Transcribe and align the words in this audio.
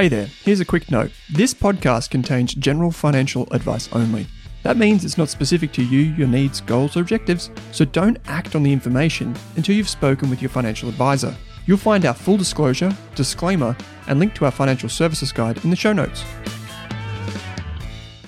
Hey 0.00 0.08
there, 0.08 0.30
here's 0.44 0.60
a 0.60 0.64
quick 0.64 0.90
note. 0.90 1.10
This 1.28 1.52
podcast 1.52 2.08
contains 2.08 2.54
general 2.54 2.90
financial 2.90 3.46
advice 3.52 3.86
only. 3.92 4.26
That 4.62 4.78
means 4.78 5.04
it's 5.04 5.18
not 5.18 5.28
specific 5.28 5.72
to 5.72 5.84
you, 5.84 6.14
your 6.14 6.26
needs, 6.26 6.62
goals, 6.62 6.96
or 6.96 7.02
objectives, 7.02 7.50
so 7.70 7.84
don't 7.84 8.16
act 8.24 8.54
on 8.54 8.62
the 8.62 8.72
information 8.72 9.36
until 9.56 9.74
you've 9.74 9.90
spoken 9.90 10.30
with 10.30 10.40
your 10.40 10.48
financial 10.48 10.88
advisor. 10.88 11.36
You'll 11.66 11.76
find 11.76 12.06
our 12.06 12.14
full 12.14 12.38
disclosure, 12.38 12.96
disclaimer, 13.14 13.76
and 14.06 14.18
link 14.18 14.34
to 14.36 14.46
our 14.46 14.50
financial 14.50 14.88
services 14.88 15.32
guide 15.32 15.62
in 15.64 15.68
the 15.68 15.76
show 15.76 15.92
notes. 15.92 16.24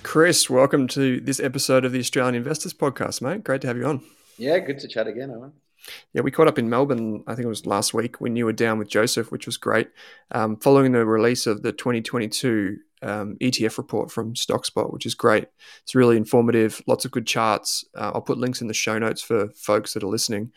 Chris, 0.02 0.50
welcome 0.50 0.86
to 0.88 1.20
this 1.20 1.40
episode 1.40 1.86
of 1.86 1.92
the 1.92 2.00
Australian 2.00 2.34
Investors 2.34 2.74
Podcast, 2.74 3.22
mate. 3.22 3.44
Great 3.44 3.62
to 3.62 3.68
have 3.68 3.78
you 3.78 3.86
on. 3.86 4.02
Yeah, 4.36 4.58
good 4.58 4.78
to 4.80 4.88
chat 4.88 5.06
again, 5.06 5.30
Owen. 5.30 5.54
Yeah, 6.12 6.22
we 6.22 6.30
caught 6.30 6.48
up 6.48 6.58
in 6.58 6.70
Melbourne, 6.70 7.24
I 7.26 7.34
think 7.34 7.46
it 7.46 7.48
was 7.48 7.66
last 7.66 7.94
week, 7.94 8.20
when 8.20 8.36
you 8.36 8.44
were 8.44 8.52
down 8.52 8.78
with 8.78 8.88
Joseph, 8.88 9.30
which 9.32 9.46
was 9.46 9.56
great. 9.56 9.88
Um, 10.30 10.56
following 10.56 10.92
the 10.92 11.04
release 11.04 11.46
of 11.46 11.62
the 11.62 11.72
2022 11.72 12.76
um, 13.02 13.36
ETF 13.40 13.78
report 13.78 14.10
from 14.10 14.34
StockSpot, 14.34 14.92
which 14.92 15.06
is 15.06 15.14
great. 15.14 15.48
It's 15.82 15.94
really 15.94 16.16
informative, 16.16 16.80
lots 16.86 17.04
of 17.04 17.10
good 17.10 17.26
charts. 17.26 17.84
Uh, 17.96 18.12
I'll 18.14 18.22
put 18.22 18.38
links 18.38 18.60
in 18.60 18.68
the 18.68 18.74
show 18.74 18.98
notes 18.98 19.22
for 19.22 19.48
folks 19.50 19.94
that 19.94 20.02
are 20.02 20.08
listening. 20.08 20.52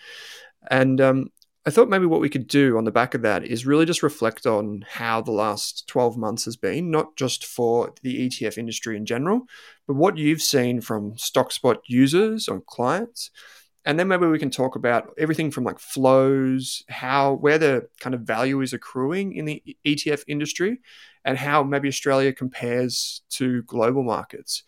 And 0.70 1.02
um, 1.02 1.32
I 1.66 1.72
thought 1.72 1.90
maybe 1.90 2.06
what 2.06 2.22
we 2.22 2.30
could 2.30 2.48
do 2.48 2.78
on 2.78 2.84
the 2.84 2.92
back 2.92 3.16
of 3.16 3.24
that 3.24 3.44
is 3.44 3.66
really 3.66 3.86
just 3.86 4.04
reflect 4.04 4.46
on 4.46 4.86
how 4.88 5.22
the 5.22 5.32
last 5.32 5.88
12 5.88 6.16
months 6.16 6.46
has 6.46 6.56
been, 6.56 6.92
not 6.92 7.16
just 7.16 7.44
for 7.44 7.94
the 8.04 8.30
ETF 8.30 8.60
industry 8.60 8.96
in 8.96 9.06
general, 9.06 9.42
but 9.88 9.96
what 9.96 10.18
you've 10.18 10.44
seen 10.44 10.80
from 10.80 11.16
StockSpot 11.16 11.78
users 11.88 12.48
or 12.48 12.62
clients 12.62 13.32
and 13.86 14.00
then 14.00 14.08
maybe 14.08 14.26
we 14.26 14.40
can 14.40 14.50
talk 14.50 14.76
about 14.76 15.14
everything 15.18 15.52
from 15.52 15.64
like 15.64 15.80
flows, 15.80 16.84
how 16.90 17.34
where 17.34 17.58
the 17.58 17.88
kind 18.00 18.16
of 18.16 18.22
value 18.22 18.62
is 18.62 18.74
accruing 18.74 19.34
in 19.34 19.46
the 19.46 19.62
ETF 19.86 20.24
industry, 20.28 20.82
and 21.24 21.38
how 21.38 21.64
maybe 21.64 21.88
Australia 21.88 22.34
compares 22.34 23.22
to 23.30 23.62
global 23.64 24.04
markets. 24.04 24.64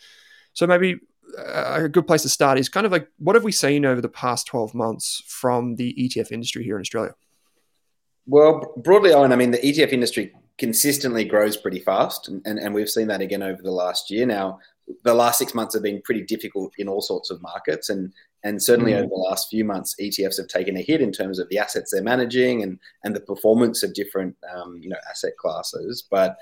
So 0.54 0.68
maybe 0.68 1.00
uh, 1.38 1.82
a 1.84 1.90
good 1.90 2.08
place 2.08 2.22
to 2.24 2.30
start 2.30 2.60
is 2.60 2.70
kind 2.70 2.86
of 2.86 2.92
like 2.92 3.10
what 3.18 3.36
have 3.36 3.44
we 3.44 3.52
seen 3.52 3.86
over 3.86 4.02
the 4.02 4.10
past 4.10 4.48
12 4.48 4.74
months 4.74 5.24
from 5.26 5.76
the 5.76 5.94
ETF 6.00 6.32
industry 6.32 6.64
here 6.64 6.76
in 6.76 6.82
Australia? 6.82 7.16
Well, 8.28 8.74
broadly, 8.78 9.14
Owen, 9.14 9.32
I 9.32 9.36
mean, 9.36 9.52
the 9.52 9.58
ETF 9.60 9.94
industry 9.94 10.34
consistently 10.58 11.24
grows 11.24 11.56
pretty 11.56 11.80
fast, 11.80 12.28
and, 12.28 12.42
and, 12.46 12.60
and 12.60 12.74
we've 12.74 12.90
seen 12.90 13.08
that 13.08 13.22
again 13.22 13.42
over 13.42 13.62
the 13.62 13.72
last 13.72 14.12
year. 14.12 14.26
Now, 14.26 14.60
the 15.04 15.14
last 15.14 15.38
six 15.38 15.54
months 15.54 15.74
have 15.74 15.84
been 15.84 16.02
pretty 16.02 16.24
difficult 16.24 16.74
in 16.78 16.88
all 16.88 17.02
sorts 17.02 17.30
of 17.30 17.42
markets, 17.42 17.90
and 17.90 18.12
and 18.44 18.62
certainly 18.62 18.92
mm. 18.94 18.98
over 18.98 19.08
the 19.08 19.16
last 19.16 19.50
few 19.50 19.66
months, 19.66 19.96
ETFs 20.00 20.38
have 20.38 20.48
taken 20.48 20.78
a 20.78 20.82
hit 20.82 21.02
in 21.02 21.12
terms 21.12 21.40
of 21.40 21.50
the 21.50 21.58
assets 21.58 21.92
they're 21.92 22.04
managing 22.04 22.64
and, 22.64 22.80
and 23.04 23.16
the 23.16 23.20
performance 23.20 23.84
of 23.84 23.94
different 23.94 24.36
um, 24.56 24.78
you 24.82 24.90
know 24.90 24.98
asset 25.10 25.36
classes. 25.38 26.08
But 26.10 26.38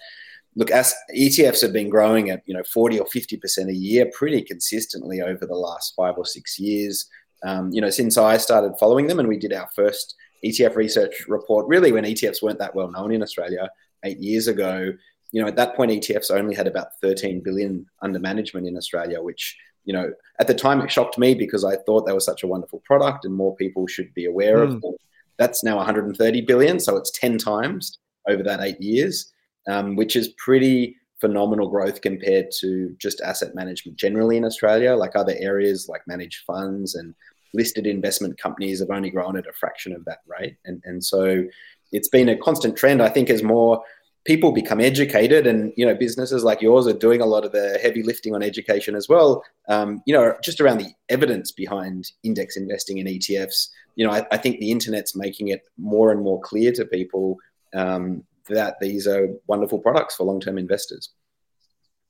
look, 0.56 0.72
as 0.72 0.94
ETFs 1.16 1.62
have 1.62 1.74
been 1.74 1.90
growing 1.90 2.30
at 2.30 2.44
you 2.46 2.54
know 2.54 2.64
40 2.64 3.00
or 3.00 3.08
50 3.08 3.38
percent 3.38 3.70
a 3.70 3.76
year 3.76 4.10
pretty 4.14 4.42
consistently 4.42 5.22
over 5.22 5.46
the 5.46 5.56
last 5.56 5.94
five 5.96 6.16
or 6.18 6.26
six 6.26 6.60
years. 6.60 7.10
Um, 7.46 7.72
you 7.72 7.82
know, 7.82 7.90
since 7.90 8.18
I 8.18 8.38
started 8.38 8.74
following 8.80 9.08
them 9.08 9.20
and 9.20 9.28
we 9.28 9.38
did 9.38 9.54
our 9.54 9.70
first 9.76 10.16
ETF 10.44 10.76
research 10.76 11.26
report, 11.28 11.68
really 11.68 11.92
when 11.92 12.04
ETFs 12.04 12.42
weren't 12.42 12.60
that 12.60 12.76
well 12.76 12.90
known 12.90 13.12
in 13.12 13.22
Australia 13.22 13.70
eight 14.04 14.20
years 14.20 14.48
ago. 14.48 14.92
You 15.32 15.42
know, 15.42 15.48
at 15.48 15.56
that 15.58 15.76
point, 15.76 15.92
ETFs 15.92 16.32
only 16.32 16.56
had 16.56 16.68
about 16.68 16.88
13 17.02 17.42
billion 17.42 17.86
under 18.02 18.20
management 18.20 18.68
in 18.68 18.78
Australia, 18.78 19.22
which 19.22 19.58
you 19.86 19.94
know, 19.94 20.12
at 20.40 20.48
the 20.48 20.54
time 20.54 20.82
it 20.82 20.92
shocked 20.92 21.18
me 21.18 21.34
because 21.34 21.64
I 21.64 21.78
thought 21.78 22.06
they 22.06 22.14
were 22.14 22.20
such 22.20 22.44
a 22.44 22.48
wonderful 22.48 22.82
product 22.86 23.26
and 23.26 23.34
more 23.34 23.56
people 23.56 23.88
should 23.88 24.14
be 24.14 24.26
aware 24.26 24.58
mm. 24.58 24.64
of 24.64 24.74
hmm. 24.74 24.80
them. 24.80 24.96
That's 25.38 25.64
now 25.64 25.78
130 25.78 26.42
billion, 26.42 26.80
so 26.80 26.96
it's 26.96 27.12
10 27.12 27.38
times 27.38 28.00
over 28.28 28.42
that 28.44 28.62
eight 28.62 28.82
years, 28.82 29.32
um, 29.68 29.96
which 29.96 30.16
is 30.16 30.30
pretty 30.38 30.96
phenomenal 31.20 31.70
growth 31.70 32.02
compared 32.02 32.48
to 32.60 32.96
just 33.00 33.22
asset 33.22 33.56
management 33.56 33.98
generally 33.98 34.38
in 34.38 34.46
Australia. 34.46 34.96
Like 34.96 35.16
other 35.16 35.36
areas 35.40 35.88
like 35.90 36.02
managed 36.08 36.44
funds 36.46 36.96
and 36.96 37.14
listed 37.54 37.88
investment 37.88 38.38
companies 38.38 38.80
have 38.80 38.90
only 38.90 39.10
grown 39.10 39.38
at 39.38 39.48
a 39.48 39.54
fraction 39.54 39.94
of 39.94 40.06
that 40.06 40.20
rate. 40.28 40.58
And, 40.66 40.82
and 40.86 41.04
so 41.04 41.46
it's 41.92 42.10
been 42.10 42.30
a 42.30 42.38
constant 42.38 42.76
trend, 42.76 43.02
I 43.02 43.10
think, 43.10 43.30
as 43.30 43.44
more 43.44 43.82
people 44.26 44.52
become 44.52 44.82
educated 44.82 45.48
and 45.48 45.72
you 45.78 45.86
know 45.86 45.96
businesses 45.96 46.44
like 46.44 46.62
yours 46.62 46.88
are 46.88 46.94
doing 46.94 47.22
a 47.22 47.26
lot 47.26 47.46
of 47.46 47.52
the 47.52 47.80
heavy 47.82 48.04
lifting 48.04 48.36
on 48.36 48.44
education 48.44 48.96
as 48.96 49.08
well. 49.08 49.44
Um, 49.70 50.02
you 50.06 50.14
know 50.14 50.36
just 50.44 50.60
around 50.60 50.80
the 50.80 50.92
evidence 51.10 51.52
behind 51.52 52.12
index 52.24 52.58
investing 52.58 52.98
in 52.98 53.08
etfs 53.08 53.70
you 53.96 54.06
know 54.06 54.12
I, 54.12 54.26
I 54.32 54.38
think 54.38 54.60
the 54.60 54.72
internet's 54.72 55.16
making 55.16 55.48
it 55.50 55.64
more 55.78 56.12
and 56.12 56.22
more 56.22 56.40
clear 56.42 56.72
to 56.74 56.86
people 56.86 57.38
um, 57.74 58.24
that 58.50 58.76
these 58.80 59.08
are 59.08 59.30
wonderful 59.48 59.80
products 59.80 60.16
for 60.16 60.24
long-term 60.24 60.58
investors. 60.58 61.10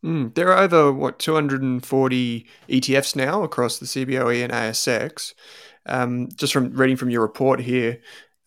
Mm, 0.04 0.36
there 0.36 0.52
are 0.52 0.64
over 0.64 0.94
what 0.94 1.18
240 1.20 2.46
etfs 2.70 3.16
now 3.16 3.42
across 3.44 3.80
the 3.80 3.88
cboe 3.88 4.44
and 4.44 4.54
asx 4.54 5.34
um, 5.88 6.30
just 6.36 6.54
from 6.54 6.74
reading 6.74 6.98
from 6.98 7.10
your 7.10 7.22
report 7.22 7.60
here 7.60 8.00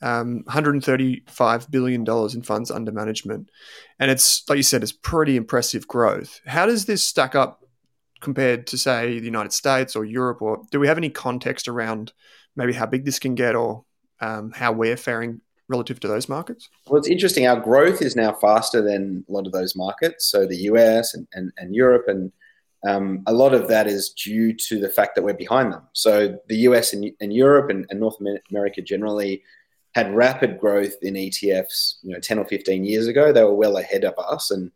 um, 0.02 0.42
135 0.44 1.70
billion 1.70 2.04
dollars 2.04 2.34
in 2.34 2.42
funds 2.42 2.70
under 2.70 2.92
management, 2.92 3.50
and 3.98 4.10
it's 4.10 4.48
like 4.48 4.56
you 4.56 4.62
said, 4.62 4.82
it's 4.82 4.92
pretty 4.92 5.36
impressive 5.36 5.88
growth. 5.88 6.40
How 6.46 6.66
does 6.66 6.86
this 6.86 7.02
stack 7.02 7.34
up 7.34 7.64
compared 8.20 8.66
to 8.68 8.78
say 8.78 9.18
the 9.18 9.24
United 9.24 9.52
States 9.52 9.94
or 9.96 10.04
Europe, 10.04 10.42
or 10.42 10.62
do 10.70 10.80
we 10.80 10.88
have 10.88 10.98
any 10.98 11.10
context 11.10 11.68
around 11.68 12.12
maybe 12.56 12.72
how 12.72 12.86
big 12.86 13.04
this 13.04 13.18
can 13.18 13.34
get, 13.34 13.54
or 13.54 13.84
um, 14.20 14.52
how 14.52 14.72
we're 14.72 14.96
faring 14.96 15.40
relative 15.68 16.00
to 16.00 16.08
those 16.08 16.28
markets? 16.28 16.68
Well, 16.86 16.98
it's 16.98 17.08
interesting. 17.08 17.46
Our 17.46 17.60
growth 17.60 18.02
is 18.02 18.16
now 18.16 18.32
faster 18.32 18.82
than 18.82 19.24
a 19.28 19.32
lot 19.32 19.46
of 19.46 19.52
those 19.52 19.76
markets. 19.76 20.26
So 20.26 20.46
the 20.46 20.56
US 20.56 21.14
and, 21.14 21.28
and, 21.32 21.52
and 21.58 21.74
Europe 21.74 22.04
and 22.08 22.32
um, 22.86 23.22
a 23.26 23.32
lot 23.32 23.54
of 23.54 23.68
that 23.68 23.86
is 23.86 24.10
due 24.10 24.54
to 24.54 24.80
the 24.80 24.88
fact 24.88 25.14
that 25.16 25.22
we're 25.22 25.34
behind 25.34 25.72
them. 25.72 25.82
So 25.94 26.38
the 26.48 26.56
US 26.58 26.92
and, 26.92 27.10
and 27.20 27.32
Europe 27.32 27.70
and, 27.70 27.86
and 27.90 28.00
North 28.00 28.16
America 28.50 28.82
generally 28.82 29.42
had 29.98 30.14
rapid 30.14 30.60
growth 30.60 30.94
in 31.02 31.14
ETFs, 31.14 31.96
you 32.02 32.12
know, 32.12 32.20
10 32.20 32.38
or 32.38 32.44
15 32.44 32.84
years 32.84 33.08
ago. 33.08 33.32
They 33.32 33.42
were 33.42 33.54
well 33.54 33.78
ahead 33.78 34.04
of 34.04 34.14
us. 34.18 34.50
And 34.50 34.70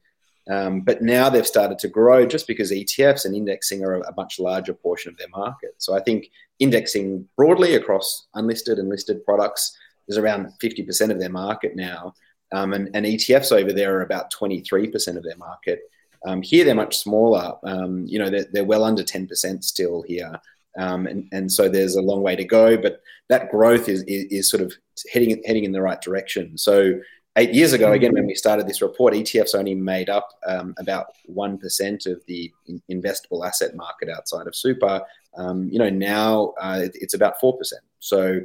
um, 0.50 0.80
but 0.80 1.02
now 1.02 1.28
they've 1.28 1.46
started 1.46 1.78
to 1.78 1.88
grow 1.88 2.26
just 2.26 2.48
because 2.48 2.72
ETFs 2.72 3.24
and 3.24 3.34
indexing 3.34 3.84
are 3.84 4.00
a, 4.00 4.14
much 4.16 4.40
larger 4.40 4.74
portion 4.74 5.12
of 5.12 5.16
their 5.16 5.28
market. 5.28 5.74
So 5.78 5.94
I 5.94 6.00
think 6.00 6.30
indexing 6.58 7.28
broadly 7.36 7.76
across 7.76 8.26
unlisted 8.34 8.78
and 8.78 8.88
listed 8.88 9.24
products 9.24 9.78
is 10.08 10.18
around 10.18 10.52
50% 10.60 11.12
of 11.12 11.20
their 11.20 11.30
market 11.30 11.76
now. 11.76 12.14
Um, 12.52 12.72
and, 12.72 12.90
and, 12.92 13.06
ETFs 13.06 13.52
over 13.52 13.72
there 13.72 13.96
are 13.96 14.02
about 14.02 14.32
23% 14.32 15.16
of 15.16 15.22
their 15.22 15.36
market. 15.36 15.80
Um, 16.26 16.42
here 16.42 16.64
they're 16.64 16.74
much 16.74 16.98
smaller. 16.98 17.54
Um, 17.64 18.04
you 18.06 18.18
know, 18.18 18.28
they're, 18.28 18.46
they're 18.52 18.64
well 18.64 18.84
under 18.84 19.04
10% 19.04 19.62
still 19.62 20.02
here. 20.02 20.38
Um, 20.76 21.06
and, 21.06 21.28
and 21.32 21.50
so 21.50 21.68
there's 21.68 21.96
a 21.96 22.02
long 22.02 22.22
way 22.22 22.36
to 22.36 22.44
go, 22.44 22.76
but 22.76 23.00
that 23.28 23.50
growth 23.50 23.88
is, 23.88 24.02
is, 24.02 24.24
is, 24.30 24.50
sort 24.50 24.62
of 24.62 24.72
heading, 25.12 25.42
heading 25.44 25.64
in 25.64 25.72
the 25.72 25.82
right 25.82 26.00
direction. 26.00 26.56
So 26.58 27.00
eight 27.36 27.54
years 27.54 27.72
ago, 27.72 27.92
again, 27.92 28.12
when 28.12 28.26
we 28.26 28.34
started 28.34 28.66
this 28.66 28.82
report, 28.82 29.14
ETFs 29.14 29.54
only 29.54 29.74
made 29.74 30.10
up 30.10 30.28
um, 30.46 30.74
about 30.78 31.06
1% 31.30 32.06
of 32.06 32.22
the 32.26 32.52
investable 32.90 33.46
asset 33.46 33.74
market 33.74 34.08
outside 34.08 34.46
of 34.46 34.54
super. 34.54 35.02
Um, 35.36 35.68
you 35.70 35.78
know, 35.78 35.90
now 35.90 36.54
uh, 36.60 36.88
it's 36.94 37.14
about 37.14 37.40
4%. 37.40 37.54
So 38.00 38.40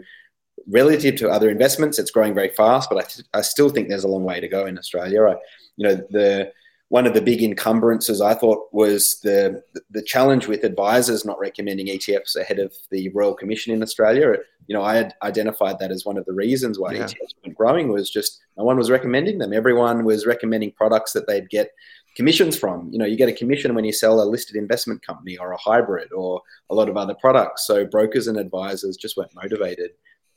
relative 0.68 1.16
to 1.18 1.30
other 1.30 1.50
investments, 1.50 2.00
it's 2.00 2.12
growing 2.12 2.34
very 2.34 2.50
fast, 2.50 2.90
but 2.90 2.98
I, 2.98 3.08
th- 3.08 3.28
I 3.34 3.42
still 3.42 3.70
think 3.70 3.90
there's 3.90 4.04
a 4.04 4.10
long 4.10 4.24
way 4.24 4.40
to 4.40 4.48
go 4.48 4.66
in 4.66 4.78
Australia. 4.78 5.24
I, 5.24 5.36
you 5.76 5.88
know, 5.88 5.96
the, 6.10 6.52
one 6.90 7.06
of 7.06 7.14
the 7.14 7.22
big 7.22 7.44
encumbrances 7.44 8.22
I 8.22 8.34
thought 8.34 8.70
was 8.72 9.20
the 9.22 9.62
the 9.92 10.02
challenge 10.02 10.48
with 10.48 10.64
advisors 10.64 11.26
not 11.26 11.40
recommending 11.40 11.88
ETFs 11.88 12.36
ahead 12.36 12.60
of 12.60 12.74
the 12.92 13.10
Royal 13.10 13.34
Commission 13.34 13.74
in 13.74 13.84
Australia. 13.84 14.36
You 14.68 14.76
know, 14.76 14.84
I 14.84 14.96
had 14.96 15.14
identified 15.22 15.80
that 15.80 15.92
as 15.92 16.06
one 16.06 16.18
of 16.18 16.26
the 16.26 16.34
reasons 16.34 16.80
why 16.80 16.94
yeah. 16.94 17.04
ETFs 17.04 17.34
weren't 17.44 17.58
growing 17.58 17.90
was 17.90 18.10
just 18.10 18.40
no 18.58 18.64
one 18.64 18.78
was 18.78 18.90
recommending 18.90 19.38
them. 19.38 19.54
Everyone 19.54 20.06
was 20.06 20.26
recommending 20.26 20.72
products 20.72 21.12
that 21.14 21.28
they'd 21.28 21.50
get 21.50 21.72
commissions 22.16 22.58
from. 22.58 22.90
You 22.92 23.00
know, 23.00 23.06
you 23.06 23.18
get 23.18 23.30
a 23.30 23.34
commission 23.34 23.76
when 23.76 23.86
you 23.86 23.94
sell 23.94 24.22
a 24.22 24.26
listed 24.26 24.56
investment 24.56 25.06
company 25.06 25.38
or 25.38 25.52
a 25.52 25.58
hybrid 25.58 26.12
or 26.14 26.42
a 26.70 26.76
lot 26.76 26.90
of 26.90 26.98
other 26.98 27.16
products. 27.16 27.68
So 27.68 27.86
brokers 27.86 28.28
and 28.28 28.38
advisors 28.38 28.98
just 28.98 29.18
weren't 29.18 29.36
motivated 29.36 29.92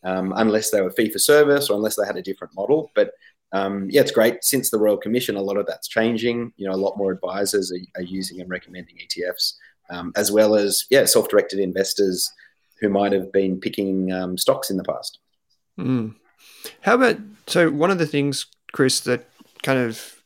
um, 0.04 0.32
unless 0.36 0.70
they 0.70 0.80
were 0.82 0.90
fee 0.90 1.10
for 1.10 1.18
service 1.18 1.70
or 1.70 1.76
unless 1.76 1.96
they 1.96 2.06
had 2.06 2.16
a 2.16 2.22
different 2.22 2.54
model. 2.54 2.90
But 2.94 3.12
um, 3.52 3.88
yeah, 3.90 4.00
it's 4.00 4.12
great. 4.12 4.44
Since 4.44 4.70
the 4.70 4.78
Royal 4.78 4.96
Commission, 4.96 5.36
a 5.36 5.42
lot 5.42 5.56
of 5.56 5.66
that's 5.66 5.88
changing. 5.88 6.52
You 6.56 6.68
know, 6.68 6.74
a 6.74 6.76
lot 6.76 6.96
more 6.96 7.12
advisors 7.12 7.72
are, 7.72 8.00
are 8.00 8.04
using 8.04 8.40
and 8.40 8.48
recommending 8.48 8.96
ETFs, 8.96 9.54
um, 9.90 10.12
as 10.16 10.30
well 10.30 10.54
as 10.54 10.86
yeah, 10.90 11.04
self-directed 11.04 11.58
investors 11.58 12.32
who 12.80 12.88
might 12.88 13.12
have 13.12 13.32
been 13.32 13.60
picking 13.60 14.12
um, 14.12 14.38
stocks 14.38 14.70
in 14.70 14.76
the 14.76 14.84
past. 14.84 15.18
Mm. 15.78 16.14
How 16.82 16.94
about 16.94 17.18
so 17.46 17.70
one 17.70 17.90
of 17.90 17.98
the 17.98 18.06
things, 18.06 18.46
Chris, 18.72 19.00
that 19.00 19.28
kind 19.62 19.78
of 19.78 20.20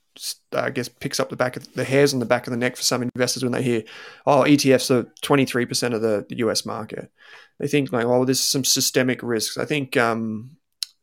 I 0.52 0.70
guess 0.70 0.88
picks 0.88 1.18
up 1.18 1.28
the 1.28 1.36
back 1.36 1.56
of 1.56 1.72
the 1.74 1.84
hairs 1.84 2.14
on 2.14 2.20
the 2.20 2.26
back 2.26 2.46
of 2.46 2.52
the 2.52 2.56
neck 2.56 2.76
for 2.76 2.82
some 2.82 3.02
investors 3.02 3.42
when 3.42 3.52
they 3.52 3.62
hear, 3.62 3.82
oh, 4.26 4.44
ETFs 4.46 4.90
are 4.90 5.10
23% 5.22 5.92
of 5.92 6.02
the, 6.02 6.24
US 6.38 6.64
market. 6.64 7.10
They 7.58 7.66
think 7.66 7.92
like, 7.92 8.06
oh, 8.06 8.24
there's 8.24 8.40
some 8.40 8.64
systemic 8.64 9.22
risks. 9.22 9.58
I 9.58 9.64
think 9.64 9.96
um, 9.96 10.56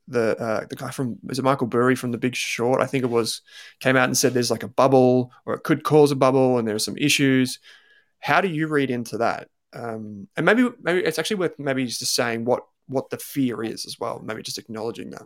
the 0.08 0.38
uh, 0.40 0.66
the 0.70 0.76
guy 0.76 0.92
from 0.92 1.18
is 1.30 1.40
it 1.40 1.44
Michael 1.44 1.68
Burry 1.68 1.96
from 1.96 2.12
The 2.12 2.18
Big 2.18 2.36
Short? 2.36 2.82
I 2.82 2.86
think 2.86 3.04
it 3.04 3.10
was 3.10 3.42
came 3.80 3.96
out 3.96 4.06
and 4.06 4.18
said 4.18 4.34
there's 4.34 4.52
like 4.52 4.64
a 4.64 4.68
bubble 4.68 5.32
or 5.46 5.54
it 5.54 5.64
could 5.64 5.84
cause 5.84 6.12
a 6.12 6.16
bubble 6.16 6.58
and 6.58 6.68
there 6.68 6.76
are 6.76 6.80
some 6.80 6.98
issues. 6.98 7.60
How 8.20 8.42
do 8.42 8.48
you 8.48 8.68
read 8.68 8.92
into 8.92 9.18
that? 9.20 9.48
Um, 9.74 10.28
and 10.36 10.46
maybe 10.46 10.70
maybe 10.82 11.00
it's 11.00 11.20
actually 11.20 11.38
worth 11.38 11.58
maybe 11.58 11.86
just 11.86 12.16
saying 12.16 12.46
what 12.46 12.64
what 12.88 13.10
the 13.10 13.18
fear 13.18 13.64
is 13.64 13.86
as 13.86 13.98
well. 14.00 14.22
Maybe 14.24 14.42
just 14.42 14.58
acknowledging 14.58 15.12
that. 15.12 15.24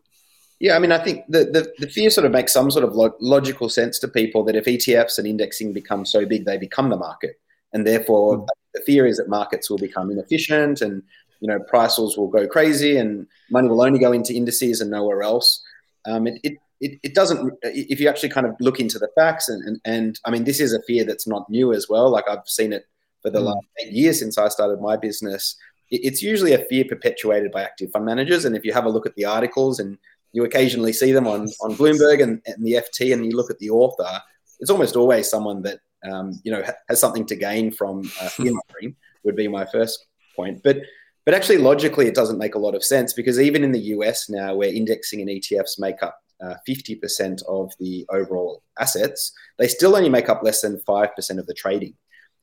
Yeah, 0.60 0.76
I 0.76 0.80
mean, 0.80 0.94
I 0.94 1.04
think 1.04 1.26
the, 1.28 1.40
the, 1.46 1.74
the 1.80 1.90
fear 1.90 2.10
sort 2.10 2.26
of 2.26 2.32
makes 2.32 2.54
some 2.54 2.72
sort 2.72 2.86
of 2.86 2.96
lo- 2.96 3.16
logical 3.20 3.68
sense 3.68 4.00
to 4.00 4.08
people 4.08 4.46
that 4.46 4.56
if 4.56 4.66
ETFs 4.66 5.18
and 5.18 5.28
indexing 5.28 5.74
become 5.74 6.06
so 6.06 6.26
big, 6.26 6.46
they 6.46 6.58
become 6.58 6.90
the 6.90 6.96
market, 6.96 7.42
and 7.74 7.86
therefore 7.86 8.38
mm. 8.38 8.48
the 8.74 8.82
fear 8.82 9.06
is 9.06 9.18
that 9.18 9.28
markets 9.28 9.70
will 9.70 9.78
become 9.78 10.12
inefficient 10.12 10.80
and 10.82 11.04
you 11.40 11.48
know 11.48 11.60
prices 11.60 12.18
will 12.18 12.28
go 12.28 12.48
crazy 12.48 12.98
and 12.98 13.28
money 13.52 13.68
will 13.68 13.82
only 13.82 14.00
go 14.00 14.12
into 14.12 14.34
indices 14.34 14.82
and 14.82 14.92
nowhere 14.92 15.24
else. 15.24 15.64
Um, 16.06 16.28
it, 16.28 16.40
it, 16.44 16.54
it, 16.82 17.00
it, 17.04 17.16
doesn't 17.16 17.54
if 17.64 18.00
you 18.00 18.08
actually 18.08 18.30
kind 18.30 18.46
of 18.46 18.56
look 18.60 18.80
into 18.80 19.00
the 19.00 19.10
facts 19.16 19.50
and, 19.50 19.64
and, 19.68 19.82
and 19.86 20.20
I 20.26 20.32
mean 20.32 20.44
this 20.44 20.60
is 20.60 20.74
a 20.74 20.82
fear 20.84 21.04
that's 21.04 21.28
not 21.28 21.50
new 21.50 21.74
as 21.74 21.88
well. 21.90 22.10
Like 22.10 22.26
I've 22.30 22.48
seen 22.48 22.74
it 22.74 22.86
for 23.22 23.30
the 23.30 23.40
mm. 23.40 23.46
last 23.46 23.66
eight 23.82 23.92
years 23.92 24.20
since 24.20 24.38
I 24.38 24.50
started 24.50 24.82
my 24.82 24.98
business. 24.98 25.56
It, 25.90 26.02
it's 26.04 26.22
usually 26.22 26.54
a 26.54 26.66
fear 26.66 26.86
perpetuated 26.86 27.52
by 27.52 27.64
active 27.64 27.92
fund 27.92 28.06
managers, 28.06 28.46
and 28.46 28.56
if 28.56 28.64
you 28.64 28.74
have 28.74 28.86
a 28.86 28.90
look 28.90 29.06
at 29.06 29.16
the 29.16 29.26
articles 29.26 29.80
and 29.80 29.98
you 30.32 30.44
occasionally 30.44 30.94
see 30.94 31.12
them 31.12 31.28
on 31.28 31.48
on 31.62 31.76
Bloomberg 31.76 32.22
and, 32.22 32.42
and 32.46 32.66
the 32.66 32.74
FT, 32.74 33.14
and 33.14 33.26
you 33.26 33.36
look 33.36 33.50
at 33.50 33.60
the 33.60 33.70
author, 33.70 34.22
it's 34.60 34.70
almost 34.70 34.96
always 34.96 35.30
someone 35.30 35.62
that 35.64 35.80
um, 36.04 36.40
you 36.44 36.52
know 36.52 36.64
has 36.90 37.00
something 37.00 37.26
to 37.26 37.36
gain 37.36 37.72
from 37.72 38.10
uh, 38.22 38.30
would 39.24 39.36
be 39.36 39.48
my 39.48 39.66
first 39.66 40.06
point, 40.36 40.62
but 40.64 40.78
but 41.26 41.34
actually, 41.34 41.58
logically, 41.58 42.08
it 42.08 42.16
doesn't 42.16 42.38
make 42.38 42.56
a 42.56 42.60
lot 42.60 42.76
of 42.76 42.84
sense 42.84 43.12
because 43.14 43.40
even 43.40 43.64
in 43.64 43.72
the 43.72 43.80
US 43.96 44.30
now, 44.30 44.56
where 44.56 44.70
indexing 44.70 45.22
and 45.22 45.30
ETFs 45.30 45.80
make 45.80 46.04
up 46.04 46.22
uh, 46.42 46.56
50% 46.68 47.44
of 47.48 47.72
the 47.80 48.06
overall 48.10 48.62
assets, 48.80 49.34
they 49.58 49.68
still 49.68 49.96
only 49.96 50.10
make 50.10 50.30
up 50.30 50.44
less 50.44 50.62
than 50.62 50.78
5% 50.78 51.40
of 51.40 51.48
the 51.48 51.54
trading. 51.54 51.96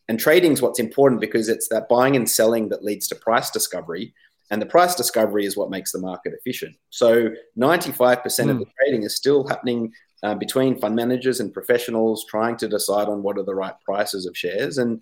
And 0.09 0.19
trading 0.19 0.53
is 0.53 0.61
what's 0.61 0.81
important 0.81 1.21
because 1.21 1.49
it's 1.49 1.69
that 1.69 1.89
buying 1.89 2.17
and 2.17 2.29
selling 2.29 2.69
that 2.71 2.85
leads 2.85 3.07
to 3.09 3.15
price 3.15 3.51
discovery. 3.51 4.15
And 4.51 4.61
the 4.61 4.67
price 4.67 4.97
discovery 4.97 5.47
is 5.47 5.57
what 5.57 5.71
makes 5.71 5.93
the 5.93 6.01
market 6.01 6.35
efficient. 6.35 6.77
So 6.91 7.31
95% 7.57 8.03
mm. 8.17 8.51
of 8.51 8.59
the 8.59 8.65
hmm. 8.65 8.71
trading 8.79 9.03
is 9.05 9.15
still 9.15 9.47
happening 9.47 9.93
uh, 10.23 10.35
between 10.35 10.79
fund 10.79 10.97
managers 10.97 11.41
and 11.41 11.53
professionals 11.53 12.27
trying 12.29 12.57
to 12.57 12.69
decide 12.69 13.09
on 13.09 13.23
what 13.23 13.39
are 13.39 13.45
the 13.45 13.55
right 13.55 13.75
prices 13.85 14.27
of 14.27 14.37
shares. 14.37 14.79
And, 14.79 15.01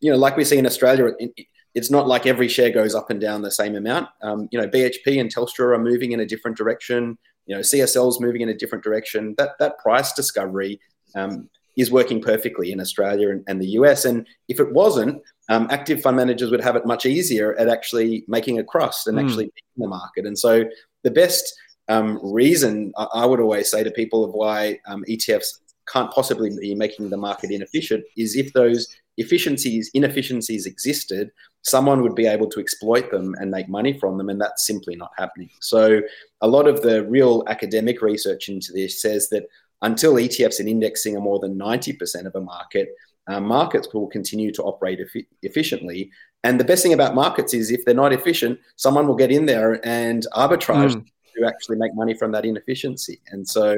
you 0.00 0.10
know, 0.10 0.18
like 0.18 0.36
we 0.36 0.44
see 0.44 0.58
in 0.58 0.66
Australia, 0.66 1.12
in, 1.18 1.32
it's 1.74 1.90
not 1.90 2.06
like 2.06 2.26
every 2.26 2.48
share 2.48 2.70
goes 2.70 2.94
up 2.94 3.10
and 3.10 3.20
down 3.20 3.42
the 3.42 3.50
same 3.50 3.76
amount. 3.76 4.08
Um, 4.22 4.48
you 4.52 4.60
know, 4.60 4.68
BHP 4.68 5.20
and 5.20 5.34
Telstra 5.34 5.74
are 5.74 5.78
moving 5.78 6.12
in 6.12 6.20
a 6.20 6.26
different 6.26 6.56
direction. 6.56 7.18
You 7.46 7.56
know, 7.56 7.60
CSL's 7.60 8.20
moving 8.20 8.42
in 8.42 8.50
a 8.50 8.54
different 8.54 8.84
direction. 8.84 9.34
That 9.38 9.58
that 9.58 9.78
price 9.78 10.12
discovery 10.12 10.80
um, 11.14 11.48
is 11.76 11.90
working 11.90 12.20
perfectly 12.20 12.72
in 12.72 12.80
Australia 12.80 13.30
and, 13.30 13.42
and, 13.46 13.60
the 13.60 13.68
US. 13.68 14.04
And 14.04 14.26
if 14.48 14.60
it 14.60 14.72
wasn't, 14.72 15.22
um, 15.48 15.66
active 15.70 16.02
fund 16.02 16.16
managers 16.16 16.50
would 16.50 16.60
have 16.60 16.76
it 16.76 16.86
much 16.86 17.06
easier 17.06 17.54
at 17.58 17.68
actually 17.68 18.24
making 18.28 18.58
a 18.58 18.64
crust 18.64 19.06
and 19.06 19.16
mm. 19.16 19.24
actually 19.24 19.44
making 19.44 19.78
the 19.78 19.88
market. 19.88 20.26
And 20.26 20.38
so 20.38 20.64
the 21.02 21.10
best 21.10 21.54
um, 21.88 22.20
reason 22.22 22.92
I 22.96 23.26
would 23.26 23.40
always 23.40 23.70
say 23.70 23.82
to 23.82 23.90
people 23.90 24.24
of 24.24 24.32
why 24.32 24.78
um, 24.86 25.04
ETFs 25.08 25.58
can't 25.88 26.10
possibly 26.12 26.50
be 26.58 26.74
making 26.74 27.10
the 27.10 27.16
market 27.16 27.50
inefficient 27.50 28.04
is 28.16 28.36
if 28.36 28.52
those 28.52 28.86
efficiencies, 29.16 29.90
inefficiencies 29.94 30.66
existed, 30.66 31.30
someone 31.62 32.02
would 32.02 32.14
be 32.14 32.26
able 32.26 32.48
to 32.48 32.60
exploit 32.60 33.10
them 33.10 33.34
and 33.38 33.50
make 33.50 33.68
money 33.68 33.98
from 33.98 34.18
them, 34.18 34.28
and 34.28 34.40
that's 34.40 34.66
simply 34.66 34.96
not 34.96 35.12
happening. 35.16 35.50
So, 35.60 36.02
a 36.40 36.48
lot 36.48 36.66
of 36.66 36.82
the 36.82 37.04
real 37.06 37.44
academic 37.48 38.02
research 38.02 38.48
into 38.48 38.72
this 38.72 39.00
says 39.00 39.28
that 39.30 39.44
until 39.82 40.14
ETFs 40.14 40.60
and 40.60 40.68
indexing 40.68 41.16
are 41.16 41.20
more 41.20 41.38
than 41.40 41.58
90% 41.58 42.26
of 42.26 42.34
a 42.34 42.40
market, 42.40 42.88
uh, 43.28 43.40
markets 43.40 43.88
will 43.92 44.08
continue 44.08 44.52
to 44.52 44.62
operate 44.62 45.00
efi- 45.00 45.26
efficiently. 45.42 46.10
And 46.44 46.58
the 46.58 46.64
best 46.64 46.82
thing 46.82 46.92
about 46.92 47.14
markets 47.14 47.54
is 47.54 47.70
if 47.70 47.84
they're 47.84 47.94
not 47.94 48.12
efficient, 48.12 48.58
someone 48.76 49.06
will 49.06 49.16
get 49.16 49.30
in 49.30 49.46
there 49.46 49.84
and 49.86 50.26
arbitrage 50.34 50.94
mm. 50.94 51.04
to 51.36 51.46
actually 51.46 51.76
make 51.76 51.94
money 51.94 52.14
from 52.14 52.32
that 52.32 52.44
inefficiency. 52.44 53.20
And 53.28 53.46
so, 53.46 53.76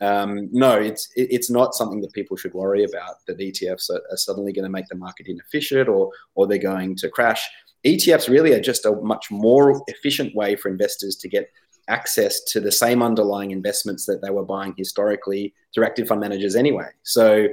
um, 0.00 0.48
no, 0.52 0.78
it's 0.78 1.08
it, 1.16 1.28
it's 1.30 1.50
not 1.50 1.74
something 1.74 2.00
that 2.02 2.12
people 2.12 2.36
should 2.36 2.54
worry 2.54 2.84
about. 2.84 3.24
That 3.26 3.38
ETFs 3.38 3.90
are, 3.90 4.02
are 4.10 4.16
suddenly 4.16 4.52
going 4.52 4.64
to 4.64 4.70
make 4.70 4.88
the 4.88 4.96
market 4.96 5.26
inefficient 5.26 5.88
or 5.88 6.10
or 6.34 6.46
they're 6.46 6.58
going 6.58 6.96
to 6.96 7.08
crash. 7.08 7.48
ETFs 7.84 8.28
really 8.28 8.52
are 8.52 8.60
just 8.60 8.84
a 8.84 8.92
much 8.92 9.30
more 9.30 9.82
efficient 9.86 10.34
way 10.34 10.56
for 10.56 10.68
investors 10.68 11.16
to 11.16 11.28
get 11.28 11.50
access 11.88 12.40
to 12.40 12.60
the 12.60 12.72
same 12.72 13.02
underlying 13.02 13.52
investments 13.52 14.06
that 14.06 14.20
they 14.22 14.30
were 14.30 14.44
buying 14.44 14.74
historically 14.76 15.54
through 15.72 15.84
active 15.84 16.08
fund 16.08 16.20
managers 16.20 16.56
anyway. 16.56 16.88
So 17.04 17.46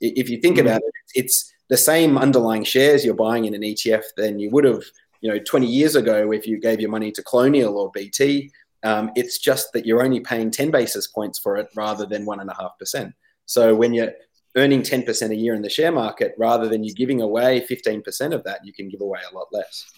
if 0.00 0.28
you 0.28 0.38
think 0.38 0.58
mm-hmm. 0.58 0.66
about 0.66 0.80
it, 0.80 0.94
it's 1.14 1.52
the 1.68 1.76
same 1.76 2.16
underlying 2.16 2.64
shares 2.64 3.04
you're 3.04 3.14
buying 3.14 3.44
in 3.44 3.54
an 3.54 3.62
ETF 3.62 4.04
than 4.16 4.38
you 4.38 4.50
would 4.50 4.64
have, 4.64 4.82
you 5.20 5.30
know, 5.30 5.38
20 5.38 5.66
years 5.66 5.96
ago 5.96 6.32
if 6.32 6.46
you 6.46 6.58
gave 6.58 6.80
your 6.80 6.90
money 6.90 7.10
to 7.12 7.22
Colonial 7.22 7.78
or 7.78 7.90
BT. 7.92 8.50
Um, 8.82 9.10
it's 9.14 9.38
just 9.38 9.72
that 9.72 9.86
you're 9.86 10.02
only 10.02 10.20
paying 10.20 10.50
10 10.50 10.70
basis 10.70 11.06
points 11.06 11.38
for 11.38 11.56
it 11.56 11.68
rather 11.76 12.06
than 12.06 12.24
1.5%. 12.24 13.12
So 13.46 13.74
when 13.74 13.92
you're 13.92 14.12
earning 14.56 14.82
10% 14.82 15.30
a 15.30 15.36
year 15.36 15.54
in 15.54 15.62
the 15.62 15.70
share 15.70 15.92
market, 15.92 16.34
rather 16.38 16.68
than 16.68 16.82
you 16.82 16.94
giving 16.94 17.20
away 17.20 17.66
15% 17.68 18.34
of 18.34 18.44
that, 18.44 18.64
you 18.64 18.72
can 18.72 18.88
give 18.88 19.00
away 19.00 19.20
a 19.30 19.34
lot 19.34 19.48
less. 19.52 19.90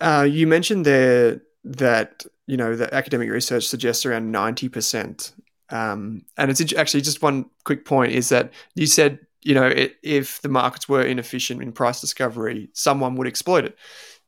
Uh, 0.00 0.26
you 0.28 0.46
mentioned 0.46 0.86
there 0.86 1.40
that, 1.64 2.24
you 2.46 2.56
know, 2.56 2.74
the 2.76 2.92
academic 2.94 3.30
research 3.30 3.66
suggests 3.66 4.06
around 4.06 4.32
90%. 4.32 5.32
Um, 5.70 6.24
and 6.36 6.50
it's 6.50 6.72
actually 6.74 7.02
just 7.02 7.22
one 7.22 7.46
quick 7.64 7.84
point 7.84 8.12
is 8.12 8.28
that 8.30 8.52
you 8.74 8.86
said, 8.86 9.20
you 9.42 9.54
know, 9.54 9.66
it, 9.66 9.96
if 10.02 10.40
the 10.42 10.48
markets 10.48 10.88
were 10.88 11.02
inefficient 11.02 11.62
in 11.62 11.72
price 11.72 12.00
discovery, 12.00 12.70
someone 12.72 13.14
would 13.16 13.26
exploit 13.26 13.64
it. 13.64 13.76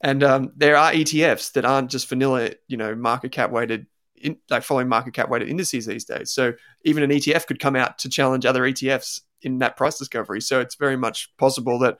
And 0.02 0.22
um, 0.22 0.52
there 0.56 0.76
are 0.76 0.92
ETFs 0.92 1.52
that 1.52 1.64
aren't 1.64 1.90
just 1.90 2.08
vanilla, 2.08 2.50
you 2.66 2.76
know, 2.76 2.94
market 2.94 3.32
cap 3.32 3.50
weighted, 3.50 3.86
in, 4.16 4.36
like 4.50 4.62
following 4.62 4.88
market 4.88 5.14
cap 5.14 5.28
weighted 5.28 5.48
indices 5.48 5.86
these 5.86 6.04
days. 6.04 6.30
So 6.30 6.54
even 6.84 7.02
an 7.02 7.10
ETF 7.10 7.46
could 7.46 7.60
come 7.60 7.76
out 7.76 7.98
to 7.98 8.08
challenge 8.08 8.44
other 8.44 8.62
ETFs 8.62 9.20
in 9.42 9.58
that 9.58 9.76
price 9.76 9.98
discovery. 9.98 10.40
So 10.40 10.60
it's 10.60 10.74
very 10.74 10.96
much 10.96 11.34
possible 11.36 11.78
that, 11.80 11.98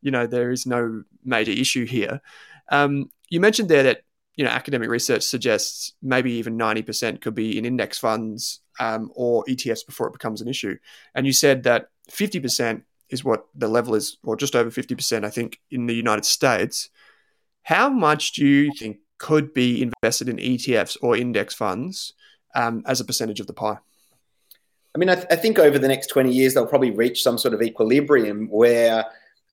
you 0.00 0.10
know, 0.10 0.26
there 0.26 0.50
is 0.50 0.66
no 0.66 1.02
major 1.24 1.52
issue 1.52 1.86
here. 1.86 2.20
Um, 2.70 3.10
you 3.28 3.40
mentioned 3.40 3.68
there 3.68 3.82
that 3.82 4.02
you 4.36 4.44
know 4.44 4.50
academic 4.50 4.88
research 4.88 5.22
suggests 5.22 5.92
maybe 6.02 6.32
even 6.32 6.56
90% 6.56 7.20
could 7.20 7.34
be 7.34 7.58
in 7.58 7.64
index 7.64 7.98
funds 7.98 8.60
um, 8.78 9.10
or 9.14 9.44
ETFs 9.44 9.84
before 9.84 10.06
it 10.06 10.12
becomes 10.12 10.40
an 10.40 10.48
issue. 10.48 10.78
And 11.14 11.26
you 11.26 11.32
said 11.32 11.64
that 11.64 11.88
50% 12.10 12.82
is 13.10 13.24
what 13.24 13.46
the 13.54 13.68
level 13.68 13.94
is, 13.94 14.16
or 14.24 14.36
just 14.36 14.56
over 14.56 14.70
50%, 14.70 15.24
I 15.24 15.30
think, 15.30 15.60
in 15.70 15.86
the 15.86 15.94
United 15.94 16.24
States. 16.24 16.88
How 17.62 17.88
much 17.88 18.32
do 18.32 18.46
you 18.46 18.72
think 18.72 18.98
could 19.18 19.54
be 19.54 19.82
invested 19.82 20.28
in 20.28 20.36
ETFs 20.36 20.96
or 21.02 21.16
index 21.16 21.54
funds 21.54 22.14
um, 22.54 22.82
as 22.86 23.00
a 23.00 23.04
percentage 23.04 23.38
of 23.40 23.46
the 23.46 23.52
pie? 23.52 23.78
I 24.94 24.98
mean, 24.98 25.08
I, 25.08 25.14
th- 25.14 25.26
I, 25.30 25.36
think 25.36 25.58
over 25.58 25.78
the 25.78 25.86
next 25.86 26.08
20 26.08 26.32
years, 26.32 26.54
they'll 26.54 26.66
probably 26.66 26.90
reach 26.90 27.22
some 27.22 27.38
sort 27.38 27.54
of 27.54 27.62
equilibrium 27.62 28.48
where, 28.50 29.04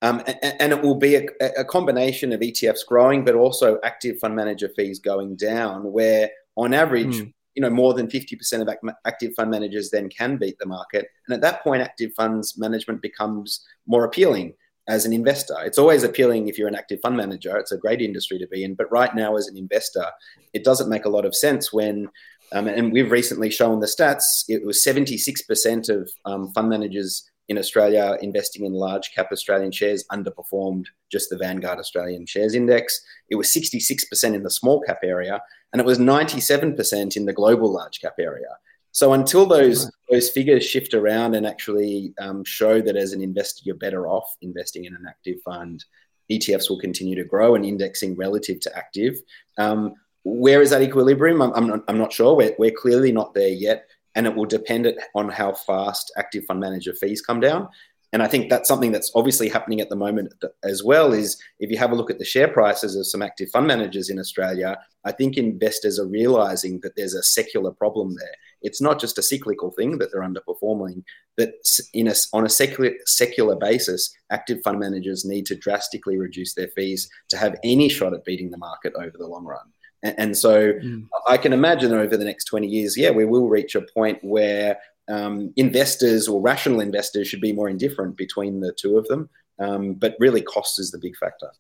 um, 0.02 0.24
and, 0.26 0.56
and, 0.60 0.74
it 0.74 0.82
will 0.82 0.96
be 0.96 1.16
a, 1.16 1.26
a, 1.60 1.64
combination 1.64 2.32
of 2.34 2.40
ETFs 2.40 2.86
growing, 2.88 3.24
but 3.24 3.36
also 3.36 3.78
active 3.84 4.18
fund 4.18 4.36
manager 4.36 4.70
fees 4.76 4.98
going 4.98 5.36
down, 5.36 5.92
where 5.92 6.32
on 6.56 6.74
average, 6.74 7.18
mm. 7.18 7.34
you 7.54 7.62
know, 7.62 7.70
more 7.70 7.94
than 7.94 8.08
50% 8.08 8.62
of 8.62 8.94
active 9.06 9.34
fund 9.36 9.52
managers 9.52 9.92
then 9.92 10.10
can 10.10 10.38
beat 10.38 10.58
the 10.58 10.66
market. 10.66 11.08
And 11.28 11.36
at 11.36 11.42
that 11.42 11.64
point, 11.64 11.84
active 11.84 12.14
funds 12.16 12.58
management 12.58 13.04
becomes 13.04 13.64
more 13.86 14.06
appealing 14.06 14.56
as 14.88 15.06
an 15.06 15.14
investor. 15.14 15.56
It's 15.64 15.78
always 15.78 16.04
appealing 16.04 16.48
if 16.48 16.58
you're 16.58 16.68
an 16.68 16.76
active 16.76 17.00
fund 17.02 17.18
manager. 17.18 17.58
It's 17.58 17.72
a 17.72 17.78
great 17.78 18.02
industry 18.02 18.40
to 18.40 18.48
be 18.48 18.64
in. 18.64 18.76
But 18.76 18.92
right 18.92 19.14
now, 19.14 19.36
as 19.36 19.48
an 19.48 19.58
investor, 19.58 20.06
it 20.54 20.64
doesn't 20.64 20.90
make 20.90 21.06
a 21.06 21.10
lot 21.10 21.26
of 21.26 21.36
sense 21.36 21.74
when, 21.74 22.10
um, 22.54 22.68
and 22.68 22.92
we've 22.92 23.12
recently 23.12 23.50
shown 23.50 23.80
the 23.80 23.88
stats, 23.88 24.46
it 24.48 24.66
was 24.66 24.84
76% 24.84 25.90
of 25.90 26.10
um, 26.26 26.52
fund 26.54 26.70
managers 26.70 27.30
in 27.50 27.58
Australia 27.58 28.18
investing 28.22 28.66
in 28.66 28.74
large 28.74 29.12
cap 29.16 29.32
Australian 29.32 29.72
shares 29.72 30.06
underperformed 30.12 30.86
just 31.12 31.30
the 31.30 31.38
Vanguard 31.38 31.80
Australian 31.80 32.26
Shares 32.26 32.54
Index. 32.54 33.02
It 33.30 33.36
was 33.36 33.48
66% 33.48 34.34
in 34.34 34.44
the 34.44 34.50
small 34.50 34.82
cap 34.82 35.00
area, 35.04 35.42
and 35.72 35.82
it 35.82 35.86
was 35.86 36.00
97% 36.00 37.16
in 37.16 37.26
the 37.26 37.34
global 37.34 37.74
large 37.74 38.02
cap 38.02 38.16
area. 38.20 38.50
So 38.98 39.14
until 39.14 39.46
those 39.46 39.92
those 40.10 40.32
figures 40.32 40.66
shift 40.66 40.96
around 40.96 41.36
and 41.36 41.46
actually 41.46 42.16
um, 42.20 42.44
show 42.44 42.82
that 42.82 42.96
as 42.96 43.14
an 43.14 43.22
investor 43.22 43.62
you're 43.64 43.76
better 43.76 44.08
off 44.08 44.28
investing 44.42 44.86
in 44.86 44.96
an 44.96 45.06
active 45.08 45.40
fund, 45.46 45.86
ETFs 46.32 46.68
will 46.68 46.80
continue 46.80 47.14
to 47.14 47.24
grow 47.24 47.54
and 47.54 47.64
indexing 47.64 48.16
relative 48.16 48.60
to 48.62 48.76
active. 48.76 49.22
Um, 49.60 49.94
where 50.24 50.64
is 50.64 50.72
that 50.72 50.82
equilibrium? 50.82 51.44
I'm, 51.44 51.54
I'm, 51.54 51.68
not, 51.68 51.84
I'm 51.88 52.00
not 52.00 52.12
sure. 52.12 52.36
We're, 52.36 52.56
we're 52.58 52.72
clearly 52.72 53.12
not 53.12 53.36
there 53.36 53.50
yet, 53.50 53.86
and 54.16 54.26
it 54.26 54.34
will 54.34 54.48
depend 54.48 54.92
on 55.14 55.30
how 55.30 55.54
fast 55.54 56.12
active 56.18 56.46
fund 56.46 56.60
manager 56.60 56.96
fees 56.96 57.22
come 57.22 57.40
down. 57.40 57.70
and 58.14 58.24
I 58.24 58.28
think 58.28 58.50
that's 58.50 58.68
something 58.68 58.92
that's 58.92 59.12
obviously 59.14 59.48
happening 59.48 59.80
at 59.80 59.90
the 59.90 59.96
moment 59.96 60.34
as 60.64 60.84
well. 60.84 61.14
Is 61.14 61.40
if 61.60 61.70
you 61.70 61.78
have 61.78 61.92
a 61.92 61.96
look 61.96 62.10
at 62.10 62.18
the 62.18 62.26
share 62.26 62.48
prices 62.48 62.96
of 62.96 63.06
some 63.06 63.22
active 63.22 63.52
fund 63.52 63.68
managers 63.68 64.10
in 64.10 64.18
Australia, 64.18 64.76
I 65.06 65.12
think 65.12 65.38
investors 65.38 66.00
are 66.00 66.08
realizing 66.08 66.80
that 66.80 66.96
there's 66.96 67.14
a 67.14 67.22
secular 67.22 67.70
problem 67.70 68.16
there. 68.16 68.36
It's 68.62 68.82
not 68.82 69.00
just 69.00 69.18
a 69.18 69.24
cyclical 69.24 69.72
thing 69.72 69.98
that 69.98 70.12
they're 70.12 70.22
underperforming, 70.22 71.04
but 71.36 71.54
in 71.94 72.08
a, 72.08 72.14
on 72.34 72.46
a 72.46 72.50
secular, 72.50 72.92
secular 73.06 73.56
basis, 73.56 74.14
active 74.32 74.60
fund 74.64 74.80
managers 74.80 75.26
need 75.26 75.46
to 75.48 75.56
drastically 75.56 76.18
reduce 76.18 76.54
their 76.54 76.70
fees 76.70 77.10
to 77.30 77.38
have 77.38 77.56
any 77.64 77.90
shot 77.90 78.14
at 78.14 78.26
beating 78.26 78.52
the 78.52 78.58
market 78.58 78.94
over 78.96 79.14
the 79.18 79.28
long 79.28 79.46
run. 79.46 79.66
And, 80.04 80.16
and 80.18 80.38
so 80.38 80.74
mm. 80.74 81.08
I 81.28 81.38
can 81.38 81.54
imagine 81.54 81.94
over 81.94 82.18
the 82.18 82.26
next 82.26 82.46
20 82.46 82.68
years, 82.68 82.98
yeah, 82.98 83.12
we 83.12 83.26
will 83.26 83.50
reach 83.50 83.76
a 83.76 83.82
point 83.94 84.20
where 84.24 84.78
um, 85.08 85.54
investors 85.56 86.28
or 86.28 86.42
rational 86.42 86.82
investors 86.82 87.28
should 87.28 87.42
be 87.42 87.54
more 87.54 87.70
indifferent 87.70 88.18
between 88.18 88.60
the 88.60 88.74
two 88.74 88.98
of 88.98 89.08
them. 89.08 89.30
Um, 89.60 89.94
but 89.94 90.16
really, 90.20 90.42
cost 90.42 90.80
is 90.80 90.92
the 90.92 91.00
big 91.00 91.16
factor. 91.18 91.52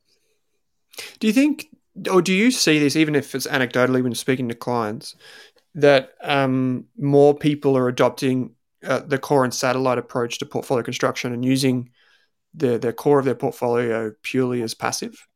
Do 1.19 1.27
you 1.27 1.33
think, 1.33 1.67
or 2.11 2.21
do 2.21 2.33
you 2.33 2.51
see 2.51 2.79
this, 2.79 2.95
even 2.95 3.15
if 3.15 3.33
it's 3.33 3.47
anecdotally 3.47 4.03
when 4.03 4.13
speaking 4.13 4.49
to 4.49 4.55
clients, 4.55 5.15
that 5.75 6.11
um, 6.23 6.85
more 6.97 7.35
people 7.35 7.77
are 7.77 7.87
adopting 7.87 8.55
uh, 8.85 8.99
the 8.99 9.17
core 9.17 9.43
and 9.43 9.53
satellite 9.53 9.97
approach 9.97 10.39
to 10.39 10.45
portfolio 10.45 10.83
construction 10.83 11.33
and 11.33 11.43
using 11.43 11.89
the, 12.53 12.77
the 12.77 12.93
core 12.93 13.19
of 13.19 13.25
their 13.25 13.35
portfolio 13.35 14.13
purely 14.23 14.61
as 14.61 14.73
passive? 14.73 15.27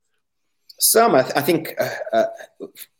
Some, 0.80 1.14
I, 1.14 1.22
th- 1.22 1.36
I 1.36 1.42
think, 1.42 1.76
uh, 1.80 1.90
uh, 2.12 2.26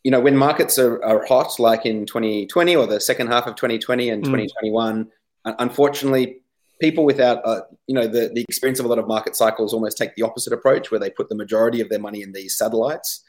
you 0.04 0.12
know, 0.12 0.20
when 0.20 0.38
markets 0.38 0.78
are, 0.78 1.04
are, 1.04 1.26
hot, 1.26 1.60
like 1.60 1.86
in 1.86 2.06
2020 2.06 2.76
or 2.76 2.86
the 2.86 3.02
second 3.02 3.28
half 3.28 3.48
of 3.48 3.56
2020 3.56 4.10
and 4.10 4.22
mm. 4.22 4.26
2021, 4.26 5.08
unfortunately, 5.46 6.42
people 6.80 7.06
without, 7.06 7.44
uh, 7.44 7.62
you 7.88 7.96
know, 7.96 8.08
the, 8.08 8.30
the 8.34 8.42
experience 8.42 8.80
of 8.80 8.86
a 8.86 8.90
lot 8.90 9.00
of 9.00 9.08
market 9.08 9.36
cycles 9.36 9.74
almost 9.74 9.98
take 9.98 10.14
the 10.16 10.22
opposite 10.22 10.54
approach, 10.54 10.92
where 10.92 11.00
they 11.00 11.10
put 11.10 11.30
the 11.30 11.36
majority 11.36 11.82
of 11.82 11.90
their 11.90 12.00
money 12.00 12.22
in 12.22 12.32
these 12.34 12.56
satellites 12.56 13.24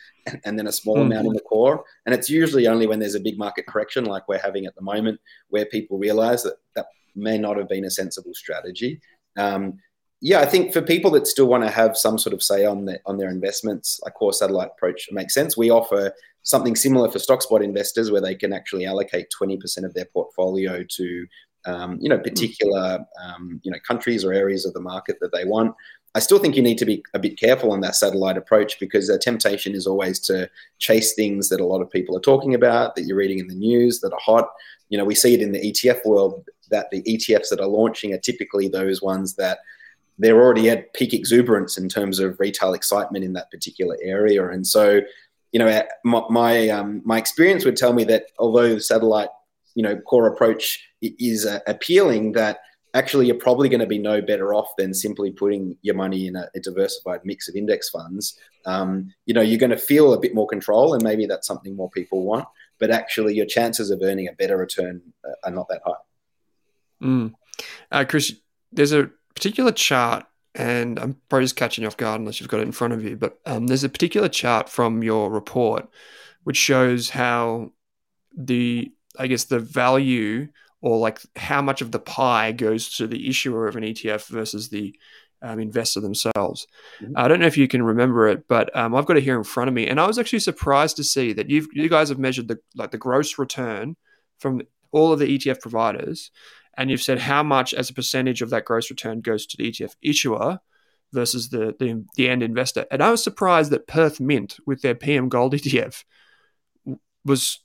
and, 0.45 0.59
then 0.59 0.67
a 0.67 0.73
small 0.73 0.97
mm. 0.97 1.03
amount 1.03 1.27
in 1.27 1.33
the 1.33 1.41
core. 1.41 1.85
And 2.07 2.15
it's 2.15 2.31
usually 2.31 2.67
only 2.67 2.87
when 2.87 2.99
there's 2.99 3.15
a 3.15 3.21
big 3.21 3.39
market 3.39 3.67
correction, 3.67 4.05
like 4.05 4.29
we're 4.29 4.39
having 4.39 4.67
at 4.67 4.75
the 4.75 4.83
moment, 4.83 5.21
where 5.49 5.67
people 5.67 5.99
realize 5.99 6.43
that 6.43 6.57
that 6.77 6.87
may 7.15 7.39
not 7.39 7.57
have 7.57 7.69
been 7.69 7.85
a 7.85 7.91
sensible 7.91 8.35
strategy. 8.35 9.01
Um, 9.37 9.79
yeah, 10.25 10.39
I 10.41 10.47
think 10.47 10.73
for 10.73 10.81
people 10.81 11.11
that 11.13 11.27
still 11.27 11.47
want 11.47 11.65
to 11.65 11.71
have 11.71 11.97
some 11.97 12.17
sort 12.17 12.33
of 12.33 12.43
say 12.43 12.65
on 12.65 12.85
their 12.85 13.01
on 13.07 13.19
their 13.19 13.29
investments, 13.29 14.01
a 14.07 14.11
core 14.11 14.33
satellite 14.33 14.71
approach 14.77 15.09
makes 15.11 15.35
sense. 15.35 15.57
We 15.57 15.71
offer 15.71 16.13
something 16.45 16.77
similar 16.77 17.11
for 17.11 17.19
StockSpot 17.19 17.63
investors, 17.63 18.13
where 18.13 18.21
they 18.21 18.37
can 18.37 18.53
actually 18.53 18.87
allocate 18.87 19.31
twenty 19.31 19.57
percent 19.57 19.85
of 19.85 19.95
their 19.95 20.05
portfolio 20.05 20.85
to 20.89 21.27
um, 21.65 21.99
you 22.01 22.09
know 22.09 22.19
particular 22.19 23.05
um, 23.21 23.61
you 23.65 23.73
know 23.73 23.79
countries 23.87 24.25
or 24.25 24.33
areas 24.33 24.65
of 24.65 24.75
the 24.75 24.81
market 24.81 25.17
that 25.21 25.33
they 25.33 25.45
want. 25.45 25.75
I 26.15 26.21
still 26.21 26.39
think 26.39 26.57
you 26.57 26.63
need 26.63 26.79
to 26.79 26.85
be 26.85 27.03
a 27.15 27.19
bit 27.19 27.39
careful 27.39 27.73
on 27.73 27.81
that 27.81 27.95
satellite 27.95 28.37
approach 28.37 28.79
because 28.79 29.09
the 29.09 29.19
temptation 29.19 29.75
is 29.75 29.87
always 29.87 30.19
to 30.21 30.49
chase 30.79 31.15
things 31.15 31.49
that 31.49 31.61
a 31.61 31.67
lot 31.67 31.81
of 31.81 31.91
people 31.91 32.17
are 32.17 32.21
talking 32.21 32.55
about, 32.55 32.95
that 32.95 33.05
you're 33.05 33.17
reading 33.17 33.39
in 33.39 33.49
the 33.49 33.55
news, 33.55 34.01
that 34.01 34.13
are 34.13 34.21
hot. 34.21 34.49
You 34.91 34.99
know, 34.99 35.07
we 35.07 35.15
see 35.15 35.33
it 35.33 35.41
in 35.41 35.53
the 35.53 35.73
ETF 35.73 36.05
world 36.05 36.45
that 36.71 36.91
the 36.91 37.03
ETFs 37.03 37.49
that 37.49 37.61
are 37.61 37.67
launching 37.67 38.13
are 38.13 38.19
typically 38.19 38.69
those 38.69 39.01
ones 39.01 39.35
that 39.37 39.59
they're 40.19 40.41
already 40.41 40.69
at 40.69 40.93
peak 40.93 41.15
exuberance 41.15 41.79
in 41.79 41.89
terms 41.89 42.19
of 42.19 42.39
retail 42.39 42.75
excitement 42.75 43.25
in 43.25 43.33
that 43.33 43.51
particular 43.51 43.97
area. 44.03 44.47
And 44.51 44.67
so, 44.67 45.01
you 45.53 45.59
know, 45.59 45.83
my 46.05 46.23
my, 46.29 46.69
um, 46.69 47.01
my 47.05 47.17
experience 47.17 47.65
would 47.65 47.77
tell 47.77 47.95
me 47.95 48.05
that 48.05 48.27
although 48.39 48.75
the 48.75 48.81
satellite, 48.81 49.31
you 49.75 49.83
know, 49.83 49.97
core 49.97 50.27
approach 50.27 50.87
is 51.01 51.47
uh, 51.47 51.61
appealing, 51.67 52.33
that 52.33 52.61
actually 52.95 53.27
you're 53.27 53.37
probably 53.37 53.69
going 53.69 53.81
to 53.81 53.87
be 53.87 53.99
no 53.99 54.21
better 54.21 54.55
off 54.55 54.69
than 54.77 54.93
simply 54.93 55.31
putting 55.31 55.77
your 55.83 55.95
money 55.95 56.27
in 56.27 56.37
a, 56.37 56.49
a 56.55 56.61
diversified 56.61 57.21
mix 57.25 57.49
of 57.49 57.55
index 57.55 57.89
funds. 57.89 58.39
Um, 58.67 59.13
you 59.27 59.35
know, 59.35 59.41
you're 59.41 59.59
going 59.59 59.71
to 59.71 59.79
feel 59.79 60.13
a 60.13 60.21
bit 60.21 60.35
more 60.35 60.47
control, 60.47 60.95
and 60.95 61.03
maybe 61.03 61.27
that's 61.27 61.47
something 61.47 61.75
more 61.75 61.91
people 61.91 62.25
want. 62.25 62.47
But 62.79 62.91
actually, 62.91 63.35
your 63.35 63.47
chances 63.47 63.91
of 63.91 64.01
earning 64.03 64.29
a 64.29 64.33
better 64.33 64.57
return 64.57 65.01
uh, 65.25 65.35
are 65.45 65.53
not 65.53 65.69
that 65.69 65.83
high. 65.85 65.93
Mm. 67.03 67.35
Uh, 67.91 68.05
Chris, 68.09 68.35
there's 68.73 68.93
a 68.93 69.11
particular 69.35 69.73
chart, 69.73 70.27
and 70.55 70.99
I'm 70.99 71.17
probably 71.29 71.45
just 71.45 71.57
catching 71.57 71.83
you 71.83 71.89
off 71.89 71.97
guard 71.97 72.21
unless 72.21 72.41
you've 72.41 72.51
got 72.51 72.61
it 72.61 72.67
in 72.67 72.73
front 72.73 72.93
of 72.93 73.05
you, 73.05 73.17
but 73.17 73.39
um, 73.47 73.67
there's 73.67 73.85
a 73.85 73.89
particular 73.89 74.29
chart 74.29 74.69
from 74.69 75.03
your 75.03 75.31
report 75.31 75.89
which 76.45 76.57
shows 76.57 77.11
how 77.11 77.71
the, 78.37 78.93
I 79.19 79.27
guess, 79.29 79.45
the 79.45 79.61
value 79.61 80.49
or 80.83 80.99
like 80.99 81.21
how 81.37 81.63
much 81.63 81.81
of 81.81 81.93
the 81.93 81.99
pie 81.99 82.53
goes 82.53 82.95
to 82.97 83.07
the 83.07 83.29
issuer 83.29 83.69
of 83.69 83.77
an 83.77 83.85
ETF 83.85 84.27
versus 84.27 84.69
the 84.69 84.95
um, 85.41 85.59
investor 85.59 86.01
themselves. 86.01 86.67
Mm-hmm. 87.01 87.15
I 87.17 87.29
don't 87.29 87.41
know 87.41 87.47
if 87.47 87.57
you 87.57 87.69
can 87.69 87.83
remember 87.83 88.29
it, 88.29 88.47
but 88.49 88.75
um, 88.77 88.95
I've 88.95 89.07
got 89.07 89.17
it 89.17 89.25
here 89.25 89.39
in 89.39 89.45
front 89.45 89.69
of 89.69 89.75
me, 89.75 89.89
and 89.89 89.99
I 89.99 90.07
was 90.07 90.19
actually 90.19 90.41
surprised 90.41 90.97
to 90.97 91.05
see 91.05 91.33
that 91.33 91.49
you 91.49 91.67
you 91.73 91.89
guys 91.89 92.11
have 92.11 92.19
measured 92.19 92.49
the 92.49 92.59
like 92.77 92.91
the 92.91 92.99
gross 92.99 93.39
return 93.39 93.97
from 94.39 94.63
all 94.91 95.13
of 95.13 95.19
the 95.19 95.39
ETF 95.39 95.61
providers, 95.61 96.31
and 96.77 96.91
you've 96.91 97.03
said 97.03 97.21
how 97.21 97.43
much 97.43 97.73
as 97.73 97.91
a 97.91 97.95
percentage 97.95 98.43
of 98.43 98.51
that 98.51 98.65
gross 98.65 98.91
return 98.91 99.21
goes 99.21 99.47
to 99.47 99.57
the 99.57 99.71
ETF 99.71 99.97
issuer 100.03 100.61
versus 101.13 101.51
the, 101.51 101.75
the, 101.79 102.05
the 102.17 102.29
end 102.29 102.43
investor. 102.43 102.87
And 102.91 103.03
I 103.03 103.11
was 103.11 103.23
surprised 103.23 103.71
that 103.71 103.87
Perth 103.87 104.19
Mint 104.19 104.57
with 104.67 104.81
their 104.81 104.95
PM 104.95 105.29
Gold 105.29 105.53
ETF 105.53 106.05
was 107.25 107.62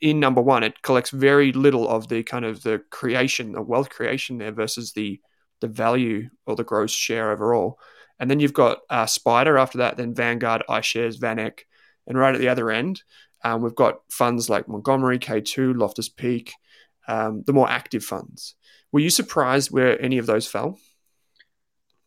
in 0.00 0.20
number 0.20 0.40
one. 0.40 0.62
It 0.62 0.82
collects 0.82 1.10
very 1.10 1.52
little 1.52 1.88
of 1.88 2.08
the 2.08 2.22
kind 2.22 2.44
of 2.44 2.62
the 2.62 2.82
creation, 2.90 3.52
the 3.52 3.62
wealth 3.62 3.90
creation 3.90 4.38
there 4.38 4.52
versus 4.52 4.92
the 4.92 5.20
the 5.60 5.68
value 5.68 6.28
or 6.46 6.54
the 6.54 6.64
gross 6.64 6.92
share 6.92 7.32
overall. 7.32 7.78
And 8.20 8.30
then 8.30 8.40
you've 8.40 8.52
got 8.52 8.78
uh, 8.90 9.04
SPDR 9.04 9.60
after 9.60 9.78
that, 9.78 9.96
then 9.96 10.14
Vanguard, 10.14 10.62
iShares, 10.68 11.18
VanEck, 11.18 11.60
and 12.06 12.16
right 12.16 12.34
at 12.34 12.40
the 12.40 12.48
other 12.48 12.70
end, 12.70 13.02
um, 13.44 13.62
we've 13.62 13.74
got 13.74 14.00
funds 14.10 14.48
like 14.48 14.68
Montgomery, 14.68 15.18
K2, 15.18 15.76
Loftus 15.76 16.08
Peak, 16.08 16.52
um, 17.06 17.42
the 17.46 17.52
more 17.52 17.68
active 17.68 18.04
funds. 18.04 18.54
Were 18.92 19.00
you 19.00 19.10
surprised 19.10 19.70
where 19.70 20.00
any 20.00 20.18
of 20.18 20.26
those 20.26 20.46
fell? 20.46 20.78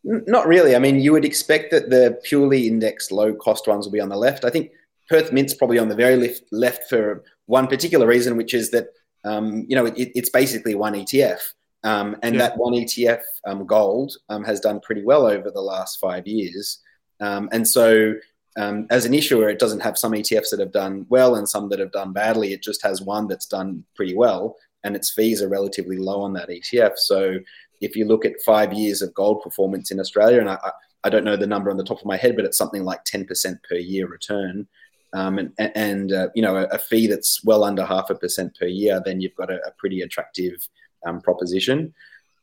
Not 0.03 0.47
really. 0.47 0.75
I 0.75 0.79
mean, 0.79 0.99
you 0.99 1.11
would 1.11 1.25
expect 1.25 1.71
that 1.71 1.89
the 1.89 2.19
purely 2.23 2.67
indexed 2.67 3.11
low 3.11 3.33
cost 3.35 3.67
ones 3.67 3.85
will 3.85 3.91
be 3.91 4.01
on 4.01 4.09
the 4.09 4.17
left. 4.17 4.43
I 4.43 4.49
think 4.49 4.71
Perth 5.09 5.31
Mint's 5.31 5.53
probably 5.53 5.77
on 5.77 5.89
the 5.89 5.95
very 5.95 6.15
left, 6.15 6.43
left 6.51 6.89
for 6.89 7.23
one 7.51 7.67
particular 7.67 8.07
reason, 8.07 8.37
which 8.37 8.53
is 8.53 8.71
that 8.71 8.87
um, 9.23 9.65
you 9.67 9.75
know 9.75 9.85
it, 9.85 10.09
it's 10.15 10.29
basically 10.29 10.73
one 10.73 10.93
ETF, 10.93 11.41
um, 11.83 12.17
and 12.23 12.35
yeah. 12.35 12.39
that 12.41 12.57
one 12.57 12.73
ETF 12.73 13.21
um, 13.45 13.65
gold 13.65 14.13
um, 14.29 14.43
has 14.43 14.59
done 14.59 14.79
pretty 14.79 15.03
well 15.03 15.25
over 15.25 15.51
the 15.51 15.61
last 15.61 15.99
five 15.99 16.27
years, 16.27 16.79
um, 17.19 17.49
and 17.51 17.67
so. 17.67 18.15
Um, 18.57 18.85
as 18.89 19.05
an 19.05 19.13
issuer, 19.13 19.47
it 19.47 19.59
doesn't 19.59 19.79
have 19.79 19.97
some 19.97 20.11
ETFs 20.11 20.49
that 20.51 20.59
have 20.59 20.73
done 20.73 21.05
well 21.07 21.35
and 21.35 21.47
some 21.47 21.69
that 21.69 21.79
have 21.79 21.93
done 21.93 22.11
badly. 22.11 22.51
It 22.51 22.61
just 22.61 22.83
has 22.83 23.01
one 23.01 23.29
that's 23.29 23.45
done 23.45 23.85
pretty 23.95 24.13
well 24.13 24.57
and 24.83 24.95
its 24.95 25.11
fees 25.11 25.41
are 25.41 25.49
relatively 25.49 25.97
low 25.97 26.21
on 26.21 26.33
that 26.33 26.49
ETF. 26.49 26.97
So 26.97 27.39
if 27.79 27.95
you 27.95 28.05
look 28.05 28.25
at 28.25 28.41
five 28.45 28.73
years 28.73 29.01
of 29.01 29.13
gold 29.13 29.41
performance 29.41 29.91
in 29.91 29.99
Australia, 29.99 30.39
and 30.39 30.49
I, 30.49 30.57
I 31.03 31.09
don't 31.09 31.23
know 31.23 31.37
the 31.37 31.47
number 31.47 31.71
on 31.71 31.77
the 31.77 31.83
top 31.83 31.99
of 31.99 32.05
my 32.05 32.17
head, 32.17 32.35
but 32.35 32.45
it's 32.45 32.57
something 32.57 32.83
like 32.83 33.03
10% 33.05 33.27
per 33.67 33.75
year 33.75 34.07
return. 34.07 34.67
Um, 35.13 35.37
and 35.39 35.53
and 35.75 36.13
uh, 36.13 36.29
you 36.35 36.41
know 36.41 36.55
a, 36.55 36.63
a, 36.67 36.77
fee 36.77 37.07
that's 37.07 37.43
well 37.43 37.65
under 37.65 37.85
half 37.85 38.09
a 38.09 38.15
percent 38.15 38.57
per 38.57 38.65
year, 38.65 39.01
then 39.03 39.19
you've 39.19 39.35
got 39.35 39.51
a, 39.51 39.59
a 39.67 39.71
pretty 39.77 40.01
attractive 40.01 40.67
um, 41.05 41.19
proposition. 41.21 41.93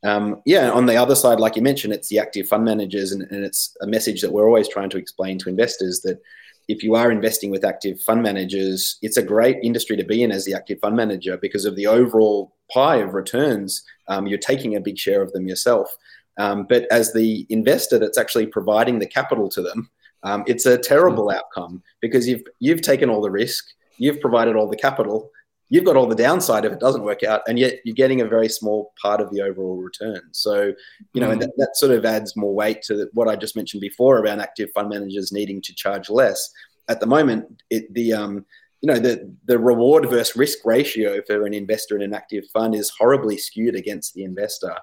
Um, 0.04 0.42
yeah, 0.44 0.70
on 0.70 0.86
the 0.86 0.96
other 0.96 1.14
side, 1.14 1.40
like 1.40 1.56
you 1.56 1.62
mentioned, 1.62 1.92
it's 1.92 2.08
the 2.08 2.18
active 2.18 2.46
fund 2.46 2.64
managers, 2.64 3.12
and, 3.12 3.22
and, 3.22 3.44
it's 3.44 3.76
a 3.80 3.86
message 3.86 4.20
that 4.20 4.32
we're 4.32 4.46
always 4.46 4.68
trying 4.68 4.90
to 4.90 4.98
explain 4.98 5.38
to 5.38 5.48
investors 5.48 6.00
that 6.02 6.20
if 6.68 6.82
you 6.82 6.94
are 6.94 7.10
investing 7.10 7.50
with 7.50 7.64
active 7.64 8.00
fund 8.02 8.22
managers, 8.22 8.98
it's 9.00 9.16
a 9.16 9.22
great 9.22 9.56
industry 9.62 9.96
to 9.96 10.04
be 10.04 10.22
in 10.22 10.30
as 10.30 10.44
the 10.44 10.54
active 10.54 10.78
fund 10.80 10.94
manager 10.94 11.38
because 11.38 11.64
of 11.64 11.74
the 11.74 11.86
overall 11.86 12.54
pie 12.70 12.96
of 12.96 13.14
returns. 13.14 13.82
Um, 14.06 14.26
you're 14.26 14.38
taking 14.38 14.76
a 14.76 14.80
big 14.80 14.98
share 14.98 15.22
of 15.22 15.32
them 15.32 15.48
yourself. 15.48 15.96
Um, 16.36 16.66
but 16.68 16.86
as 16.92 17.12
the 17.12 17.46
investor 17.48 17.98
that's 17.98 18.18
actually 18.18 18.46
providing 18.46 18.98
the 18.98 19.06
capital 19.06 19.48
to 19.48 19.62
them, 19.62 19.90
um, 20.22 20.44
it's 20.46 20.66
a 20.66 20.78
terrible 20.78 21.26
mm. 21.26 21.36
outcome 21.36 21.82
because 22.00 22.26
you've 22.26 22.42
you've 22.60 22.82
taken 22.82 23.08
all 23.08 23.20
the 23.20 23.30
risk, 23.30 23.66
you've 23.98 24.20
provided 24.20 24.56
all 24.56 24.68
the 24.68 24.76
capital, 24.76 25.30
you've 25.68 25.84
got 25.84 25.96
all 25.96 26.06
the 26.06 26.14
downside 26.14 26.64
if 26.64 26.72
it 26.72 26.80
doesn't 26.80 27.02
work 27.04 27.22
out, 27.22 27.42
and 27.48 27.58
yet 27.58 27.80
you're 27.84 27.94
getting 27.94 28.20
a 28.20 28.26
very 28.26 28.48
small 28.48 28.92
part 29.00 29.20
of 29.20 29.30
the 29.30 29.42
overall 29.42 29.76
return. 29.76 30.22
So, 30.32 30.72
you 31.12 31.20
know, 31.20 31.28
mm. 31.28 31.32
and 31.32 31.42
that, 31.42 31.52
that, 31.56 31.76
sort 31.76 31.92
of 31.92 32.04
adds 32.04 32.36
more 32.36 32.54
weight 32.54 32.82
to 32.82 33.08
what 33.12 33.28
I 33.28 33.36
just 33.36 33.56
mentioned 33.56 33.80
before 33.80 34.18
about 34.18 34.40
active 34.40 34.70
fund 34.74 34.88
managers 34.88 35.32
needing 35.32 35.62
to 35.62 35.74
charge 35.74 36.10
less. 36.10 36.50
At 36.88 37.00
the 37.00 37.06
moment, 37.06 37.62
it, 37.70 37.92
the 37.92 38.12
um, 38.14 38.46
you 38.80 38.86
know 38.92 38.98
the 38.98 39.34
the 39.44 39.58
reward 39.58 40.08
versus 40.08 40.36
risk 40.36 40.58
ratio 40.64 41.20
for 41.26 41.44
an 41.44 41.54
investor 41.54 41.96
in 41.96 42.02
an 42.02 42.14
active 42.14 42.44
fund 42.52 42.74
is 42.74 42.90
horribly 42.90 43.36
skewed 43.36 43.74
against 43.74 44.14
the 44.14 44.24
investor, 44.24 44.74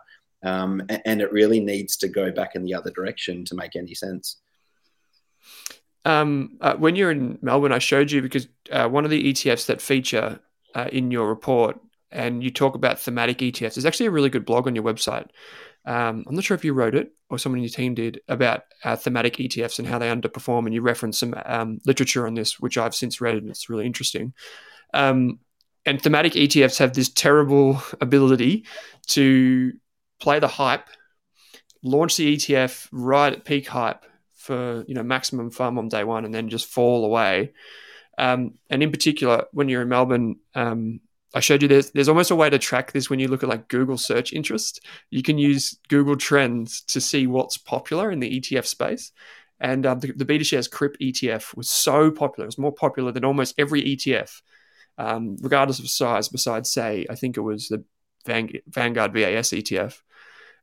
um, 0.43 0.81
and, 0.89 1.01
and 1.05 1.21
it 1.21 1.31
really 1.31 1.59
needs 1.59 1.97
to 1.97 2.07
go 2.07 2.31
back 2.31 2.55
in 2.55 2.63
the 2.63 2.73
other 2.73 2.91
direction 2.91 3.43
to 3.45 3.55
make 3.55 3.75
any 3.75 3.95
sense. 3.95 4.37
Um, 6.05 6.57
uh, 6.61 6.75
when 6.75 6.95
you're 6.95 7.11
in 7.11 7.39
Melbourne, 7.41 7.71
I 7.71 7.79
showed 7.79 8.11
you 8.11 8.21
because 8.21 8.47
uh, 8.71 8.87
one 8.87 9.05
of 9.05 9.11
the 9.11 9.33
ETFs 9.33 9.65
that 9.65 9.81
feature 9.81 10.39
uh, 10.75 10.87
in 10.91 11.09
your 11.09 11.27
report, 11.27 11.79
and 12.11 12.43
you 12.43 12.51
talk 12.51 12.75
about 12.75 12.99
thematic 12.99 13.39
ETFs. 13.39 13.75
There's 13.75 13.85
actually 13.85 14.05
a 14.05 14.11
really 14.11 14.29
good 14.29 14.45
blog 14.45 14.67
on 14.67 14.75
your 14.75 14.83
website 14.83 15.27
Um, 15.85 16.23
I'm 16.27 16.35
not 16.35 16.43
sure 16.43 16.55
if 16.55 16.63
you 16.63 16.73
wrote 16.73 16.95
it 16.95 17.11
or 17.29 17.39
someone 17.39 17.59
in 17.59 17.63
your 17.63 17.71
team 17.71 17.95
did 17.95 18.21
about 18.27 18.63
uh, 18.83 18.95
thematic 18.95 19.37
ETFs 19.37 19.79
and 19.79 19.87
how 19.87 19.97
they 19.97 20.09
underperform, 20.09 20.65
and 20.65 20.73
you 20.73 20.81
reference 20.81 21.19
some 21.19 21.33
um, 21.45 21.79
literature 21.85 22.27
on 22.27 22.35
this, 22.35 22.59
which 22.59 22.77
I've 22.77 22.95
since 22.95 23.19
read, 23.19 23.35
and 23.35 23.49
it's 23.49 23.69
really 23.69 23.85
interesting. 23.85 24.33
Um, 24.93 25.39
and 25.85 26.01
thematic 26.01 26.33
ETFs 26.33 26.77
have 26.79 26.93
this 26.93 27.09
terrible 27.09 27.81
ability 28.01 28.65
to 29.07 29.73
play 30.19 30.39
the 30.39 30.47
hype, 30.47 30.87
launch 31.83 32.17
the 32.17 32.35
ETF 32.35 32.87
right 32.91 33.33
at 33.33 33.45
peak 33.45 33.67
hype 33.67 34.05
for 34.45 34.85
you 34.87 34.93
know 34.93 35.03
maximum 35.03 35.49
fun 35.49 35.77
on 35.77 35.89
day 35.89 36.03
one, 36.03 36.23
and 36.23 36.33
then 36.33 36.49
just 36.49 36.67
fall 36.67 37.03
away. 37.03 37.51
Um, 38.17 38.53
and 38.69 38.81
in 38.83 38.91
particular, 38.91 39.45
when 39.51 39.67
you're 39.67 39.81
in 39.81 39.89
Melbourne, 39.89 40.37
um, 40.53 41.01
I 41.33 41.39
showed 41.39 41.61
you 41.61 41.67
there's 41.67 41.91
there's 41.91 42.07
almost 42.07 42.31
a 42.31 42.35
way 42.35 42.49
to 42.49 42.59
track 42.59 42.91
this 42.91 43.09
when 43.09 43.19
you 43.19 43.27
look 43.27 43.43
at 43.43 43.49
like 43.49 43.67
Google 43.67 43.97
search 43.97 44.31
interest. 44.31 44.85
You 45.09 45.23
can 45.23 45.37
use 45.37 45.77
Google 45.89 46.15
Trends 46.15 46.81
to 46.83 47.01
see 47.01 47.27
what's 47.27 47.57
popular 47.57 48.11
in 48.11 48.19
the 48.19 48.39
ETF 48.39 48.65
space. 48.65 49.11
And 49.59 49.85
uh, 49.85 49.95
the, 49.95 50.11
the 50.11 50.25
BetaShares 50.25 50.69
CRYP 50.69 50.97
ETF 50.99 51.55
was 51.55 51.69
so 51.69 52.11
popular; 52.11 52.45
it 52.45 52.47
was 52.47 52.57
more 52.57 52.73
popular 52.73 53.11
than 53.11 53.25
almost 53.25 53.55
every 53.57 53.81
ETF, 53.81 54.41
um, 54.97 55.37
regardless 55.41 55.79
of 55.79 55.89
size. 55.89 56.29
Besides, 56.29 56.71
say, 56.71 57.05
I 57.09 57.15
think 57.15 57.37
it 57.37 57.41
was 57.41 57.69
the 57.69 57.83
Vanguard 58.25 59.13
VAS 59.13 59.49
ETF. 59.49 60.01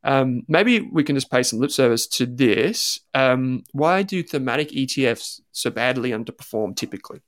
Um, 0.04 0.42
maybe 0.48 0.80
we 0.80 1.04
can 1.04 1.16
just 1.16 1.30
pay 1.30 1.42
some 1.42 1.60
lip 1.60 1.70
service 1.70 2.06
to 2.08 2.26
this. 2.26 3.00
Um, 3.14 3.64
why 3.72 4.02
do 4.02 4.22
thematic 4.22 4.70
ETFs 4.70 5.40
so 5.52 5.70
badly 5.70 6.10
underperform 6.10 6.76
typically? 6.76 7.20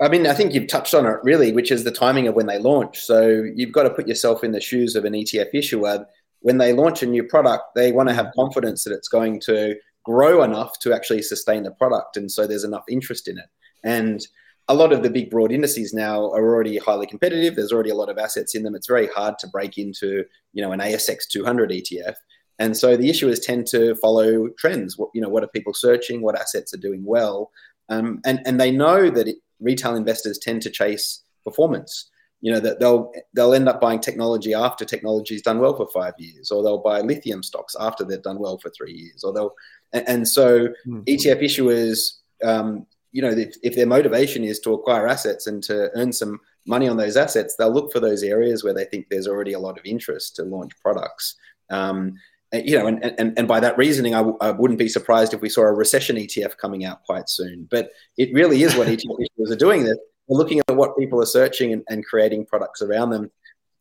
I 0.00 0.08
mean, 0.08 0.26
I 0.26 0.34
think 0.34 0.54
you've 0.54 0.68
touched 0.68 0.94
on 0.94 1.06
it 1.06 1.18
really, 1.22 1.52
which 1.52 1.72
is 1.72 1.84
the 1.84 1.90
timing 1.90 2.28
of 2.28 2.34
when 2.34 2.46
they 2.46 2.58
launch. 2.58 3.00
So 3.00 3.44
you've 3.54 3.72
got 3.72 3.82
to 3.82 3.90
put 3.90 4.06
yourself 4.06 4.44
in 4.44 4.52
the 4.52 4.60
shoes 4.60 4.94
of 4.94 5.04
an 5.04 5.12
ETF 5.12 5.48
issuer. 5.54 6.06
When 6.40 6.58
they 6.58 6.72
launch 6.72 7.02
a 7.02 7.06
new 7.06 7.24
product, 7.24 7.74
they 7.74 7.90
want 7.90 8.08
to 8.08 8.14
have 8.14 8.30
confidence 8.36 8.84
that 8.84 8.92
it's 8.92 9.08
going 9.08 9.40
to 9.40 9.74
grow 10.04 10.42
enough 10.42 10.78
to 10.80 10.94
actually 10.94 11.22
sustain 11.22 11.64
the 11.64 11.72
product. 11.72 12.16
And 12.16 12.30
so 12.30 12.46
there's 12.46 12.64
enough 12.64 12.84
interest 12.88 13.26
in 13.26 13.38
it. 13.38 13.46
And 13.82 14.24
a 14.68 14.74
lot 14.74 14.92
of 14.92 15.02
the 15.02 15.10
big 15.10 15.30
broad 15.30 15.50
indices 15.50 15.94
now 15.94 16.30
are 16.30 16.44
already 16.44 16.76
highly 16.78 17.06
competitive. 17.06 17.56
There's 17.56 17.72
already 17.72 17.90
a 17.90 17.94
lot 17.94 18.10
of 18.10 18.18
assets 18.18 18.54
in 18.54 18.62
them. 18.62 18.74
It's 18.74 18.86
very 18.86 19.06
hard 19.08 19.38
to 19.38 19.48
break 19.48 19.78
into, 19.78 20.24
you 20.52 20.62
know, 20.62 20.72
an 20.72 20.80
ASX 20.80 21.26
200 21.30 21.70
ETF. 21.70 22.14
And 22.58 22.76
so 22.76 22.96
the 22.96 23.08
issuers 23.08 23.42
tend 23.42 23.66
to 23.68 23.94
follow 23.96 24.48
trends. 24.58 24.98
What 24.98 25.10
you 25.14 25.20
know, 25.20 25.28
what 25.28 25.44
are 25.44 25.48
people 25.48 25.72
searching? 25.72 26.22
What 26.22 26.38
assets 26.38 26.74
are 26.74 26.78
doing 26.78 27.04
well? 27.04 27.50
Um, 27.88 28.20
and 28.24 28.40
and 28.44 28.60
they 28.60 28.70
know 28.70 29.10
that 29.10 29.28
it, 29.28 29.36
retail 29.60 29.96
investors 29.96 30.38
tend 30.38 30.62
to 30.62 30.70
chase 30.70 31.22
performance. 31.44 32.10
You 32.40 32.52
know 32.52 32.60
that 32.60 32.80
they'll 32.80 33.12
they'll 33.34 33.54
end 33.54 33.68
up 33.68 33.80
buying 33.80 34.00
technology 34.00 34.54
after 34.54 34.84
technology's 34.84 35.42
done 35.42 35.60
well 35.60 35.76
for 35.76 35.88
five 35.88 36.14
years, 36.18 36.50
or 36.50 36.62
they'll 36.62 36.78
buy 36.82 37.00
lithium 37.00 37.42
stocks 37.42 37.74
after 37.78 38.04
they've 38.04 38.22
done 38.22 38.38
well 38.38 38.58
for 38.58 38.70
three 38.70 38.92
years, 38.92 39.24
or 39.24 39.32
they'll 39.32 39.54
and, 39.92 40.08
and 40.08 40.28
so 40.28 40.68
mm-hmm. 40.86 41.00
ETF 41.00 41.42
issuers, 41.42 42.18
um, 42.44 42.86
you 43.18 43.22
know, 43.22 43.30
if, 43.30 43.56
if 43.64 43.74
their 43.74 43.84
motivation 43.84 44.44
is 44.44 44.60
to 44.60 44.74
acquire 44.74 45.08
assets 45.08 45.48
and 45.48 45.60
to 45.64 45.90
earn 45.96 46.12
some 46.12 46.38
money 46.66 46.86
on 46.86 46.96
those 46.96 47.16
assets, 47.16 47.56
they'll 47.56 47.72
look 47.72 47.90
for 47.90 47.98
those 47.98 48.22
areas 48.22 48.62
where 48.62 48.72
they 48.72 48.84
think 48.84 49.08
there's 49.10 49.26
already 49.26 49.54
a 49.54 49.58
lot 49.58 49.76
of 49.76 49.84
interest 49.84 50.36
to 50.36 50.44
launch 50.44 50.70
products. 50.80 51.34
Um, 51.68 52.14
you 52.52 52.78
know, 52.78 52.86
and, 52.86 53.04
and, 53.18 53.36
and 53.36 53.48
by 53.48 53.58
that 53.58 53.76
reasoning, 53.76 54.14
I 54.14 54.18
w- 54.18 54.38
I 54.40 54.52
wouldn't 54.52 54.78
be 54.78 54.88
surprised 54.88 55.34
if 55.34 55.40
we 55.40 55.48
saw 55.48 55.62
a 55.62 55.72
recession 55.72 56.14
ETF 56.14 56.58
coming 56.58 56.84
out 56.84 57.02
quite 57.02 57.28
soon. 57.28 57.66
But 57.68 57.90
it 58.16 58.32
really 58.32 58.62
is 58.62 58.76
what 58.76 58.86
ETF 58.86 59.18
issuers 59.40 59.50
are 59.50 59.56
doing. 59.56 59.82
They're 59.82 59.96
looking 60.28 60.60
at 60.60 60.76
what 60.76 60.96
people 60.96 61.20
are 61.20 61.26
searching 61.26 61.72
and, 61.72 61.82
and 61.88 62.06
creating 62.06 62.46
products 62.46 62.82
around 62.82 63.10
them. 63.10 63.32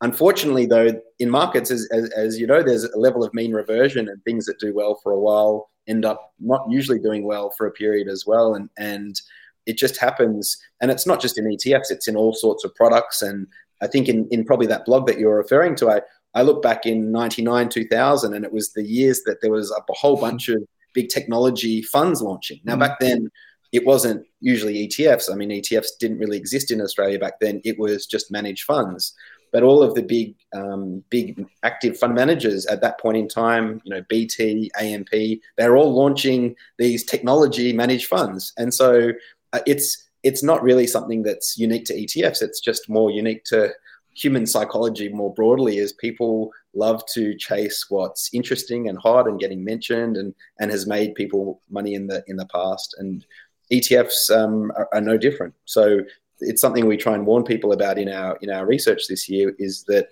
Unfortunately, 0.02 0.66
though, 0.66 1.00
in 1.20 1.30
markets, 1.30 1.70
as, 1.70 1.88
as, 1.92 2.10
as, 2.10 2.40
you 2.40 2.48
know, 2.48 2.64
there's 2.64 2.86
a 2.86 2.98
level 2.98 3.24
of 3.24 3.36
mean 3.36 3.54
reversion, 3.54 4.10
and 4.10 4.24
things 4.24 4.48
that 4.48 4.60
do 4.60 4.74
well 4.74 5.00
for 5.04 5.12
a 5.12 5.20
while 5.20 5.70
end 5.88 6.06
up 6.06 6.34
not 6.40 6.66
usually 6.70 7.00
doing 7.00 7.24
well 7.24 7.52
for 7.58 7.68
a 7.68 7.72
period 7.72 8.08
as 8.08 8.26
well. 8.26 8.56
And 8.56 8.70
and 8.78 9.20
it 9.66 9.78
just 9.78 9.98
happens. 9.98 10.58
And 10.82 10.90
it's 10.92 11.06
not 11.06 11.22
just 11.22 11.38
in 11.38 11.46
ETFs; 11.46 11.92
it's 11.92 12.08
in 12.08 12.16
all 12.16 12.34
sorts 12.34 12.64
of 12.64 12.74
products. 12.76 13.22
And 13.22 13.48
I 13.82 13.88
think 13.88 14.08
in, 14.08 14.28
in 14.32 14.46
probably 14.46 14.68
that 14.68 14.86
blog 14.86 15.08
that 15.08 15.20
you're 15.20 15.38
referring 15.38 15.76
to, 15.78 15.90
I, 15.90 16.02
I 16.34 16.42
look 16.42 16.62
back 16.62 16.86
in 16.86 17.12
99, 17.12 17.70
2000, 17.70 18.34
and 18.34 18.46
it 18.46 18.52
was 18.52 18.74
the 18.74 18.84
years 18.84 19.22
that 19.26 19.42
there 19.42 19.52
was 19.52 19.72
a 19.72 19.94
whole 19.94 20.18
bunch 20.18 20.50
of 20.50 20.64
big 20.94 21.10
technology 21.10 21.82
funds 21.82 22.22
launching. 22.22 22.60
Now, 22.64 22.76
mm. 22.76 22.80
back 22.80 23.00
then, 23.00 23.30
it 23.72 23.86
wasn't 23.86 24.26
usually 24.40 24.88
ETFs. 24.88 25.32
I 25.32 25.36
mean, 25.36 25.50
ETFs 25.50 25.90
didn't 26.00 26.20
really 26.20 26.38
exist 26.38 26.72
in 26.72 26.82
Australia 26.82 27.20
back 27.20 27.40
then. 27.40 27.62
It 27.66 27.78
was 27.78 28.06
just 28.06 28.32
managed 28.32 28.64
funds. 28.64 29.14
But 29.52 29.64
all 29.64 29.82
of 29.82 29.96
the 29.96 30.02
big, 30.02 30.36
um, 30.54 31.04
big 31.10 31.46
active 31.64 31.98
fund 31.98 32.16
managers 32.16 32.66
at 32.66 32.82
that 32.82 33.00
point 33.00 33.18
in 33.18 33.28
time, 33.28 33.82
you 33.84 33.94
know, 33.94 34.04
BT, 34.10 34.72
AMP, 34.80 35.10
they're 35.58 35.78
all 35.78 35.94
launching 35.94 36.56
these 36.78 37.04
technology 37.04 37.74
managed 37.74 38.08
funds, 38.08 38.54
and 38.58 38.74
so 38.74 39.12
uh, 39.54 39.60
it's 39.66 40.10
it's 40.24 40.44
not 40.44 40.64
really 40.64 40.88
something 40.88 41.24
that's 41.24 41.58
unique 41.58 41.86
to 41.86 41.94
ETFs. 41.94 42.42
It's 42.42 42.60
just 42.60 42.90
more 42.90 43.12
unique 43.12 43.44
to 43.46 43.72
human 44.14 44.48
psychology 44.48 45.10
more 45.10 45.32
broadly 45.36 45.78
is 45.78 45.94
people 45.94 46.52
love 46.74 47.06
to 47.06 47.38
chase 47.38 47.86
what's 47.90 48.32
interesting 48.34 48.90
and 48.90 48.98
hot 48.98 49.28
and 49.28 49.40
getting 49.40 49.64
mentioned 49.64 50.18
and 50.18 50.34
and 50.60 50.72
has 50.72 50.88
made 50.88 51.14
people 51.14 51.62
money 51.70 51.94
in 51.94 52.08
the 52.08 52.24
in 52.28 52.36
the 52.36 52.48
past 52.48 52.96
and 52.98 53.28
ETFs 53.72 54.30
um, 54.36 54.72
are, 54.76 54.90
are, 54.94 55.02
no 55.02 55.18
different. 55.18 55.54
So 55.66 56.00
it's 56.40 56.62
something 56.62 56.86
we 56.86 56.98
try 56.98 57.16
and 57.16 57.26
warn 57.26 57.44
people 57.44 57.72
about 57.72 57.98
in 57.98 58.10
our 58.10 58.38
in 58.42 58.50
our 58.50 58.66
research 58.66 59.08
this 59.08 59.28
year 59.30 59.54
is 59.58 59.84
that 59.88 60.10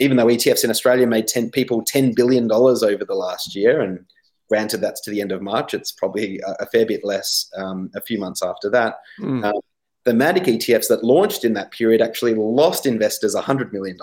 even 0.00 0.16
though 0.16 0.26
ETFs 0.26 0.64
in 0.64 0.70
Australia 0.70 1.06
made 1.06 1.26
10 1.26 1.50
people 1.50 1.82
ten 1.82 2.12
billion 2.14 2.46
dollars 2.46 2.82
over 2.82 3.04
the 3.04 3.14
last 3.14 3.54
year 3.54 3.80
and 3.80 4.04
granted 4.48 4.80
that's 4.80 5.00
to 5.02 5.10
the 5.10 5.20
end 5.20 5.32
of 5.32 5.42
March, 5.42 5.74
it's 5.74 5.92
probably 5.92 6.40
a, 6.40 6.62
a 6.62 6.66
fair 6.66 6.86
bit 6.86 7.04
less 7.04 7.50
um, 7.56 7.90
a 7.94 8.00
few 8.00 8.18
months 8.18 8.42
after 8.42 8.70
that. 8.70 8.96
Mm. 9.20 9.44
Um, 9.44 9.60
thematic 10.04 10.44
ETFs 10.44 10.88
that 10.88 11.04
launched 11.04 11.44
in 11.44 11.52
that 11.52 11.70
period 11.70 12.00
actually 12.00 12.34
lost 12.34 12.86
investors 12.86 13.34
$100 13.34 13.72
million. 13.72 13.98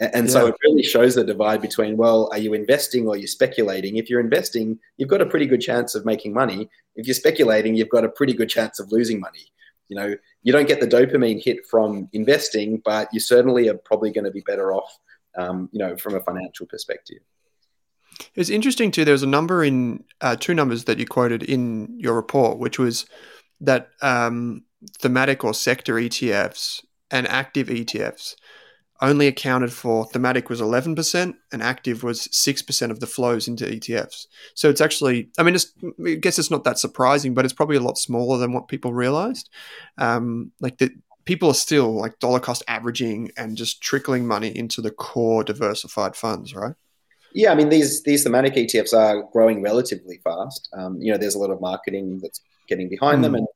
And 0.00 0.26
yeah. 0.26 0.32
so 0.32 0.46
it 0.46 0.54
really 0.62 0.84
shows 0.84 1.16
the 1.16 1.24
divide 1.24 1.60
between, 1.60 1.96
well, 1.96 2.28
are 2.30 2.38
you 2.38 2.54
investing 2.54 3.08
or 3.08 3.14
are 3.14 3.16
you 3.16 3.26
speculating? 3.26 3.96
If 3.96 4.08
you're 4.08 4.20
investing, 4.20 4.78
you've 4.96 5.08
got 5.08 5.20
a 5.20 5.26
pretty 5.26 5.46
good 5.46 5.60
chance 5.60 5.96
of 5.96 6.04
making 6.04 6.32
money. 6.34 6.68
If 6.94 7.08
you're 7.08 7.14
speculating, 7.14 7.74
you've 7.74 7.88
got 7.88 8.04
a 8.04 8.08
pretty 8.08 8.32
good 8.32 8.48
chance 8.48 8.78
of 8.78 8.92
losing 8.92 9.18
money. 9.18 9.50
You 9.88 9.96
know, 9.96 10.14
you 10.42 10.52
don't 10.52 10.68
get 10.68 10.80
the 10.80 10.86
dopamine 10.86 11.42
hit 11.42 11.66
from 11.66 12.08
investing, 12.12 12.82
but 12.84 13.08
you 13.12 13.20
certainly 13.20 13.68
are 13.68 13.76
probably 13.76 14.12
going 14.12 14.24
to 14.24 14.30
be 14.30 14.42
better 14.42 14.72
off, 14.72 14.98
um, 15.36 15.68
you 15.72 15.78
know, 15.78 15.96
from 15.96 16.14
a 16.14 16.20
financial 16.20 16.66
perspective. 16.66 17.18
It's 18.34 18.50
interesting 18.50 18.90
too. 18.90 19.04
There 19.04 19.12
was 19.12 19.22
a 19.22 19.28
number 19.28 19.64
in 19.64 20.04
uh, 20.20 20.36
two 20.36 20.54
numbers 20.54 20.84
that 20.84 20.98
you 20.98 21.06
quoted 21.06 21.42
in 21.42 21.98
your 21.98 22.14
report, 22.14 22.58
which 22.58 22.78
was 22.78 23.06
that 23.60 23.90
um, 24.02 24.64
thematic 24.98 25.44
or 25.44 25.54
sector 25.54 25.94
ETFs 25.94 26.84
and 27.10 27.26
active 27.26 27.68
ETFs 27.68 28.34
only 29.00 29.26
accounted 29.26 29.72
for 29.72 30.06
thematic 30.06 30.50
was 30.50 30.60
11% 30.60 31.34
and 31.52 31.62
active 31.62 32.02
was 32.02 32.28
6% 32.28 32.90
of 32.90 33.00
the 33.00 33.06
flows 33.06 33.46
into 33.46 33.64
ETFs. 33.64 34.26
So 34.54 34.68
it's 34.68 34.80
actually, 34.80 35.30
I 35.38 35.42
mean, 35.42 35.56
I 36.06 36.14
guess 36.14 36.38
it's 36.38 36.50
not 36.50 36.64
that 36.64 36.78
surprising, 36.78 37.34
but 37.34 37.44
it's 37.44 37.54
probably 37.54 37.76
a 37.76 37.80
lot 37.80 37.98
smaller 37.98 38.38
than 38.38 38.52
what 38.52 38.68
people 38.68 38.92
realized. 38.92 39.50
Um, 39.98 40.52
like 40.60 40.78
the 40.78 40.90
people 41.24 41.50
are 41.50 41.54
still 41.54 41.92
like 41.92 42.18
dollar 42.18 42.40
cost 42.40 42.62
averaging 42.68 43.30
and 43.36 43.56
just 43.56 43.82
trickling 43.82 44.26
money 44.26 44.48
into 44.48 44.80
the 44.80 44.90
core 44.90 45.44
diversified 45.44 46.16
funds, 46.16 46.54
right? 46.54 46.74
Yeah, 47.34 47.52
I 47.52 47.54
mean 47.54 47.68
these 47.68 48.02
these 48.02 48.24
thematic 48.24 48.54
ETFs 48.54 48.94
are 48.94 49.22
growing 49.32 49.60
relatively 49.60 50.20
fast. 50.24 50.68
Um, 50.72 50.96
you 51.00 51.12
know, 51.12 51.18
there's 51.18 51.34
a 51.34 51.38
lot 51.38 51.50
of 51.50 51.60
marketing 51.60 52.20
that's 52.22 52.40
getting 52.66 52.88
behind 52.88 53.18
mm, 53.18 53.22
them, 53.24 53.34
and 53.34 53.46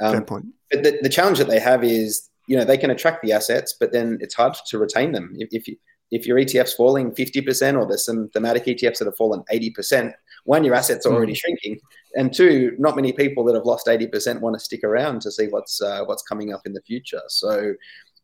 um, 0.00 0.12
fair 0.12 0.22
point. 0.22 0.46
But 0.70 0.82
the, 0.82 0.98
the 1.02 1.08
challenge 1.08 1.38
that 1.38 1.48
they 1.48 1.60
have 1.60 1.84
is, 1.84 2.28
you 2.50 2.56
know, 2.56 2.64
they 2.64 2.76
can 2.76 2.90
attract 2.90 3.22
the 3.22 3.30
assets, 3.30 3.76
but 3.78 3.92
then 3.92 4.18
it's 4.20 4.34
hard 4.34 4.54
to 4.66 4.76
retain 4.76 5.12
them. 5.12 5.32
If, 5.38 5.50
if, 5.52 5.68
you, 5.68 5.76
if 6.10 6.26
your 6.26 6.36
ETF's 6.36 6.74
falling 6.74 7.12
50% 7.12 7.78
or 7.78 7.86
there's 7.86 8.04
some 8.04 8.28
thematic 8.30 8.64
ETFs 8.64 8.98
that 8.98 9.04
have 9.04 9.16
fallen 9.16 9.44
80%, 9.52 10.12
one, 10.46 10.64
your 10.64 10.74
assets 10.74 11.06
are 11.06 11.12
already 11.12 11.34
mm. 11.34 11.36
shrinking. 11.36 11.78
And 12.16 12.34
two, 12.34 12.74
not 12.76 12.96
many 12.96 13.12
people 13.12 13.44
that 13.44 13.54
have 13.54 13.66
lost 13.66 13.86
80% 13.86 14.40
want 14.40 14.54
to 14.54 14.64
stick 14.64 14.82
around 14.82 15.20
to 15.20 15.30
see 15.30 15.46
what's, 15.46 15.80
uh, 15.80 16.02
what's 16.06 16.24
coming 16.24 16.52
up 16.52 16.62
in 16.66 16.72
the 16.72 16.82
future. 16.82 17.22
So 17.28 17.74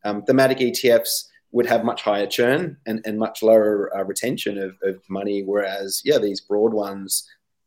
um, 0.03 0.23
thematic 0.23 0.57
ETFs 0.57 1.29
would 1.53 1.65
have 1.65 1.85
much 1.85 2.01
higher 2.01 2.27
churn 2.27 2.75
and, 2.85 2.99
and 3.05 3.17
much 3.17 3.41
lower 3.41 3.97
uh, 3.97 4.03
retention 4.03 4.57
of, 4.57 4.75
of 4.83 5.01
money, 5.09 5.43
whereas, 5.43 6.01
yeah, 6.03 6.17
these 6.17 6.41
broad 6.41 6.73
ones, 6.73 7.25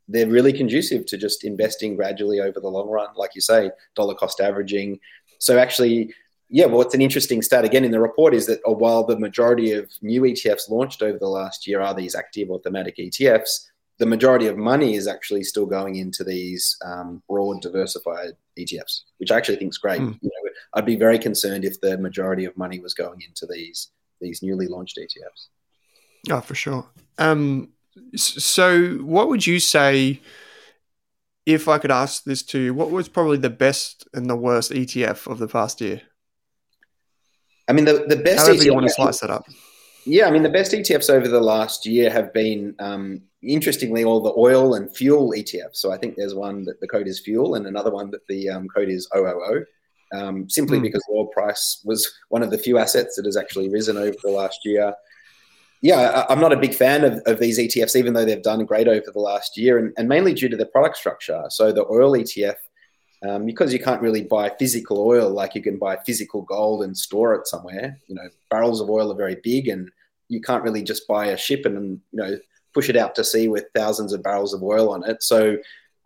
they're 0.08 0.28
really 0.28 0.52
conducive 0.52 1.06
to 1.06 1.16
just 1.16 1.42
investing 1.42 1.96
gradually 1.96 2.40
over 2.40 2.60
the 2.60 2.68
long 2.68 2.90
run, 2.90 3.08
like 3.16 3.30
you 3.34 3.40
say, 3.40 3.70
dollar 3.96 4.14
cost 4.14 4.40
averaging. 4.40 5.00
So 5.38 5.58
actually, 5.58 6.12
yeah, 6.50 6.66
well, 6.66 6.82
it's 6.82 6.94
an 6.94 7.00
interesting 7.00 7.42
stat 7.42 7.64
again 7.64 7.84
in 7.84 7.92
the 7.92 8.00
report 8.00 8.34
is 8.34 8.46
that 8.46 8.60
uh, 8.66 8.72
while 8.72 9.04
the 9.04 9.18
majority 9.18 9.72
of 9.72 9.88
new 10.02 10.22
ETFs 10.22 10.68
launched 10.68 11.00
over 11.00 11.16
the 11.16 11.28
last 11.28 11.66
year 11.66 11.80
are 11.80 11.94
these 11.94 12.16
active 12.16 12.50
or 12.50 12.60
thematic 12.60 12.96
ETFs, 12.96 13.66
the 13.98 14.06
majority 14.06 14.48
of 14.48 14.56
money 14.56 14.94
is 14.96 15.06
actually 15.06 15.44
still 15.44 15.66
going 15.66 15.96
into 15.96 16.24
these 16.24 16.76
um, 16.84 17.22
broad 17.28 17.62
diversified 17.62 18.32
ETFs, 18.58 19.02
which 19.18 19.30
I 19.30 19.36
actually 19.36 19.56
think 19.56 19.70
is 19.70 19.78
great. 19.78 20.00
Mm. 20.00 20.18
You 20.20 20.28
know, 20.28 20.50
I'd 20.74 20.86
be 20.86 20.96
very 20.96 21.18
concerned 21.18 21.64
if 21.64 21.80
the 21.80 21.96
majority 21.98 22.46
of 22.46 22.56
money 22.56 22.80
was 22.80 22.94
going 22.94 23.22
into 23.22 23.46
these 23.46 23.92
these 24.20 24.42
newly 24.42 24.66
launched 24.66 24.98
ETFs. 24.98 25.48
Oh, 26.30 26.40
for 26.40 26.54
sure. 26.54 26.86
Um, 27.16 27.70
so, 28.16 28.94
what 28.96 29.28
would 29.28 29.46
you 29.46 29.60
say 29.60 30.20
if 31.46 31.68
I 31.68 31.78
could 31.78 31.90
ask 31.90 32.24
this 32.24 32.42
to 32.44 32.58
you? 32.58 32.74
What 32.74 32.90
was 32.90 33.08
probably 33.08 33.38
the 33.38 33.50
best 33.50 34.06
and 34.12 34.28
the 34.28 34.36
worst 34.36 34.72
ETF 34.72 35.30
of 35.30 35.38
the 35.38 35.48
past 35.48 35.80
year? 35.80 36.02
I 37.70 37.72
mean, 37.72 37.85
the, 37.85 38.04
the 38.09 38.16
best. 38.16 38.46
However 38.46 38.59
ETF, 38.59 38.64
you 38.64 38.74
want 38.74 38.87
to 38.88 38.92
slice 38.92 39.22
it 39.22 39.30
up. 39.30 39.46
Yeah, 40.04 40.26
I 40.26 40.30
mean, 40.30 40.42
the 40.42 40.50
best 40.50 40.72
ETFs 40.72 41.09
over 41.09 41.28
the 41.28 41.40
last 41.40 41.87
year 41.87 42.11
have 42.11 42.33
been, 42.33 42.74
um, 42.78 43.22
interestingly, 43.42 44.02
all 44.02 44.20
the 44.20 44.35
oil 44.37 44.74
and 44.74 44.94
fuel 44.94 45.33
ETFs. 45.37 45.76
So 45.76 45.92
I 45.92 45.98
think 45.98 46.16
there's 46.16 46.35
one 46.35 46.64
that 46.64 46.80
the 46.80 46.88
code 46.88 47.06
is 47.06 47.20
fuel, 47.20 47.54
and 47.54 47.66
another 47.66 47.90
one 47.90 48.11
that 48.11 48.26
the 48.28 48.50
um, 48.50 48.68
code 48.68 48.88
is 48.88 49.09
OOO. 49.16 49.64
Um, 50.12 50.50
simply 50.50 50.80
mm. 50.80 50.83
because 50.83 51.04
oil 51.12 51.26
price 51.28 51.80
was 51.85 52.11
one 52.30 52.42
of 52.42 52.50
the 52.50 52.59
few 52.59 52.78
assets 52.78 53.14
that 53.14 53.26
has 53.26 53.37
actually 53.37 53.68
risen 53.68 53.96
over 53.96 54.16
the 54.24 54.30
last 54.30 54.59
year 54.64 54.92
yeah, 55.83 56.26
I'm 56.28 56.40
not 56.40 56.52
a 56.52 56.59
big 56.59 56.74
fan 56.74 57.04
of, 57.04 57.22
of 57.24 57.38
these 57.38 57.59
ETFs, 57.59 57.96
even 57.96 58.12
though 58.12 58.24
they've 58.24 58.42
done 58.42 58.64
great 58.66 58.87
over 58.87 59.11
the 59.12 59.20
last 59.20 59.56
year, 59.56 59.78
and, 59.78 59.94
and 59.96 60.09
mainly 60.09 60.35
due 60.35 60.48
to 60.48 60.56
the 60.56 60.66
product 60.66 60.96
structure. 60.96 61.44
So 61.48 61.72
the 61.72 61.87
oil 61.87 62.12
ETF, 62.12 62.56
um, 63.28 63.44
because 63.44 63.72
you 63.72 63.78
can't 63.78 64.00
really 64.00 64.22
buy 64.22 64.50
physical 64.59 64.98
oil 64.98 65.30
like 65.30 65.54
you 65.54 65.62
can 65.62 65.78
buy 65.78 65.96
physical 66.06 66.42
gold 66.42 66.83
and 66.83 66.96
store 66.96 67.35
it 67.35 67.46
somewhere. 67.46 67.98
You 68.06 68.14
know, 68.14 68.28
barrels 68.50 68.80
of 68.80 68.88
oil 68.88 69.12
are 69.12 69.16
very 69.16 69.37
big, 69.42 69.68
and 69.68 69.90
you 70.28 70.40
can't 70.40 70.62
really 70.62 70.83
just 70.83 71.06
buy 71.06 71.26
a 71.26 71.37
ship 71.37 71.66
and 71.66 72.00
you 72.12 72.22
know 72.22 72.38
push 72.72 72.88
it 72.88 72.96
out 72.96 73.14
to 73.16 73.24
sea 73.24 73.48
with 73.48 73.66
thousands 73.74 74.12
of 74.12 74.22
barrels 74.22 74.54
of 74.54 74.62
oil 74.62 74.90
on 74.90 75.09
it. 75.09 75.22
So 75.22 75.56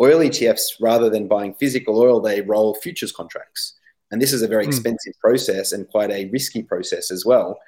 oil 0.00 0.18
ETFs, 0.20 0.81
rather 0.81 1.11
than 1.11 1.29
buying 1.29 1.55
physical 1.55 2.00
oil, 2.00 2.20
they 2.20 2.40
roll 2.40 2.74
futures 2.74 3.12
contracts, 3.12 3.74
and 4.11 4.20
this 4.20 4.33
is 4.33 4.42
a 4.42 4.48
very 4.48 4.64
mm. 4.64 4.68
expensive 4.68 5.14
process 5.20 5.72
and 5.72 5.88
quite 5.88 6.11
a 6.11 6.29
risky 6.31 6.62
process 6.62 7.11
as 7.11 7.24
well. 7.24 7.59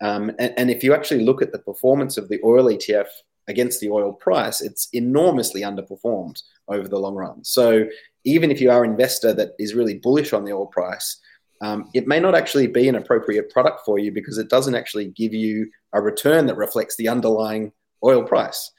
Um, 0.00 0.30
and, 0.38 0.52
and, 0.56 0.70
if 0.70 0.82
you 0.82 0.92
actually 0.92 1.24
look 1.24 1.40
at 1.40 1.52
the 1.52 1.58
performance 1.60 2.16
of 2.16 2.28
the 2.28 2.40
oil 2.44 2.64
ETF 2.64 3.06
against 3.46 3.80
the 3.80 3.90
oil 3.90 4.12
price, 4.12 4.60
it's 4.60 4.88
enormously 4.92 5.62
underperformed 5.62 6.42
over 6.66 6.88
the 6.88 6.98
long 6.98 7.14
run. 7.14 7.44
So 7.44 7.86
even 8.24 8.50
if 8.50 8.60
you 8.60 8.70
are 8.70 8.84
an 8.84 8.90
investor 8.90 9.32
that 9.34 9.50
is 9.58 9.74
really 9.74 9.98
bullish 9.98 10.32
on 10.32 10.44
the 10.44 10.52
oil 10.52 10.66
price, 10.66 11.20
um, 11.60 11.88
it 11.94 12.06
may 12.06 12.20
not 12.20 12.34
actually 12.34 12.66
be 12.66 12.88
an 12.88 12.96
appropriate 12.96 13.50
product 13.50 13.80
for 13.84 13.98
you 13.98 14.12
because 14.12 14.38
it 14.38 14.50
doesn't 14.50 14.74
actually 14.74 15.06
give 15.08 15.32
you 15.32 15.70
a 15.92 16.00
return 16.00 16.46
that 16.46 16.56
reflects 16.56 16.96
the 16.96 17.08
underlying 17.08 17.72
oil 18.02 18.22
price. 18.22 18.70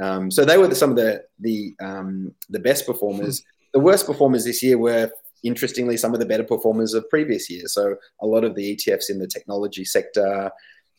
Um, 0.00 0.30
so 0.30 0.44
they 0.44 0.58
were 0.58 0.68
the, 0.68 0.74
some 0.74 0.90
of 0.90 0.96
the 0.96 1.24
the 1.40 1.74
um, 1.80 2.34
the 2.48 2.60
best 2.60 2.86
performers. 2.86 3.42
The 3.74 3.80
worst 3.80 4.06
performers 4.06 4.44
this 4.44 4.62
year 4.62 4.78
were 4.78 5.10
interestingly, 5.42 5.96
some 5.96 6.14
of 6.14 6.20
the 6.20 6.26
better 6.26 6.44
performers 6.44 6.94
of 6.94 7.08
previous 7.10 7.50
years. 7.50 7.72
So 7.74 7.96
a 8.20 8.26
lot 8.26 8.44
of 8.44 8.54
the 8.54 8.76
ETFs 8.76 9.10
in 9.10 9.18
the 9.18 9.26
technology 9.26 9.84
sector, 9.84 10.50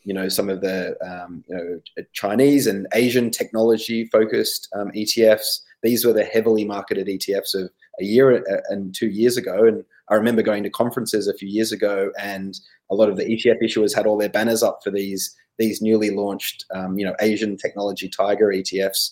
you 0.03 0.13
know, 0.13 0.29
some 0.29 0.49
of 0.49 0.61
the 0.61 0.95
um, 1.01 1.43
you 1.47 1.55
know 1.55 2.03
Chinese 2.13 2.67
and 2.67 2.87
Asian 2.93 3.29
technology 3.31 4.05
focused 4.05 4.67
um, 4.75 4.91
ETFs. 4.91 5.61
These 5.81 6.03
were 6.03 6.13
the 6.13 6.25
heavily 6.25 6.65
marketed 6.65 7.07
ETFs 7.07 7.55
of 7.55 7.69
a 7.99 8.03
year 8.03 8.43
and 8.69 8.93
two 8.93 9.09
years 9.09 9.37
ago. 9.37 9.65
And 9.65 9.83
I 10.09 10.15
remember 10.15 10.41
going 10.41 10.63
to 10.63 10.69
conferences 10.69 11.27
a 11.27 11.33
few 11.33 11.47
years 11.47 11.71
ago, 11.71 12.11
and 12.19 12.59
a 12.89 12.95
lot 12.95 13.09
of 13.09 13.17
the 13.17 13.25
ETF 13.25 13.61
issuers 13.61 13.95
had 13.95 14.05
all 14.05 14.17
their 14.17 14.29
banners 14.29 14.63
up 14.63 14.79
for 14.83 14.91
these 14.91 15.35
these 15.57 15.81
newly 15.81 16.09
launched, 16.09 16.65
um, 16.73 16.97
you 16.97 17.05
know, 17.05 17.15
Asian 17.19 17.57
technology 17.57 18.07
tiger 18.07 18.47
ETFs. 18.47 19.11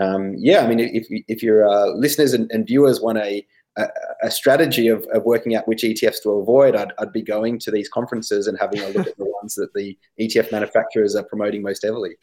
Um, 0.00 0.34
yeah, 0.36 0.60
I 0.60 0.66
mean, 0.66 0.80
if 0.80 1.06
if 1.28 1.42
your 1.42 1.66
uh, 1.68 1.90
listeners 1.94 2.34
and, 2.34 2.50
and 2.50 2.66
viewers 2.66 3.00
want 3.00 3.18
a 3.18 3.46
a, 3.76 3.88
a 4.24 4.30
strategy 4.30 4.88
of, 4.88 5.04
of 5.12 5.24
working 5.24 5.54
out 5.54 5.66
which 5.66 5.82
ETFs 5.82 6.22
to 6.22 6.30
avoid, 6.30 6.76
I'd, 6.76 6.92
I'd 6.98 7.12
be 7.12 7.22
going 7.22 7.58
to 7.60 7.70
these 7.70 7.88
conferences 7.88 8.46
and 8.46 8.58
having 8.58 8.80
a 8.80 8.88
look 8.88 9.06
at 9.06 9.16
the 9.16 9.24
ones 9.42 9.54
that 9.56 9.72
the 9.74 9.98
ETF 10.20 10.52
manufacturers 10.52 11.16
are 11.16 11.24
promoting 11.24 11.62
most 11.62 11.82
heavily. 11.82 12.16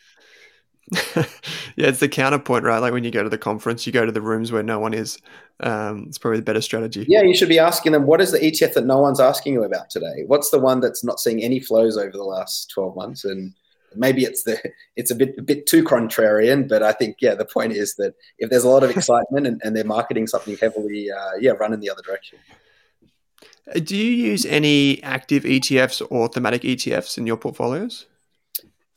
yeah, 1.15 1.87
it's 1.87 1.99
the 1.99 2.09
counterpoint, 2.09 2.65
right? 2.65 2.79
Like 2.79 2.91
when 2.91 3.03
you 3.03 3.11
go 3.11 3.23
to 3.23 3.29
the 3.29 3.37
conference, 3.37 3.85
you 3.85 3.93
go 3.93 4.05
to 4.05 4.11
the 4.11 4.21
rooms 4.21 4.51
where 4.51 4.63
no 4.63 4.79
one 4.79 4.93
is. 4.93 5.17
Um, 5.61 6.05
it's 6.07 6.17
probably 6.17 6.39
the 6.39 6.45
better 6.45 6.61
strategy. 6.61 7.05
Yeah, 7.07 7.21
you 7.21 7.35
should 7.35 7.49
be 7.49 7.59
asking 7.59 7.93
them, 7.93 8.05
what 8.05 8.19
is 8.19 8.31
the 8.31 8.39
ETF 8.39 8.73
that 8.73 8.85
no 8.85 8.99
one's 8.99 9.19
asking 9.19 9.53
you 9.53 9.63
about 9.63 9.89
today? 9.89 10.23
What's 10.27 10.49
the 10.49 10.59
one 10.59 10.81
that's 10.81 11.03
not 11.03 11.19
seeing 11.19 11.41
any 11.41 11.59
flows 11.59 11.97
over 11.97 12.11
the 12.11 12.23
last 12.23 12.71
12 12.71 12.95
months? 12.95 13.23
And 13.23 13.53
maybe 13.95 14.23
it's 14.23 14.43
the 14.43 14.59
it's 14.95 15.11
a 15.11 15.15
bit 15.15 15.35
a 15.37 15.41
bit 15.41 15.65
too 15.65 15.83
contrarian, 15.83 16.67
but 16.67 16.83
I 16.83 16.91
think 16.91 17.17
yeah, 17.21 17.35
the 17.35 17.45
point 17.45 17.73
is 17.73 17.95
that 17.95 18.15
if 18.37 18.49
there's 18.49 18.63
a 18.63 18.69
lot 18.69 18.83
of 18.83 18.89
excitement 18.89 19.47
and, 19.47 19.61
and 19.63 19.75
they're 19.75 19.83
marketing 19.83 20.27
something 20.27 20.57
heavily, 20.57 21.09
uh, 21.11 21.37
yeah, 21.39 21.51
run 21.51 21.73
in 21.73 21.79
the 21.79 21.89
other 21.89 22.01
direction. 22.01 22.39
Uh, 23.73 23.79
do 23.79 23.95
you 23.95 24.11
use 24.11 24.45
any 24.45 25.01
active 25.03 25.43
ETFs 25.43 26.05
or 26.09 26.27
thematic 26.27 26.63
ETFs 26.63 27.17
in 27.17 27.27
your 27.27 27.37
portfolios? 27.37 28.07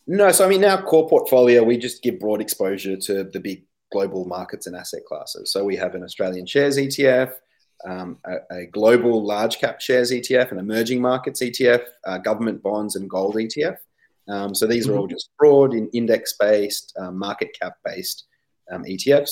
No, 0.06 0.30
so 0.32 0.44
I 0.44 0.48
mean, 0.48 0.64
our 0.64 0.82
core 0.82 1.08
portfolio, 1.08 1.62
we 1.62 1.78
just 1.78 2.02
give 2.02 2.20
broad 2.20 2.40
exposure 2.40 2.96
to 2.96 3.24
the 3.24 3.40
big 3.40 3.64
global 3.90 4.26
markets 4.26 4.66
and 4.66 4.76
asset 4.76 5.04
classes. 5.06 5.52
So 5.52 5.64
we 5.64 5.76
have 5.76 5.94
an 5.94 6.02
Australian 6.02 6.46
shares 6.46 6.76
ETF, 6.76 7.32
um, 7.86 8.18
a, 8.26 8.36
a, 8.50 8.66
global 8.66 9.24
large 9.24 9.58
cap 9.58 9.80
shares 9.80 10.10
ETF, 10.10 10.52
an 10.52 10.58
emerging 10.58 11.00
markets 11.00 11.42
ETF, 11.42 11.84
uh, 12.06 12.18
government 12.18 12.62
bonds, 12.62 12.96
and 12.96 13.08
gold 13.08 13.36
ETF. 13.36 13.76
Um, 14.28 14.54
so 14.54 14.66
these 14.66 14.88
are 14.88 14.96
all 14.96 15.04
mm-hmm. 15.04 15.14
just 15.14 15.30
broad, 15.38 15.74
index 15.92 16.34
based, 16.38 16.94
um, 16.98 17.18
market 17.18 17.56
cap 17.60 17.74
based 17.84 18.24
um, 18.72 18.84
ETFs. 18.84 19.30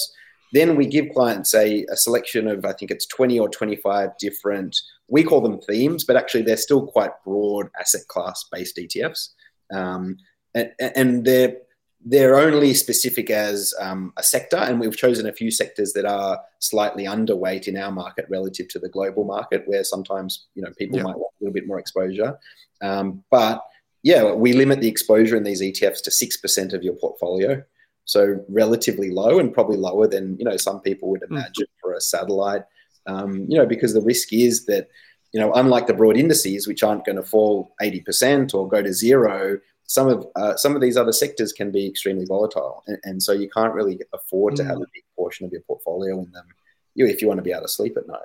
Then 0.52 0.76
we 0.76 0.86
give 0.86 1.08
clients 1.14 1.54
a, 1.54 1.84
a, 1.90 1.96
selection 1.96 2.46
of, 2.46 2.64
I 2.66 2.74
think 2.74 2.90
it's 2.90 3.06
20 3.06 3.40
or 3.40 3.48
25 3.48 4.10
different, 4.18 4.76
we 5.08 5.24
call 5.24 5.40
them 5.40 5.60
themes, 5.62 6.04
but 6.04 6.16
actually 6.16 6.42
they're 6.42 6.58
still 6.58 6.86
quite 6.86 7.12
broad 7.24 7.70
asset 7.80 8.02
class 8.08 8.44
based 8.52 8.76
ETFs. 8.76 9.30
Um, 9.72 10.18
and, 10.54 10.72
and, 10.80 11.24
they're, 11.24 11.56
they're 12.04 12.36
only 12.36 12.74
specific 12.74 13.30
as 13.30 13.72
um, 13.80 14.12
a 14.16 14.22
sector, 14.22 14.56
and 14.56 14.80
we've 14.80 14.96
chosen 14.96 15.26
a 15.28 15.32
few 15.32 15.50
sectors 15.50 15.92
that 15.92 16.04
are 16.04 16.40
slightly 16.58 17.04
underweight 17.04 17.68
in 17.68 17.76
our 17.76 17.92
market 17.92 18.26
relative 18.28 18.68
to 18.68 18.78
the 18.78 18.88
global 18.88 19.24
market, 19.24 19.62
where 19.66 19.84
sometimes 19.84 20.48
you 20.54 20.62
know 20.62 20.70
people 20.76 20.98
yeah. 20.98 21.04
might 21.04 21.16
want 21.16 21.32
a 21.40 21.44
little 21.44 21.54
bit 21.54 21.66
more 21.66 21.78
exposure. 21.78 22.38
Um, 22.82 23.22
but 23.30 23.62
yeah, 24.02 24.32
we 24.32 24.52
limit 24.52 24.80
the 24.80 24.88
exposure 24.88 25.36
in 25.36 25.44
these 25.44 25.62
ETFs 25.62 26.02
to 26.02 26.10
6% 26.10 26.72
of 26.72 26.82
your 26.82 26.94
portfolio. 26.94 27.62
So 28.04 28.44
relatively 28.48 29.10
low 29.10 29.38
and 29.38 29.54
probably 29.54 29.76
lower 29.76 30.08
than, 30.08 30.36
you 30.38 30.44
know, 30.44 30.56
some 30.56 30.80
people 30.80 31.08
would 31.10 31.22
hmm. 31.26 31.36
imagine 31.36 31.66
mm. 31.66 31.80
for 31.80 31.92
a 31.92 32.00
satellite, 32.00 32.64
um, 33.06 33.46
you 33.48 33.56
know, 33.56 33.66
because 33.66 33.94
the 33.94 34.00
risk 34.00 34.32
is 34.32 34.66
that, 34.66 34.88
you 35.32 35.40
know, 35.40 35.52
unlike 35.52 35.86
the 35.86 35.94
broad 35.94 36.16
indices, 36.16 36.66
which 36.66 36.82
aren't 36.82 37.04
going 37.04 37.16
to 37.16 37.22
fall 37.22 37.74
80% 37.80 38.54
or 38.54 38.68
go 38.68 38.82
to 38.82 38.92
zero, 38.92 39.58
some 39.92 40.08
of 40.08 40.26
uh, 40.36 40.56
some 40.56 40.74
of 40.74 40.80
these 40.80 40.96
other 40.96 41.12
sectors 41.12 41.52
can 41.52 41.70
be 41.70 41.86
extremely 41.86 42.24
volatile, 42.24 42.82
and, 42.86 42.98
and 43.04 43.22
so 43.22 43.32
you 43.32 43.50
can't 43.50 43.74
really 43.74 44.00
afford 44.14 44.54
mm. 44.54 44.56
to 44.56 44.64
have 44.64 44.78
a 44.78 44.86
big 44.94 45.04
portion 45.14 45.44
of 45.44 45.52
your 45.52 45.60
portfolio 45.60 46.18
in 46.18 46.32
them, 46.32 46.46
you 46.94 47.06
if 47.06 47.20
you 47.20 47.28
want 47.28 47.36
to 47.36 47.42
be 47.42 47.52
able 47.52 47.60
to 47.60 47.68
sleep 47.68 47.98
at 47.98 48.06
night. 48.06 48.24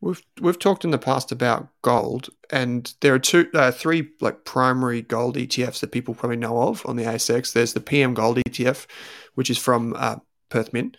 We've 0.00 0.20
we've 0.40 0.58
talked 0.58 0.84
in 0.84 0.90
the 0.90 0.98
past 0.98 1.30
about 1.30 1.68
gold, 1.82 2.30
and 2.50 2.92
there 3.00 3.14
are 3.14 3.20
two, 3.20 3.48
uh, 3.54 3.70
three 3.70 4.08
like 4.20 4.44
primary 4.44 5.02
gold 5.02 5.36
ETFs 5.36 5.78
that 5.80 5.92
people 5.92 6.14
probably 6.14 6.36
know 6.36 6.62
of 6.62 6.84
on 6.84 6.96
the 6.96 7.04
ASX. 7.04 7.52
There's 7.52 7.74
the 7.74 7.80
PM 7.80 8.12
Gold 8.12 8.38
ETF, 8.38 8.86
which 9.34 9.50
is 9.50 9.58
from 9.58 9.94
uh, 9.96 10.16
Perth 10.48 10.72
Mint. 10.72 10.96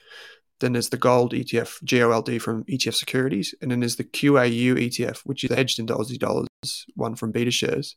Then 0.62 0.72
there's 0.72 0.90
the 0.90 0.98
Gold 0.98 1.34
ETF, 1.34 1.84
GOLD 1.84 2.42
from 2.42 2.64
ETF 2.64 2.94
Securities, 2.94 3.54
and 3.62 3.70
then 3.70 3.82
there's 3.82 3.98
the 3.98 4.06
QAU 4.06 4.76
ETF, 4.76 5.20
which 5.26 5.44
is 5.44 5.52
hedged 5.52 5.80
into 5.80 5.94
Aussie 5.94 6.18
dollars, 6.18 6.86
one 6.96 7.16
from 7.16 7.34
BetaShares. 7.34 7.96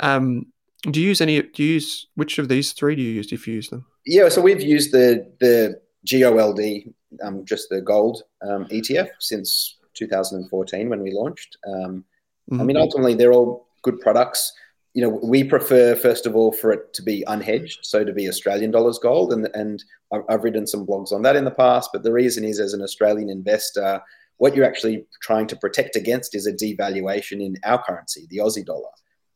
Um, 0.00 0.46
do 0.90 1.00
you 1.00 1.08
use 1.08 1.20
any? 1.20 1.42
Do 1.42 1.62
you 1.62 1.74
use 1.74 2.06
which 2.14 2.38
of 2.38 2.48
these 2.48 2.72
three 2.72 2.96
do 2.96 3.02
you 3.02 3.10
use 3.10 3.32
if 3.32 3.46
you 3.46 3.54
use 3.54 3.68
them? 3.68 3.86
Yeah, 4.06 4.28
so 4.28 4.40
we've 4.40 4.62
used 4.62 4.92
the 4.92 5.30
the 5.40 5.80
GOLD, 6.10 6.94
um, 7.22 7.44
just 7.44 7.68
the 7.68 7.82
gold 7.82 8.22
um, 8.42 8.66
ETF 8.66 9.10
since 9.18 9.76
2014 9.94 10.88
when 10.88 11.02
we 11.02 11.12
launched. 11.12 11.58
Um, 11.66 12.04
mm-hmm. 12.50 12.60
I 12.60 12.64
mean, 12.64 12.76
ultimately, 12.76 13.14
they're 13.14 13.32
all 13.32 13.68
good 13.82 14.00
products. 14.00 14.52
You 14.94 15.02
know, 15.02 15.20
we 15.22 15.44
prefer 15.44 15.94
first 15.94 16.26
of 16.26 16.34
all 16.34 16.50
for 16.50 16.72
it 16.72 16.92
to 16.94 17.02
be 17.02 17.24
unhedged, 17.28 17.78
so 17.82 18.02
to 18.02 18.12
be 18.12 18.28
Australian 18.28 18.70
dollars 18.70 18.98
gold, 18.98 19.32
and 19.32 19.48
and 19.54 19.84
I've 20.28 20.44
written 20.44 20.66
some 20.66 20.86
blogs 20.86 21.12
on 21.12 21.22
that 21.22 21.36
in 21.36 21.44
the 21.44 21.50
past. 21.50 21.90
But 21.92 22.02
the 22.02 22.12
reason 22.12 22.42
is, 22.42 22.58
as 22.58 22.72
an 22.72 22.82
Australian 22.82 23.28
investor, 23.28 24.00
what 24.38 24.56
you're 24.56 24.64
actually 24.64 25.04
trying 25.20 25.46
to 25.48 25.56
protect 25.56 25.94
against 25.94 26.34
is 26.34 26.46
a 26.46 26.52
devaluation 26.52 27.44
in 27.44 27.56
our 27.64 27.82
currency, 27.84 28.26
the 28.30 28.38
Aussie 28.38 28.64
dollar. 28.64 28.88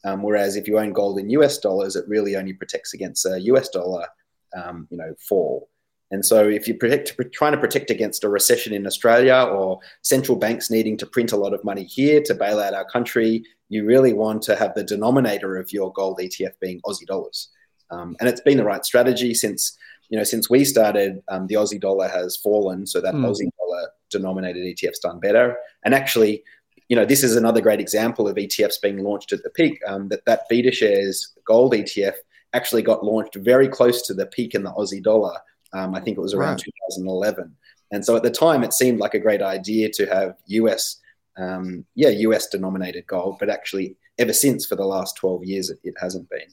Um, 0.05 0.23
whereas 0.23 0.57
if 0.57 0.69
you 0.69 0.79
own 0.79 0.93
gold 0.93 1.19
in 1.19 1.31
US 1.31 1.59
dollars, 1.59 1.97
it 1.97 2.07
really 2.07 2.37
only 2.37 2.53
protects 2.53 2.95
against 2.95 3.25
a 3.27 3.41
US 3.41 3.69
dollar, 3.71 4.07
um, 4.55 4.87
you 4.91 4.99
know, 4.99 5.15
fall. 5.19 5.69
And 6.11 6.25
so, 6.25 6.49
if 6.49 6.69
you're 6.69 6.77
protect, 6.77 7.19
trying 7.33 7.53
to 7.53 7.59
protect 7.59 7.91
against 7.91 8.25
a 8.25 8.29
recession 8.29 8.73
in 8.73 8.87
Australia 8.87 9.49
or 9.51 9.81
central 10.03 10.39
banks 10.39 10.71
needing 10.71 10.97
to 10.99 11.07
print 11.07 11.33
a 11.33 11.37
lot 11.37 11.55
of 11.55 11.65
money 11.65 11.85
here 11.85 12.23
to 12.23 12.35
bail 12.35 12.61
out 12.61 12.75
our 12.75 12.85
country, 12.85 13.43
you 13.69 13.85
really 13.85 14.13
want 14.13 14.43
to 14.43 14.55
have 14.55 14.75
the 14.75 14.85
denominator 14.85 15.57
of 15.57 15.73
your 15.73 15.93
gold 15.93 16.19
ETF 16.21 16.53
being 16.61 16.81
Aussie 16.87 17.07
dollars. 17.07 17.49
Um, 17.91 18.17
and 18.21 18.29
it's 18.29 18.43
been 18.43 18.59
the 18.59 18.65
right 18.65 18.85
strategy 18.85 19.35
since 19.35 19.77
you 20.11 20.19
know 20.19 20.25
since 20.25 20.51
we 20.51 20.65
started. 20.65 21.23
Um, 21.29 21.47
the 21.47 21.57
Aussie 21.57 21.81
dollar 21.81 22.09
has 22.09 22.37
fallen, 22.37 22.87
so 22.87 23.01
that 23.01 23.15
mm. 23.15 23.25
Aussie 23.25 23.49
dollar 23.59 23.89
denominated 24.11 24.65
ETF's 24.67 25.01
done 25.01 25.21
better. 25.21 25.57
And 25.85 25.95
actually, 25.95 26.45
you 26.89 26.97
know, 26.97 27.05
this 27.05 27.25
is 27.25 27.37
another 27.37 27.61
great 27.61 27.81
example 27.81 28.29
of 28.29 28.37
ETFs 28.37 28.81
being 28.83 28.99
launched 28.99 29.33
at 29.33 29.43
the 29.43 29.51
peak. 29.51 29.81
Um, 29.87 30.09
that 30.09 30.25
that 30.27 30.43
BetaShares 30.51 31.29
Gold 31.47 31.73
ETF 31.73 32.15
actually 32.53 32.83
got 32.83 33.05
launched 33.05 33.35
very 33.37 33.69
close 33.69 34.03
to 34.03 34.15
the 34.15 34.27
peak 34.27 34.55
in 34.55 34.63
the 34.63 34.73
Aussie 34.73 35.03
dollar. 35.03 35.37
Um, 35.73 35.95
I 35.95 36.01
think 36.01 36.17
it 36.17 36.21
was 36.21 36.35
around 36.35 36.63
right. 36.67 36.73
2011. 36.95 37.55
And 37.91 38.05
so 38.05 38.17
at 38.17 38.23
the 38.23 38.31
time, 38.31 38.63
it 38.63 38.73
seemed 38.73 38.99
like 38.99 39.15
a 39.15 39.19
great 39.19 39.43
idea 39.43 39.91
to 39.91 40.07
have 40.07 40.37
US, 40.47 41.01
um, 41.37 41.85
yeah, 41.95 42.11
US 42.11 42.49
denominated 42.49 43.07
gold, 43.07 43.37
but 43.39 43.51
actually, 43.51 43.97
ever 44.19 44.33
since 44.33 44.67
for 44.67 44.77
the 44.77 44.85
last 44.85 45.17
12 45.17 45.45
years, 45.45 45.71
it, 45.71 45.79
it 45.83 45.95
hasn't 46.01 46.29
been. 46.31 46.49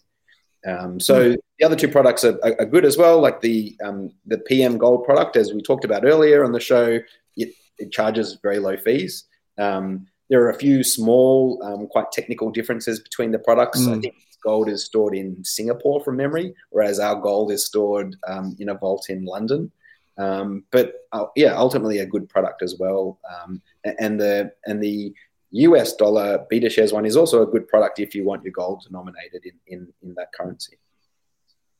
Um, 0.66 1.00
so 1.00 1.32
mm. 1.32 1.38
the 1.60 1.66
other 1.66 1.76
two 1.76 1.88
products 1.88 2.24
are, 2.24 2.40
are, 2.44 2.56
are 2.60 2.66
good 2.66 2.86
as 2.86 2.98
well, 2.98 3.20
like 3.20 3.42
the 3.42 3.76
um, 3.84 4.12
the 4.26 4.38
PM 4.38 4.78
Gold 4.78 5.06
product, 5.06 5.36
as 5.36 5.54
we 5.54 5.62
talked 5.62 5.86
about 5.86 6.06
earlier 6.06 6.44
on 6.44 6.52
the 6.52 6.60
show. 6.60 7.00
It, 7.36 7.54
it 7.80 7.92
charges 7.92 8.38
very 8.44 8.60
low 8.60 8.78
fees. 8.78 9.26
Um, 9.58 10.08
there 10.32 10.42
are 10.42 10.50
a 10.50 10.58
few 10.58 10.82
small, 10.82 11.62
um, 11.62 11.88
quite 11.88 12.10
technical 12.14 12.50
differences 12.50 13.02
between 13.02 13.32
the 13.32 13.38
products. 13.38 13.82
Mm. 13.82 13.98
I 13.98 14.00
think 14.00 14.16
gold 14.42 14.70
is 14.70 14.86
stored 14.86 15.14
in 15.14 15.44
Singapore 15.44 16.02
from 16.02 16.16
memory, 16.16 16.56
whereas 16.70 17.02
our 17.02 17.16
gold 17.16 17.52
is 17.52 17.66
stored 17.66 18.16
um, 18.28 18.56
in 18.58 18.70
a 18.70 18.74
vault 18.74 19.10
in 19.10 19.26
London. 19.26 19.70
Um, 20.18 20.64
but 20.72 20.94
uh, 21.12 21.26
yeah, 21.36 21.54
ultimately 21.58 22.00
a 22.00 22.06
good 22.06 22.30
product 22.30 22.64
as 22.64 22.78
well. 22.80 23.20
and 23.84 24.20
the 24.20 24.54
and 24.66 24.82
the 24.82 25.14
US 25.52 25.96
dollar 25.98 26.46
BetaShares 26.50 26.94
one 26.94 27.06
is 27.06 27.18
also 27.18 27.44
a 27.44 27.52
good 27.52 27.68
product 27.68 28.00
if 28.00 28.16
you 28.16 28.24
want 28.24 28.44
your 28.44 28.54
gold 28.54 28.84
denominated 28.88 29.46
in, 29.46 29.54
in, 29.68 29.88
in 30.02 30.14
that 30.16 30.32
currency. 30.32 30.78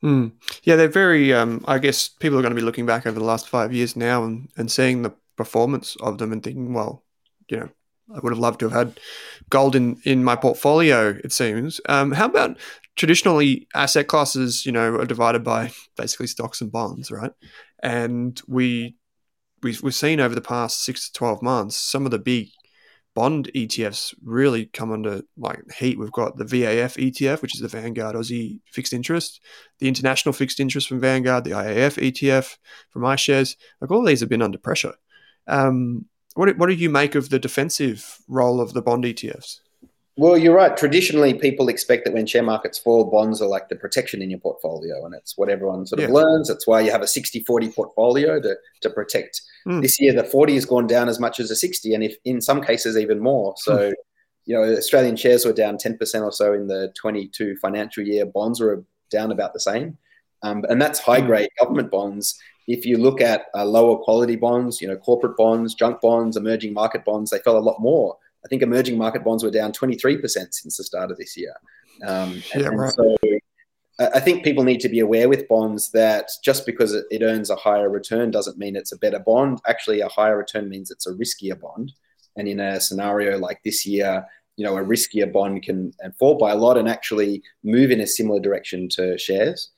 Mm. 0.04 0.32
Yeah, 0.64 0.76
they're 0.76 0.88
very, 0.88 1.32
um, 1.32 1.64
I 1.66 1.78
guess 1.78 2.08
people 2.08 2.38
are 2.38 2.42
going 2.42 2.54
to 2.54 2.60
be 2.60 2.66
looking 2.66 2.84
back 2.84 3.06
over 3.06 3.18
the 3.18 3.24
last 3.24 3.48
five 3.48 3.72
years 3.72 3.96
now 3.96 4.24
and, 4.24 4.48
and 4.58 4.70
seeing 4.70 5.02
the 5.02 5.14
performance 5.36 5.96
of 6.00 6.18
them 6.18 6.32
and 6.32 6.42
thinking, 6.42 6.74
well, 6.74 7.02
you 7.48 7.56
know, 7.58 7.68
I 8.14 8.20
would 8.20 8.32
have 8.32 8.38
loved 8.38 8.60
to 8.60 8.68
have 8.68 8.78
had 8.86 9.00
gold 9.50 9.74
in, 9.74 10.00
in 10.04 10.24
my 10.24 10.36
portfolio, 10.36 11.18
it 11.22 11.32
seems. 11.32 11.80
Um, 11.88 12.12
how 12.12 12.26
about 12.26 12.58
traditionally 12.96 13.68
asset 13.74 14.08
classes, 14.08 14.66
you 14.66 14.72
know, 14.72 14.96
are 14.96 15.06
divided 15.06 15.42
by 15.42 15.72
basically 15.96 16.26
stocks 16.26 16.60
and 16.60 16.70
bonds, 16.70 17.10
right? 17.10 17.32
And 17.82 18.40
we, 18.46 18.96
we've, 19.62 19.82
we've 19.82 19.94
seen 19.94 20.20
over 20.20 20.34
the 20.34 20.40
past 20.40 20.84
six 20.84 21.08
to 21.08 21.12
12 21.12 21.42
months, 21.42 21.76
some 21.76 22.04
of 22.04 22.10
the 22.10 22.18
big 22.18 22.48
bond 23.14 23.50
ETFs 23.54 24.14
really 24.24 24.66
come 24.66 24.90
under 24.90 25.22
like 25.36 25.60
heat. 25.72 25.98
We've 25.98 26.12
got 26.12 26.36
the 26.36 26.44
VAF 26.44 26.96
ETF, 26.96 27.42
which 27.42 27.54
is 27.54 27.60
the 27.60 27.68
Vanguard 27.68 28.16
Aussie 28.16 28.60
fixed 28.66 28.92
interest, 28.92 29.40
the 29.78 29.88
international 29.88 30.32
fixed 30.32 30.60
interest 30.60 30.88
from 30.88 31.00
Vanguard, 31.00 31.44
the 31.44 31.50
IAF 31.50 31.98
ETF 31.98 32.56
from 32.90 33.02
iShares. 33.02 33.56
Like 33.80 33.90
all 33.90 34.04
these 34.04 34.20
have 34.20 34.28
been 34.28 34.42
under 34.42 34.58
pressure. 34.58 34.94
Um, 35.46 36.06
what, 36.34 36.56
what 36.56 36.68
do 36.68 36.74
you 36.74 36.90
make 36.90 37.14
of 37.14 37.30
the 37.30 37.38
defensive 37.38 38.18
role 38.28 38.60
of 38.60 38.72
the 38.72 38.82
bond 38.82 39.04
ETFs? 39.04 39.60
Well, 40.16 40.36
you're 40.36 40.54
right. 40.54 40.76
Traditionally, 40.76 41.32
people 41.32 41.70
expect 41.70 42.04
that 42.04 42.12
when 42.12 42.26
share 42.26 42.42
markets 42.42 42.78
fall, 42.78 43.04
bonds 43.04 43.40
are 43.40 43.48
like 43.48 43.70
the 43.70 43.76
protection 43.76 44.20
in 44.20 44.28
your 44.28 44.40
portfolio. 44.40 45.06
And 45.06 45.14
it's 45.14 45.38
what 45.38 45.48
everyone 45.48 45.86
sort 45.86 46.02
of 46.02 46.10
yeah. 46.10 46.14
learns. 46.14 46.48
That's 46.48 46.66
why 46.66 46.82
you 46.82 46.90
have 46.90 47.00
a 47.00 47.06
60 47.06 47.40
40 47.40 47.70
portfolio 47.70 48.38
to, 48.38 48.56
to 48.82 48.90
protect. 48.90 49.40
Mm. 49.66 49.80
This 49.80 49.98
year, 49.98 50.12
the 50.12 50.24
40 50.24 50.54
has 50.54 50.66
gone 50.66 50.86
down 50.86 51.08
as 51.08 51.18
much 51.18 51.40
as 51.40 51.50
a 51.50 51.56
60, 51.56 51.94
and 51.94 52.04
if 52.04 52.16
in 52.24 52.42
some 52.42 52.62
cases, 52.62 52.98
even 52.98 53.20
more. 53.20 53.54
So, 53.56 53.90
mm. 53.90 53.92
you 54.44 54.54
know, 54.54 54.64
Australian 54.64 55.16
shares 55.16 55.46
were 55.46 55.54
down 55.54 55.78
10% 55.78 56.22
or 56.22 56.32
so 56.32 56.52
in 56.52 56.66
the 56.66 56.92
22 57.00 57.56
financial 57.56 58.04
year. 58.04 58.26
Bonds 58.26 58.60
were 58.60 58.84
down 59.10 59.32
about 59.32 59.54
the 59.54 59.60
same. 59.60 59.96
Um, 60.42 60.64
and 60.68 60.82
that's 60.82 60.98
high 60.98 61.20
hmm. 61.20 61.26
grade 61.26 61.48
mm. 61.48 61.64
government 61.64 61.90
bonds. 61.90 62.38
If 62.68 62.86
you 62.86 62.98
look 62.98 63.20
at 63.20 63.46
uh, 63.54 63.64
lower 63.64 63.96
quality 63.98 64.36
bonds, 64.36 64.80
you 64.80 64.88
know, 64.88 64.96
corporate 64.96 65.36
bonds, 65.36 65.74
junk 65.74 66.00
bonds, 66.00 66.36
emerging 66.36 66.72
market 66.74 67.04
bonds, 67.04 67.30
they 67.30 67.38
fell 67.38 67.58
a 67.58 67.60
lot 67.60 67.80
more. 67.80 68.16
I 68.44 68.48
think 68.48 68.62
emerging 68.62 68.98
market 68.98 69.24
bonds 69.24 69.44
were 69.44 69.50
down 69.50 69.72
23% 69.72 70.22
since 70.26 70.76
the 70.76 70.84
start 70.84 71.10
of 71.10 71.16
this 71.16 71.36
year. 71.36 71.54
Um, 72.06 72.42
and, 72.54 72.62
yeah, 72.62 72.68
right. 72.68 72.92
so 72.92 73.16
I 73.98 74.20
think 74.20 74.42
people 74.42 74.64
need 74.64 74.80
to 74.80 74.88
be 74.88 75.00
aware 75.00 75.28
with 75.28 75.48
bonds 75.48 75.90
that 75.92 76.28
just 76.42 76.66
because 76.66 76.92
it, 76.92 77.22
earns 77.22 77.50
a 77.50 77.56
higher 77.56 77.88
return 77.88 78.30
doesn't 78.30 78.58
mean 78.58 78.74
it's 78.74 78.92
a 78.92 78.98
better 78.98 79.18
bond. 79.18 79.60
Actually, 79.66 80.00
a 80.00 80.08
higher 80.08 80.36
return 80.36 80.68
means 80.68 80.90
it's 80.90 81.06
a 81.06 81.12
riskier 81.12 81.60
bond. 81.60 81.92
And 82.36 82.48
in 82.48 82.58
a 82.58 82.80
scenario 82.80 83.38
like 83.38 83.60
this 83.64 83.84
year, 83.84 84.26
you 84.56 84.64
know, 84.64 84.76
a 84.76 84.82
riskier 84.82 85.30
bond 85.30 85.62
can 85.62 85.92
fall 86.18 86.36
by 86.36 86.52
a 86.52 86.56
lot 86.56 86.78
and 86.78 86.88
actually 86.88 87.42
move 87.62 87.90
in 87.90 88.00
a 88.00 88.06
similar 88.06 88.40
direction 88.40 88.88
to 88.90 89.18
shares. 89.18 89.70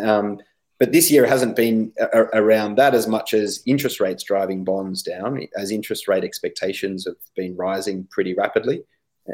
Um, 0.00 0.38
but 0.82 0.90
this 0.90 1.12
year 1.12 1.24
hasn't 1.24 1.54
been 1.54 1.92
a- 2.00 2.26
around 2.34 2.74
that 2.74 2.92
as 2.92 3.06
much 3.06 3.34
as 3.34 3.62
interest 3.66 4.00
rates 4.00 4.24
driving 4.24 4.64
bonds 4.64 5.00
down, 5.00 5.46
as 5.56 5.70
interest 5.70 6.08
rate 6.08 6.24
expectations 6.24 7.04
have 7.04 7.14
been 7.36 7.54
rising 7.54 8.02
pretty 8.10 8.34
rapidly. 8.34 8.82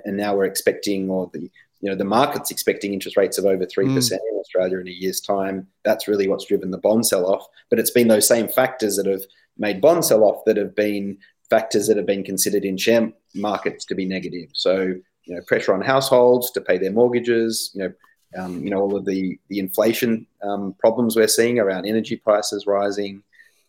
And 0.05 0.15
now 0.15 0.37
we're 0.37 0.45
expecting, 0.45 1.09
or 1.09 1.31
the 1.33 1.51
you 1.81 1.89
know 1.89 1.95
the 1.95 2.05
market's 2.05 2.51
expecting 2.51 2.93
interest 2.93 3.17
rates 3.17 3.39
of 3.39 3.47
over 3.47 3.65
three 3.65 3.87
mm. 3.87 3.95
percent 3.95 4.21
in 4.31 4.37
Australia 4.37 4.79
in 4.79 4.89
a 4.89 4.91
year's 4.91 5.23
time. 5.23 5.67
That's 5.87 6.07
really 6.07 6.29
what's 6.29 6.45
driven 6.45 6.71
the 6.71 6.77
bond 6.77 7.07
sell-off. 7.07 7.47
But 7.71 7.79
it's 7.79 7.93
been 7.93 8.09
those 8.09 8.29
same 8.29 8.49
factors 8.49 8.97
that 8.97 9.07
have 9.07 9.23
made 9.57 9.81
bond 9.81 10.05
sell-off 10.05 10.45
that 10.45 10.59
have 10.59 10.77
been 10.77 11.17
factors 11.49 11.87
that 11.87 11.97
have 11.97 12.05
been 12.05 12.25
considered 12.25 12.67
in 12.67 12.77
share 12.77 13.11
markets 13.35 13.87
to 13.87 13.95
be 13.95 14.05
negative. 14.05 14.51
So 14.53 14.97
you 15.25 15.35
know 15.35 15.41
pressure 15.47 15.73
on 15.73 15.81
households 15.81 16.51
to 16.51 16.61
pay 16.61 16.77
their 16.77 16.93
mortgages, 16.93 17.71
you 17.73 17.85
know 17.85 17.93
um, 18.37 18.63
you 18.63 18.71
know, 18.71 18.81
all 18.81 18.97
of 18.97 19.05
the, 19.05 19.39
the 19.49 19.59
inflation 19.59 20.27
um, 20.43 20.75
problems 20.79 21.17
we're 21.17 21.29
seeing 21.29 21.59
around 21.59 21.87
energy 21.87 22.17
prices 22.17 22.67
rising. 22.67 23.23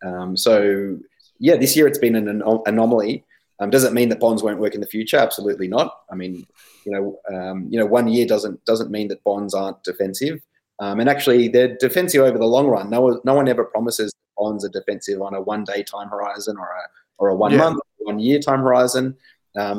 Um, 0.03 0.35
so, 0.35 0.97
yeah, 1.39 1.55
this 1.55 1.75
year 1.75 1.87
it's 1.87 1.97
been 1.97 2.15
an 2.15 2.25
anom- 2.25 2.67
anomaly. 2.67 3.23
Um, 3.59 3.69
does 3.69 3.83
it 3.83 3.93
mean 3.93 4.09
that 4.09 4.19
bonds 4.19 4.41
won't 4.41 4.59
work 4.59 4.73
in 4.73 4.81
the 4.81 4.87
future? 4.87 5.17
Absolutely 5.17 5.67
not. 5.67 6.01
I 6.11 6.15
mean, 6.15 6.45
you 6.85 6.91
know, 6.91 7.19
um, 7.33 7.67
you 7.69 7.77
know, 7.77 7.85
one 7.85 8.07
year 8.07 8.25
doesn't 8.25 8.63
doesn't 8.65 8.91
mean 8.91 9.09
that 9.09 9.23
bonds 9.23 9.53
aren't 9.53 9.83
defensive. 9.83 10.41
Um, 10.79 11.01
and 11.01 11.09
actually, 11.09 11.49
they're 11.49 11.75
defensive 11.75 12.21
over 12.21 12.37
the 12.37 12.45
long 12.45 12.67
run. 12.67 12.89
No 12.89 13.01
one, 13.01 13.19
no 13.25 13.33
one 13.33 13.49
ever 13.49 13.65
promises 13.65 14.13
bonds 14.37 14.63
are 14.63 14.69
defensive 14.69 15.21
on 15.21 15.33
a 15.33 15.41
one 15.41 15.65
day 15.65 15.83
time 15.83 16.07
horizon 16.07 16.55
or 16.57 16.67
a 16.67 16.81
or 17.17 17.29
a 17.29 17.35
one 17.35 17.51
yeah. 17.51 17.57
month, 17.57 17.79
one 17.97 18.19
year 18.19 18.39
time 18.39 18.61
horizon. 18.61 19.17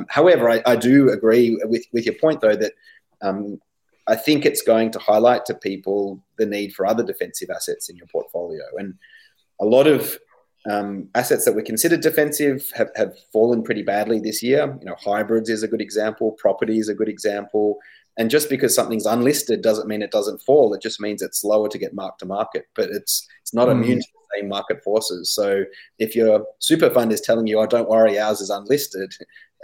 however, 0.08 0.50
I, 0.50 0.62
I, 0.66 0.76
do 0.76 1.08
agree 1.08 1.58
with 1.64 1.86
with 1.94 2.04
your 2.04 2.16
point 2.16 2.42
though 2.42 2.56
that 2.56 2.72
um, 3.22 3.58
I 4.10 4.16
think 4.16 4.44
it's 4.44 4.60
going 4.60 4.90
to 4.90 4.98
highlight 4.98 5.46
to 5.46 5.54
people 5.54 6.20
the 6.36 6.44
need 6.44 6.74
for 6.74 6.84
other 6.84 7.04
defensive 7.04 7.48
assets 7.48 7.88
in 7.88 7.96
your 7.96 8.08
portfolio. 8.08 8.64
And 8.76 8.94
a 9.60 9.64
lot 9.64 9.86
of 9.86 10.18
um, 10.68 11.08
assets 11.14 11.44
that 11.44 11.54
were 11.54 11.62
considered 11.62 12.00
defensive 12.00 12.70
have, 12.74 12.90
have 12.96 13.14
fallen 13.32 13.62
pretty 13.62 13.82
badly 13.82 14.18
this 14.18 14.42
year. 14.42 14.76
You 14.80 14.86
know, 14.86 14.96
hybrids 14.98 15.48
is 15.48 15.62
a 15.62 15.68
good 15.68 15.80
example, 15.80 16.32
property 16.32 16.78
is 16.80 16.88
a 16.88 16.94
good 16.94 17.08
example. 17.08 17.78
And 18.18 18.28
just 18.30 18.50
because 18.50 18.74
something's 18.74 19.06
unlisted 19.06 19.62
doesn't 19.62 19.86
mean 19.86 20.02
it 20.02 20.10
doesn't 20.10 20.42
fall. 20.42 20.74
It 20.74 20.82
just 20.82 21.00
means 21.00 21.22
it's 21.22 21.40
slower 21.40 21.68
to 21.68 21.78
get 21.78 21.94
marked 21.94 22.18
to 22.18 22.26
market, 22.26 22.66
but 22.74 22.90
it's 22.90 23.28
it's 23.40 23.54
not 23.54 23.68
mm. 23.68 23.72
immune 23.72 24.00
to 24.00 24.08
the 24.12 24.40
same 24.40 24.48
market 24.48 24.82
forces. 24.82 25.30
So 25.30 25.64
if 26.00 26.16
your 26.16 26.44
super 26.58 26.90
fund 26.90 27.12
is 27.12 27.20
telling 27.20 27.46
you, 27.46 27.60
"Oh, 27.60 27.66
don't 27.66 27.88
worry, 27.88 28.18
ours 28.18 28.40
is 28.40 28.50
unlisted," 28.50 29.14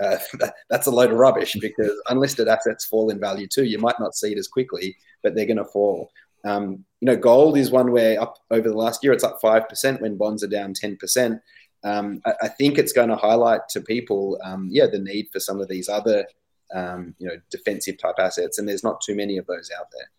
uh, 0.03 0.19
that's 0.71 0.87
a 0.87 0.91
load 0.91 1.13
of 1.13 1.19
rubbish 1.19 1.57
because 1.61 1.93
unlisted 2.09 2.49
assets 2.49 2.85
fall 2.85 3.11
in 3.11 3.21
value 3.21 3.47
too. 3.47 3.65
You 3.65 3.79
might 3.79 3.99
not 4.01 4.15
see 4.15 4.33
it 4.33 4.39
as 4.39 4.49
quickly, 4.49 4.97
but 5.23 5.35
they're 5.35 5.47
going 5.47 5.57
to 5.57 5.65
fall. 5.65 6.11
Um, 6.45 6.85
you 7.01 7.07
know, 7.07 7.17
gold 7.17 7.59
is 7.59 7.71
one 7.71 7.91
where 7.91 8.21
up 8.21 8.37
over 8.51 8.69
the 8.69 8.77
last 8.77 9.03
year 9.03 9.13
it's 9.13 9.25
up 9.25 9.39
five 9.41 9.69
percent 9.69 10.01
when 10.01 10.17
bonds 10.17 10.45
are 10.45 10.49
down 10.49 10.75
ten 10.75 10.97
percent. 10.97 11.41
Um, 11.85 12.21
I, 12.25 12.35
I, 12.43 12.49
think 12.49 12.79
it's 12.79 12.93
going 12.93 13.11
to 13.11 13.17
highlight 13.17 13.69
to 13.71 13.81
people, 13.81 14.41
um, 14.43 14.69
yeah, 14.73 14.87
the 14.87 14.99
need 14.99 15.29
for 15.33 15.39
some 15.39 15.61
of 15.61 15.69
these 15.69 15.89
other, 15.89 16.27
um, 16.75 17.15
you 17.19 17.29
know, 17.29 17.37
defensive 17.51 17.99
type 17.99 18.17
assets, 18.19 18.59
and 18.59 18.69
there's 18.69 18.83
not 18.83 19.01
too 19.01 19.15
many 19.15 19.37
of 19.37 19.47
those 19.47 19.71
out 19.79 19.87
there. 19.93 20.11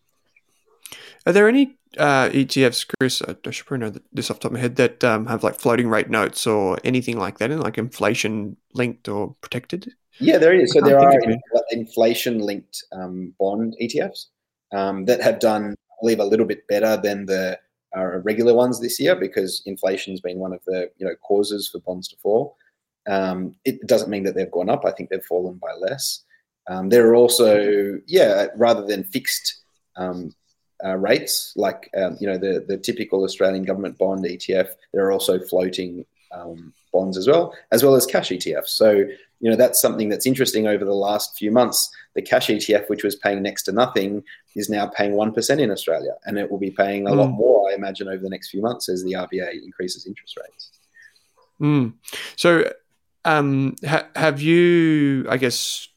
Are 1.26 1.34
there 1.34 1.48
any 1.48 1.78
uh, 1.98 2.30
ETFs, 2.30 2.86
Chris? 3.00 3.22
I 3.22 3.52
should 3.52 3.66
probably 3.66 3.86
know 3.88 4.00
this 4.12 4.30
off 4.32 4.40
the 4.40 4.44
top 4.44 4.52
of 4.52 4.54
my 4.54 4.60
head 4.60 4.76
that 4.78 5.04
um, 5.04 5.26
have 5.28 5.44
like 5.44 5.60
floating 5.60 5.90
rate 5.90 6.10
notes 6.10 6.48
or 6.48 6.78
anything 6.84 7.18
like 7.18 7.40
that, 7.40 7.52
in 7.52 7.60
like 7.60 7.78
inflation 7.78 8.58
linked 8.74 9.08
or 9.08 9.36
protected? 9.42 9.92
Yeah, 10.20 10.38
there 10.38 10.54
is. 10.54 10.74
So 10.74 10.82
there 10.82 11.00
are 11.00 11.20
inflation 11.72 12.40
linked 12.40 12.84
um, 12.92 13.34
bond 13.40 13.76
ETFs 13.82 14.28
um, 14.74 15.06
that 15.06 15.22
have 15.22 15.40
done, 15.40 15.72
I 15.74 15.96
believe, 16.02 16.20
a 16.20 16.26
little 16.26 16.46
bit 16.46 16.68
better 16.68 16.98
than 16.98 17.26
the 17.26 17.60
uh, 17.96 18.18
regular 18.20 18.54
ones 18.54 18.80
this 18.80 19.00
year 19.00 19.16
because 19.16 19.62
inflation 19.66 20.14
has 20.14 20.22
been 20.22 20.40
one 20.40 20.54
of 20.54 20.60
the 20.66 20.90
you 20.98 21.06
know 21.06 21.16
causes 21.28 21.70
for 21.70 21.80
bonds 21.82 22.08
to 22.10 22.18
fall. 22.18 22.58
Um, 23.08 23.56
it 23.64 23.86
doesn't 23.88 24.10
mean 24.10 24.24
that 24.24 24.36
they've 24.36 24.52
gone 24.52 24.70
up. 24.70 24.86
I 24.86 24.92
think 24.92 25.10
they've 25.10 25.24
fallen 25.24 25.60
by 25.62 25.74
less. 25.74 26.24
Um, 26.70 26.90
there 26.90 27.08
are 27.08 27.16
also, 27.16 28.00
yeah, 28.06 28.48
rather 28.58 28.86
than 28.86 29.06
fixed 29.06 29.64
um, 29.96 30.36
uh, 30.84 30.96
rates, 30.96 31.54
like 31.56 31.90
um, 31.98 32.18
you 32.20 32.28
know 32.28 32.38
the 32.38 32.66
the 32.68 32.78
typical 32.78 33.24
Australian 33.24 33.64
government 33.64 33.98
bond 33.98 34.26
ETF. 34.26 34.70
There 34.94 35.06
are 35.06 35.12
also 35.12 35.40
floating 35.40 36.06
um, 36.32 36.74
bonds 36.94 37.18
as 37.18 37.28
well, 37.28 37.54
as 37.72 37.84
well 37.84 37.96
as 37.96 38.06
cash 38.06 38.30
ETFs. 38.30 38.70
So 38.70 38.92
you 39.40 39.50
know 39.50 39.56
that's 39.56 39.82
something 39.82 40.10
that's 40.10 40.26
interesting 40.26 40.68
over 40.68 40.86
the 40.86 40.94
last 40.94 41.38
few 41.38 41.52
months. 41.52 41.90
The 42.16 42.22
cash 42.22 42.48
ETF, 42.48 42.90
which 42.90 43.04
was 43.04 43.16
paying 43.16 43.42
next 43.42 43.64
to 43.64 43.72
nothing, 43.72 44.24
is 44.56 44.70
now 44.70 44.88
paying 44.88 45.14
one 45.14 45.34
percent 45.34 45.62
in 45.62 45.72
Australia, 45.72 46.16
and 46.26 46.38
it 46.38 46.50
will 46.50 46.60
be 46.60 46.72
paying 46.72 47.08
a 47.08 47.12
mm. 47.12 47.18
lot 47.18 47.30
more, 47.30 47.70
I 47.70 47.76
imagine, 47.76 48.08
over 48.08 48.22
the 48.22 48.30
next 48.30 48.50
few 48.50 48.62
months 48.62 48.90
as 48.90 49.04
the 49.04 49.14
RBA 49.14 49.64
increases 49.64 50.06
interest 50.06 50.38
rates. 50.38 50.72
Mm. 51.60 51.94
So, 52.36 52.72
um, 53.26 53.76
ha- 53.86 54.08
have 54.16 54.42
you, 54.42 55.26
I 55.28 55.38
guess, 55.38 55.88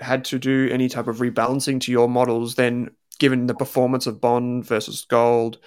had 0.00 0.24
to 0.26 0.38
do 0.38 0.68
any 0.70 0.88
type 0.88 1.08
of 1.08 1.18
rebalancing 1.18 1.80
to 1.82 1.92
your 1.92 2.08
models 2.08 2.54
then 2.54 2.90
given 3.18 3.46
the 3.46 3.54
performance 3.54 4.06
of 4.06 4.20
bond 4.20 4.66
versus 4.66 5.04
gold 5.08 5.58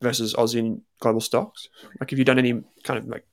versus 0.00 0.34
Aussie 0.34 0.58
and 0.60 0.82
global 1.00 1.20
stocks? 1.20 1.68
Like, 2.00 2.10
have 2.10 2.18
you 2.18 2.24
done 2.24 2.38
any 2.38 2.62
kind 2.84 2.98
of 2.98 3.06
like 3.06 3.26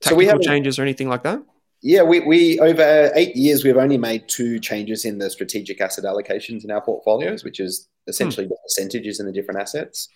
technical 0.00 0.42
so 0.42 0.48
changes 0.48 0.78
or 0.78 0.82
anything 0.82 1.08
like 1.08 1.22
that? 1.24 1.42
Yeah, 1.80 2.02
we, 2.02 2.20
we 2.20 2.58
over 2.58 3.12
eight 3.14 3.36
years 3.36 3.62
we've 3.62 3.76
only 3.76 3.98
made 3.98 4.28
two 4.28 4.58
changes 4.58 5.04
in 5.04 5.18
the 5.18 5.30
strategic 5.30 5.80
asset 5.80 6.04
allocations 6.04 6.64
in 6.64 6.72
our 6.72 6.80
portfolios, 6.80 7.44
which 7.44 7.60
is 7.60 7.88
essentially 8.08 8.46
hmm. 8.46 8.50
the 8.50 8.56
percentages 8.64 9.20
in 9.20 9.26
the 9.26 9.32
different 9.32 9.60
assets. 9.60 10.08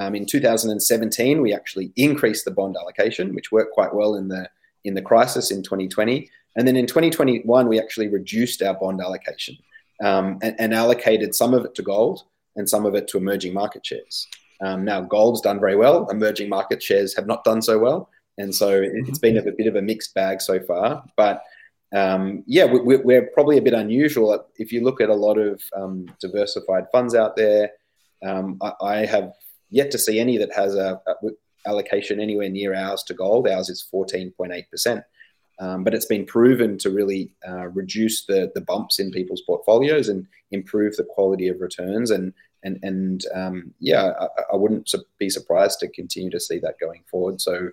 Um, 0.00 0.14
in 0.14 0.24
2017, 0.24 1.42
we 1.42 1.52
actually 1.52 1.92
increased 1.96 2.44
the 2.44 2.52
bond 2.52 2.76
allocation, 2.80 3.34
which 3.34 3.52
worked 3.52 3.72
quite 3.72 3.94
well 3.94 4.14
in 4.14 4.28
the 4.28 4.48
in 4.84 4.94
the 4.94 5.02
crisis 5.02 5.50
in 5.50 5.62
2020. 5.62 6.30
And 6.56 6.66
then 6.66 6.74
in 6.74 6.86
2021, 6.86 7.68
we 7.68 7.78
actually 7.78 8.08
reduced 8.08 8.62
our 8.62 8.74
bond 8.74 9.00
allocation 9.00 9.56
um, 10.02 10.38
and, 10.42 10.54
and, 10.58 10.74
allocated 10.74 11.34
some 11.34 11.54
of 11.54 11.64
it 11.64 11.74
to 11.74 11.82
gold 11.82 12.22
and 12.56 12.68
some 12.68 12.86
of 12.86 12.94
it 12.94 13.06
to 13.08 13.18
emerging 13.18 13.52
market 13.52 13.84
shares. 13.84 14.26
Um, 14.62 14.84
now, 14.84 15.00
gold's 15.00 15.40
done 15.40 15.60
very 15.60 15.76
well. 15.76 16.08
Emerging 16.10 16.48
market 16.48 16.82
shares 16.82 17.14
have 17.16 17.26
not 17.26 17.44
done 17.44 17.62
so 17.62 17.78
well. 17.78 18.10
And 18.38 18.54
so 18.54 18.70
it, 18.70 19.06
has 19.08 19.18
been 19.18 19.36
a 19.36 19.42
bit 19.42 19.66
of 19.66 19.76
a 19.76 19.82
mixed 19.82 20.14
bag 20.14 20.40
so 20.40 20.60
far. 20.60 21.04
But 21.16 21.42
um, 21.92 22.44
yeah, 22.46 22.64
we, 22.66 23.14
are 23.14 23.28
probably 23.34 23.58
a 23.58 23.62
bit 23.62 23.74
unusual. 23.74 24.46
If 24.56 24.72
you 24.72 24.82
look 24.84 25.00
at 25.00 25.08
a 25.08 25.14
lot 25.14 25.38
of 25.38 25.60
um, 25.76 26.06
diversified 26.20 26.84
funds 26.92 27.14
out 27.14 27.36
there, 27.36 27.70
um, 28.24 28.58
I, 28.62 28.72
I, 28.80 29.06
have 29.06 29.32
yet 29.70 29.90
to 29.92 29.98
see 29.98 30.20
any 30.20 30.36
that 30.36 30.52
has 30.54 30.74
a, 30.74 31.00
a, 31.06 31.14
allocation 31.66 32.20
anywhere 32.20 32.48
near 32.48 32.74
ours 32.74 33.02
to 33.04 33.14
gold. 33.14 33.48
Ours 33.48 33.70
is 33.70 33.86
14.8%. 33.92 35.02
Um, 35.60 35.84
but 35.84 35.92
it's 35.92 36.06
been 36.06 36.24
proven 36.24 36.78
to 36.78 36.90
really 36.90 37.32
uh, 37.46 37.68
reduce 37.68 38.24
the, 38.24 38.50
the 38.54 38.62
bumps 38.62 38.98
in 38.98 39.10
people's 39.10 39.42
portfolios 39.42 40.08
and 40.08 40.26
improve 40.50 40.96
the 40.96 41.04
quality 41.04 41.48
of 41.48 41.60
returns. 41.60 42.10
And 42.10 42.32
and 42.62 42.78
and 42.82 43.24
um, 43.34 43.74
yeah, 43.78 44.12
I, 44.20 44.26
I, 44.52 44.56
wouldn't 44.56 44.92
be 45.18 45.30
surprised 45.30 45.80
to 45.80 45.88
continue 45.88 46.30
to 46.30 46.40
see 46.40 46.58
that 46.58 46.78
going 46.78 47.02
forward. 47.10 47.40
So 47.40 47.70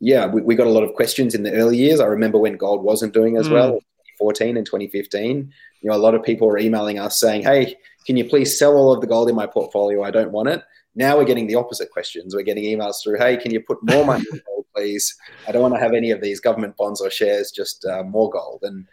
yeah, 0.00 0.26
we, 0.26 0.42
we, 0.42 0.54
got 0.54 0.66
a 0.66 0.70
lot 0.70 0.82
of 0.82 0.94
questions 0.94 1.34
in 1.34 1.42
the 1.42 1.52
early 1.52 1.78
years. 1.78 2.00
I 2.00 2.06
remember 2.06 2.38
when 2.38 2.56
gold 2.56 2.82
wasn't 2.82 3.14
doing 3.14 3.36
as 3.36 3.48
mm. 3.48 3.52
well, 3.52 3.72
2014 4.18 4.56
and 4.56 4.66
2015. 4.66 5.52
You 5.80 5.90
know, 5.90 5.96
a 5.96 5.98
lot 5.98 6.14
of 6.14 6.22
people 6.22 6.48
were 6.48 6.58
emailing 6.58 6.98
us 6.98 7.18
saying, 7.18 7.42
"Hey, 7.42 7.76
can 8.06 8.16
you 8.16 8.24
please 8.24 8.58
sell 8.58 8.76
all 8.76 8.92
of 8.92 9.00
the 9.00 9.06
gold 9.06 9.28
in 9.28 9.34
my 9.34 9.46
portfolio? 9.46 10.02
I 10.02 10.10
don't 10.10 10.32
want 10.32 10.48
it." 10.48 10.62
Now 10.94 11.16
we're 11.16 11.24
getting 11.24 11.46
the 11.46 11.54
opposite 11.54 11.90
questions. 11.90 12.34
We're 12.34 12.42
getting 12.42 12.64
emails 12.64 13.02
through, 13.02 13.18
"Hey, 13.18 13.36
can 13.36 13.52
you 13.52 13.60
put 13.60 13.78
more 13.82 14.04
money 14.04 14.24
in 14.32 14.40
gold, 14.46 14.65
please? 14.76 15.16
I 15.48 15.52
don't 15.52 15.62
want 15.62 15.74
to 15.74 15.80
have 15.80 15.94
any 15.94 16.10
of 16.10 16.20
these 16.20 16.40
government 16.40 16.76
bonds 16.76 17.00
or 17.00 17.10
shares, 17.10 17.50
just 17.50 17.84
uh, 17.84 18.02
more 18.02 18.30
gold." 18.30 18.60
And 18.62 18.86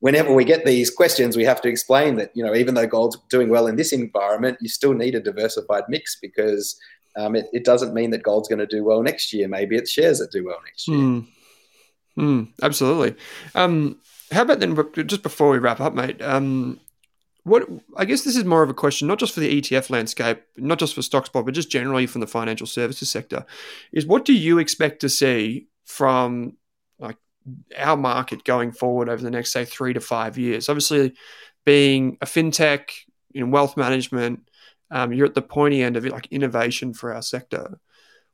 whenever 0.00 0.34
we 0.34 0.44
get 0.44 0.66
these 0.66 0.90
questions, 0.90 1.36
we 1.36 1.44
have 1.44 1.60
to 1.62 1.68
explain 1.68 2.16
that 2.16 2.30
you 2.34 2.44
know 2.44 2.54
even 2.54 2.74
though 2.74 2.86
gold's 2.86 3.18
doing 3.30 3.48
well 3.48 3.66
in 3.66 3.76
this 3.76 3.92
environment, 3.92 4.58
you 4.60 4.68
still 4.68 4.94
need 4.94 5.14
a 5.14 5.20
diversified 5.20 5.84
mix 5.88 6.18
because 6.20 6.78
um, 7.16 7.36
it, 7.36 7.46
it, 7.52 7.64
doesn't 7.64 7.94
mean 7.94 8.10
that 8.10 8.22
gold's 8.22 8.48
going 8.48 8.60
to 8.60 8.66
do 8.66 8.84
well 8.84 9.02
next 9.02 9.32
year. 9.32 9.48
Maybe 9.48 9.76
it's 9.76 9.90
shares 9.90 10.18
that 10.20 10.30
do 10.30 10.44
well 10.44 10.58
next 10.64 10.88
year. 10.88 10.98
Mm. 10.98 11.26
Mm, 12.18 12.48
absolutely. 12.62 13.16
Um, 13.54 13.98
how 14.30 14.42
about 14.42 14.60
then, 14.60 14.76
just 15.06 15.22
before 15.22 15.50
we 15.50 15.58
wrap 15.58 15.80
up, 15.80 15.94
mate? 15.94 16.20
Um, 16.22 16.78
what 17.50 17.68
I 17.96 18.04
guess 18.04 18.22
this 18.22 18.36
is 18.36 18.44
more 18.44 18.62
of 18.62 18.70
a 18.70 18.74
question, 18.74 19.08
not 19.08 19.18
just 19.18 19.34
for 19.34 19.40
the 19.40 19.60
ETF 19.60 19.90
landscape, 19.90 20.40
not 20.56 20.78
just 20.78 20.94
for 20.94 21.00
StockSpot, 21.00 21.44
but 21.44 21.52
just 21.52 21.68
generally 21.68 22.06
from 22.06 22.20
the 22.20 22.26
financial 22.28 22.66
services 22.66 23.10
sector. 23.10 23.44
Is 23.92 24.06
what 24.06 24.24
do 24.24 24.32
you 24.32 24.58
expect 24.58 25.00
to 25.00 25.08
see 25.08 25.66
from 25.84 26.56
like 27.00 27.16
our 27.76 27.96
market 27.96 28.44
going 28.44 28.70
forward 28.70 29.08
over 29.08 29.20
the 29.20 29.32
next, 29.32 29.52
say, 29.52 29.64
three 29.64 29.92
to 29.92 30.00
five 30.00 30.38
years? 30.38 30.68
Obviously, 30.68 31.12
being 31.64 32.18
a 32.20 32.26
fintech 32.26 32.90
in 33.34 33.50
wealth 33.50 33.76
management, 33.76 34.48
um, 34.92 35.12
you're 35.12 35.26
at 35.26 35.34
the 35.34 35.42
pointy 35.42 35.82
end 35.82 35.96
of 35.96 36.06
it, 36.06 36.12
like 36.12 36.28
innovation 36.30 36.94
for 36.94 37.12
our 37.12 37.22
sector. 37.22 37.80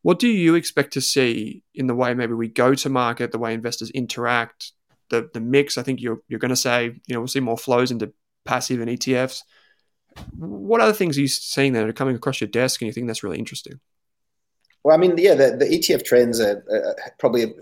What 0.02 0.18
do 0.18 0.29
you 0.29 0.57
expect 0.57 0.92
to 0.92 1.00
see 1.00 1.62
in 1.74 1.87
the 1.87 1.94
way 1.94 2.12
maybe 2.12 2.35
we 2.35 2.48
go 2.48 2.74
to 2.74 2.90
market, 2.90 3.33
the 3.33 3.38
way 3.38 3.55
investors 3.55 3.90
interact, 3.90 4.72
the 5.09 5.31
the 5.33 5.40
mix? 5.40 5.79
I 5.79 5.83
think 5.83 6.02
you're 6.02 6.20
you're 6.29 6.38
going 6.38 6.50
to 6.50 6.57
say 6.57 6.85
you 7.07 7.14
know 7.14 7.20
we'll 7.20 7.29
see 7.29 7.40
more 7.40 7.57
flows 7.57 7.90
into 7.90 8.12
passive 8.46 8.80
and 8.80 8.90
ETFs. 8.90 9.42
What 10.38 10.80
other 10.80 10.92
things 10.92 11.18
are 11.18 11.20
you 11.20 11.28
seeing 11.28 11.74
that 11.74 11.87
are 11.87 11.92
coming 11.92 12.16
across 12.16 12.40
your 12.40 12.48
desk, 12.48 12.80
and 12.80 12.87
you 12.87 12.92
think 12.92 13.06
that's 13.06 13.22
really 13.22 13.38
interesting? 13.38 13.80
Well, 14.82 14.94
I 14.94 14.98
mean, 14.98 15.14
yeah, 15.18 15.35
the, 15.35 15.56
the 15.56 15.66
ETF 15.66 16.04
trends 16.04 16.40
are 16.40 16.64
uh, 16.72 17.11
probably 17.18 17.54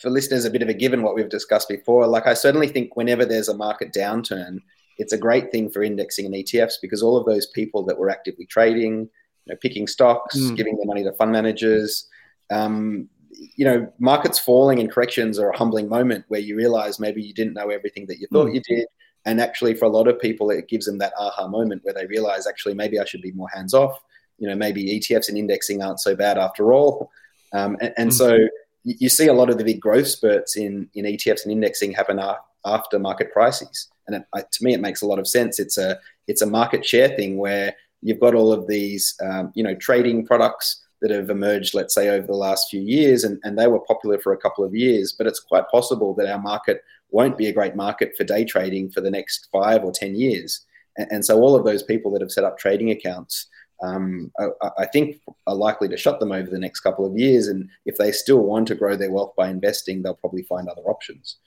for 0.00 0.10
listeners 0.10 0.44
a 0.44 0.50
bit 0.50 0.62
of 0.62 0.68
a 0.68 0.74
given 0.74 1.02
what 1.02 1.14
we've 1.14 1.28
discussed 1.28 1.68
before. 1.68 2.06
Like, 2.06 2.26
I 2.26 2.34
certainly 2.34 2.68
think 2.68 2.96
whenever 2.96 3.24
there's 3.24 3.48
a 3.48 3.56
market 3.56 3.92
downturn, 3.92 4.58
it's 4.98 5.12
a 5.12 5.18
great 5.18 5.50
thing 5.50 5.70
for 5.70 5.82
indexing 5.82 6.26
and 6.26 6.34
ETFs 6.34 6.74
because 6.82 7.02
all 7.02 7.16
of 7.16 7.24
those 7.24 7.46
people 7.46 7.84
that 7.84 7.98
were 7.98 8.10
actively 8.10 8.46
trading, 8.46 9.08
you 9.44 9.52
know, 9.52 9.56
picking 9.56 9.86
stocks, 9.86 10.36
mm. 10.36 10.56
giving 10.56 10.76
their 10.76 10.86
money 10.86 11.04
to 11.04 11.12
fund 11.12 11.32
managers, 11.32 12.08
um, 12.50 13.08
you 13.56 13.64
know, 13.64 13.90
markets 13.98 14.38
falling 14.38 14.80
and 14.80 14.90
corrections 14.90 15.38
are 15.38 15.50
a 15.50 15.56
humbling 15.56 15.88
moment 15.88 16.24
where 16.28 16.40
you 16.40 16.56
realize 16.56 17.00
maybe 17.00 17.22
you 17.22 17.32
didn't 17.32 17.54
know 17.54 17.70
everything 17.70 18.06
that 18.06 18.18
you 18.18 18.26
thought 18.32 18.48
mm. 18.48 18.54
you 18.54 18.60
did. 18.68 18.86
And 19.26 19.40
actually, 19.40 19.74
for 19.74 19.84
a 19.84 19.90
lot 19.90 20.08
of 20.08 20.18
people, 20.18 20.50
it 20.50 20.68
gives 20.68 20.86
them 20.86 20.98
that 20.98 21.12
aha 21.18 21.46
moment 21.46 21.84
where 21.84 21.94
they 21.94 22.06
realize, 22.06 22.46
actually, 22.46 22.74
maybe 22.74 22.98
I 22.98 23.04
should 23.04 23.22
be 23.22 23.32
more 23.32 23.48
hands 23.52 23.74
off. 23.74 24.00
You 24.38 24.48
know, 24.48 24.54
maybe 24.54 24.98
ETFs 24.98 25.28
and 25.28 25.36
indexing 25.36 25.82
aren't 25.82 26.00
so 26.00 26.16
bad 26.16 26.38
after 26.38 26.72
all. 26.72 27.10
Um, 27.52 27.76
and, 27.80 27.92
and 27.96 28.10
mm. 28.10 28.14
so 28.14 28.38
you 28.84 29.10
see 29.10 29.26
a 29.26 29.34
lot 29.34 29.50
of 29.50 29.58
the 29.58 29.64
big 29.64 29.80
growth 29.80 30.08
spurts 30.08 30.56
in, 30.56 30.88
in 30.94 31.04
ETFs 31.04 31.42
and 31.44 31.52
indexing 31.52 31.92
happen 31.92 32.18
after 32.64 32.98
market 32.98 33.30
crises 33.32 33.90
and 34.12 34.24
it, 34.36 34.52
to 34.52 34.64
me 34.64 34.74
it 34.74 34.80
makes 34.80 35.02
a 35.02 35.06
lot 35.06 35.18
of 35.18 35.28
sense. 35.28 35.58
It's 35.58 35.78
a 35.78 35.98
it's 36.26 36.42
a 36.42 36.46
market 36.46 36.84
share 36.84 37.08
thing 37.08 37.38
where 37.38 37.74
you've 38.02 38.20
got 38.20 38.34
all 38.34 38.52
of 38.52 38.66
these 38.66 39.14
um, 39.22 39.52
you 39.54 39.62
know 39.62 39.74
trading 39.74 40.26
products 40.26 40.84
that 41.00 41.10
have 41.10 41.30
emerged, 41.30 41.72
let's 41.72 41.94
say, 41.94 42.10
over 42.10 42.26
the 42.26 42.34
last 42.34 42.68
few 42.68 42.80
years, 42.80 43.24
and, 43.24 43.40
and 43.42 43.58
they 43.58 43.66
were 43.66 43.80
popular 43.80 44.18
for 44.18 44.34
a 44.34 44.36
couple 44.36 44.62
of 44.64 44.74
years. 44.74 45.14
But 45.16 45.26
it's 45.26 45.40
quite 45.40 45.66
possible 45.70 46.14
that 46.14 46.30
our 46.30 46.38
market 46.38 46.84
won't 47.10 47.38
be 47.38 47.48
a 47.48 47.52
great 47.52 47.76
market 47.76 48.14
for 48.16 48.24
day 48.24 48.44
trading 48.44 48.90
for 48.90 49.00
the 49.00 49.10
next 49.10 49.48
five 49.52 49.84
or 49.84 49.92
ten 49.92 50.14
years. 50.14 50.64
And, 50.96 51.08
and 51.10 51.24
so 51.24 51.40
all 51.40 51.56
of 51.56 51.64
those 51.64 51.82
people 51.82 52.10
that 52.12 52.22
have 52.22 52.32
set 52.32 52.44
up 52.44 52.58
trading 52.58 52.90
accounts. 52.90 53.46
Um, 53.82 54.30
I, 54.38 54.68
I, 54.80 54.86
think 54.86 55.22
are 55.46 55.54
likely 55.54 55.88
to 55.88 55.96
shut 55.96 56.20
them 56.20 56.32
over 56.32 56.50
the 56.50 56.58
next 56.58 56.80
couple 56.80 57.06
of 57.06 57.16
years. 57.16 57.48
And 57.48 57.66
if 57.86 57.96
they 57.96 58.12
still 58.12 58.40
want 58.40 58.68
to 58.68 58.74
grow 58.74 58.94
their 58.94 59.10
wealth 59.10 59.32
by 59.38 59.48
investing, 59.48 60.02
they'll 60.02 60.12
probably 60.12 60.42
find 60.42 60.68
other 60.68 60.82
options. 60.82 61.38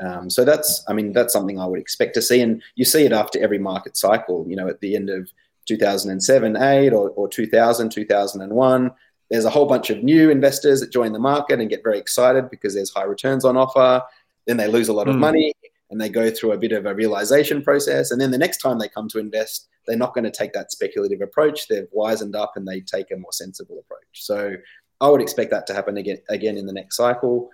Um, 0.00 0.30
so 0.30 0.44
that's, 0.44 0.84
I 0.88 0.92
mean, 0.92 1.12
that's 1.12 1.32
something 1.32 1.58
I 1.58 1.66
would 1.66 1.80
expect 1.80 2.14
to 2.14 2.22
see, 2.22 2.40
and 2.40 2.62
you 2.74 2.84
see 2.84 3.04
it 3.04 3.12
after 3.12 3.42
every 3.42 3.58
market 3.58 3.96
cycle. 3.96 4.46
You 4.48 4.56
know, 4.56 4.68
at 4.68 4.80
the 4.80 4.96
end 4.96 5.10
of 5.10 5.28
2007, 5.66 6.56
8, 6.56 6.92
or, 6.92 7.10
or 7.10 7.28
2000, 7.28 7.90
2001, 7.90 8.92
there's 9.30 9.44
a 9.44 9.50
whole 9.50 9.66
bunch 9.66 9.90
of 9.90 10.02
new 10.02 10.30
investors 10.30 10.80
that 10.80 10.90
join 10.90 11.12
the 11.12 11.18
market 11.18 11.60
and 11.60 11.70
get 11.70 11.84
very 11.84 11.98
excited 11.98 12.50
because 12.50 12.74
there's 12.74 12.90
high 12.90 13.04
returns 13.04 13.44
on 13.44 13.56
offer. 13.56 14.02
Then 14.46 14.56
they 14.56 14.68
lose 14.68 14.88
a 14.88 14.92
lot 14.92 15.06
mm. 15.06 15.10
of 15.10 15.16
hmm. 15.16 15.20
money 15.22 15.54
and 15.90 16.00
they 16.00 16.08
go 16.08 16.30
through 16.30 16.52
a 16.52 16.58
bit 16.58 16.72
of 16.72 16.86
a 16.86 16.94
realization 16.94 17.62
process. 17.62 18.10
And 18.10 18.20
then 18.20 18.30
the 18.30 18.38
next 18.38 18.58
time 18.58 18.78
they 18.78 18.88
come 18.88 19.08
to 19.08 19.18
invest, 19.18 19.68
they're 19.86 19.96
not 19.96 20.14
going 20.14 20.24
to 20.24 20.30
take 20.30 20.52
that 20.52 20.70
speculative 20.70 21.20
approach. 21.20 21.66
They've 21.68 21.88
wizened 21.92 22.36
up 22.36 22.52
and 22.56 22.66
they 22.66 22.80
take 22.80 23.10
a 23.10 23.16
more 23.16 23.32
sensible 23.32 23.78
approach. 23.80 24.00
So 24.14 24.54
I 25.00 25.08
would 25.08 25.20
expect 25.20 25.50
that 25.50 25.66
to 25.66 25.74
happen 25.74 25.96
again 25.96 26.18
again 26.28 26.56
in 26.56 26.66
the 26.66 26.72
next 26.72 26.96
cycle. 26.96 27.50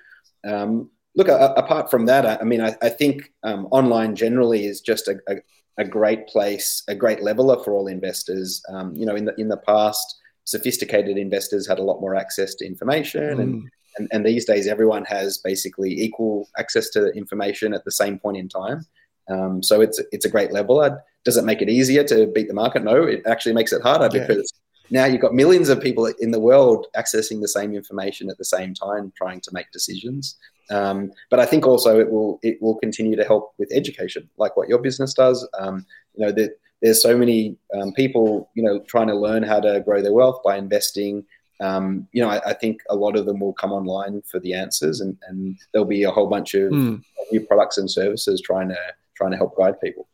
Um, 0.47 0.91
look, 1.15 1.29
uh, 1.29 1.55
apart 1.57 1.91
from 1.91 2.07
that, 2.07 2.27
I, 2.27 2.37
I 2.41 2.45
mean, 2.45 2.61
I, 2.61 2.77
I 2.83 2.89
think 2.89 3.33
um, 3.43 3.67
online 3.71 4.15
generally 4.15 4.67
is 4.67 4.81
just 4.81 5.09
a, 5.09 5.19
a, 5.29 5.37
a, 5.79 5.85
great 5.85 6.27
place, 6.27 6.83
a 6.89 6.95
great 6.95 7.23
leveler 7.23 7.63
for 7.65 7.73
all 7.73 7.87
investors. 7.87 8.63
Um, 8.69 8.95
you 8.95 9.07
know, 9.07 9.17
in 9.17 9.25
the 9.25 9.35
in 9.41 9.49
the 9.49 9.57
past, 9.57 10.17
sophisticated 10.45 11.17
investors 11.17 11.67
had 11.67 11.79
a 11.79 11.83
lot 11.83 12.01
more 12.01 12.15
access 12.15 12.55
to 12.57 12.67
information, 12.67 13.39
mm. 13.39 13.41
and, 13.41 13.71
and 13.99 14.09
and 14.13 14.25
these 14.25 14.45
days, 14.45 14.67
everyone 14.67 15.05
has 15.05 15.39
basically 15.39 15.93
equal 15.93 16.49
access 16.59 16.91
to 16.91 17.09
information 17.13 17.75
at 17.75 17.85
the 17.85 17.93
same 17.93 18.19
point 18.19 18.37
in 18.37 18.49
time. 18.49 18.87
Um, 19.29 19.63
so 19.63 19.81
it's 19.81 20.01
it's 20.13 20.25
a 20.25 20.31
great 20.31 20.53
leveler. 20.53 21.03
Does 21.25 21.37
it 21.37 21.45
make 21.45 21.63
it 21.63 21.69
easier 21.69 22.05
to 22.05 22.27
beat 22.29 22.49
the 22.49 22.55
market? 22.55 22.85
No, 22.85 23.03
it 23.03 23.23
actually 23.27 23.55
makes 23.55 23.73
it 23.73 23.83
harder 23.83 24.09
yeah. 24.17 24.27
because 24.27 24.53
now 24.91 25.05
you've 25.05 25.21
got 25.21 25.35
millions 25.35 25.69
of 25.69 25.81
people 25.81 26.07
in 26.21 26.31
the 26.31 26.41
world 26.41 26.87
accessing 26.97 27.41
the 27.41 27.49
same 27.49 27.75
information 27.75 28.31
at 28.31 28.39
the 28.39 28.45
same 28.45 28.75
time, 28.75 29.13
trying 29.17 29.41
to 29.41 29.51
make 29.53 29.71
decisions. 29.73 30.37
Um, 30.71 31.13
but 31.31 31.41
I 31.41 31.47
think 31.47 31.67
also 31.67 31.99
it 31.99 32.11
will 32.11 32.39
it 32.43 32.61
will 32.61 32.77
continue 32.77 33.17
to 33.17 33.25
help 33.25 33.53
with 33.59 33.71
education, 33.73 34.29
like 34.37 34.57
what 34.57 34.69
your 34.69 34.79
business 34.79 35.15
does. 35.15 35.49
Um, 35.59 35.85
you 36.15 36.27
know, 36.27 36.33
that 36.33 36.59
there's 36.83 37.03
so 37.03 37.17
many 37.17 37.57
um, 37.75 37.93
people, 37.93 38.51
you 38.55 38.63
know, 38.63 38.81
trying 38.81 39.09
to 39.09 39.15
learn 39.15 39.43
how 39.43 39.61
to 39.61 39.81
grow 39.81 40.03
their 40.03 40.13
wealth 40.13 40.43
by 40.45 40.57
investing. 40.57 41.25
Um, 41.61 42.07
you 42.13 42.23
know, 42.23 42.29
I, 42.29 42.51
I, 42.51 42.53
think 42.53 42.83
a 42.91 42.97
lot 42.97 43.17
of 43.17 43.25
them 43.25 43.41
will 43.41 43.55
come 43.55 43.73
online 43.73 44.23
for 44.23 44.39
the 44.39 44.53
answers, 44.53 45.01
and, 45.01 45.17
and 45.29 45.57
there'll 45.73 45.87
be 45.89 46.03
a 46.03 46.11
whole 46.11 46.29
bunch 46.29 46.55
of 46.55 46.71
mm. 46.71 47.03
new 47.33 47.41
products 47.41 47.79
and 47.79 47.91
services 47.91 48.43
trying 48.43 48.69
to 48.69 48.79
trying 49.17 49.31
to 49.31 49.37
help 49.39 49.57
guide 49.57 49.81
people. 49.81 50.07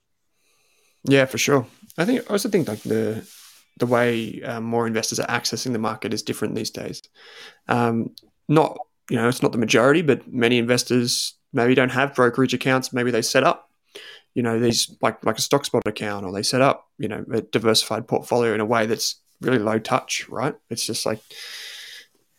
Yeah, 1.05 1.25
for 1.25 1.39
sure. 1.39 1.67
I 1.99 2.05
think 2.05 2.21
I 2.21 2.33
also 2.33 2.49
think 2.49 2.69
like 2.69 2.83
the 2.83 3.29
the 3.79 3.87
way 3.87 4.41
um, 4.43 4.65
more 4.65 4.87
investors 4.87 5.19
are 5.19 5.27
accessing 5.27 5.73
the 5.73 5.79
market 5.81 6.15
is 6.15 6.23
different 6.23 6.55
these 6.55 6.71
days. 6.71 7.03
Um, 7.69 8.15
not 8.49 8.79
you 9.11 9.17
know, 9.17 9.29
it's 9.29 9.43
not 9.43 9.53
the 9.53 9.59
majority, 9.59 10.03
but 10.03 10.33
many 10.33 10.59
investors 10.59 11.35
maybe 11.53 11.75
don't 11.75 11.91
have 11.91 12.15
brokerage 12.15 12.55
accounts. 12.55 12.93
Maybe 12.93 13.11
they 13.11 13.23
set 13.23 13.43
up 13.43 13.69
you 14.35 14.43
know 14.43 14.59
these 14.59 14.95
like 15.03 15.25
like 15.25 15.39
a 15.39 15.43
Stockspot 15.43 15.83
account 15.87 16.25
or 16.25 16.33
they 16.33 16.43
set 16.43 16.63
up 16.63 16.89
you 16.99 17.09
know 17.09 17.25
a 17.33 17.43
diversified 17.43 18.09
portfolio 18.09 18.55
in 18.55 18.61
a 18.61 18.65
way 18.65 18.87
that's 18.87 19.17
really 19.43 19.59
low 19.59 19.79
touch 19.79 20.29
right 20.29 20.55
it's 20.71 20.87
just 20.87 21.07
like 21.07 21.21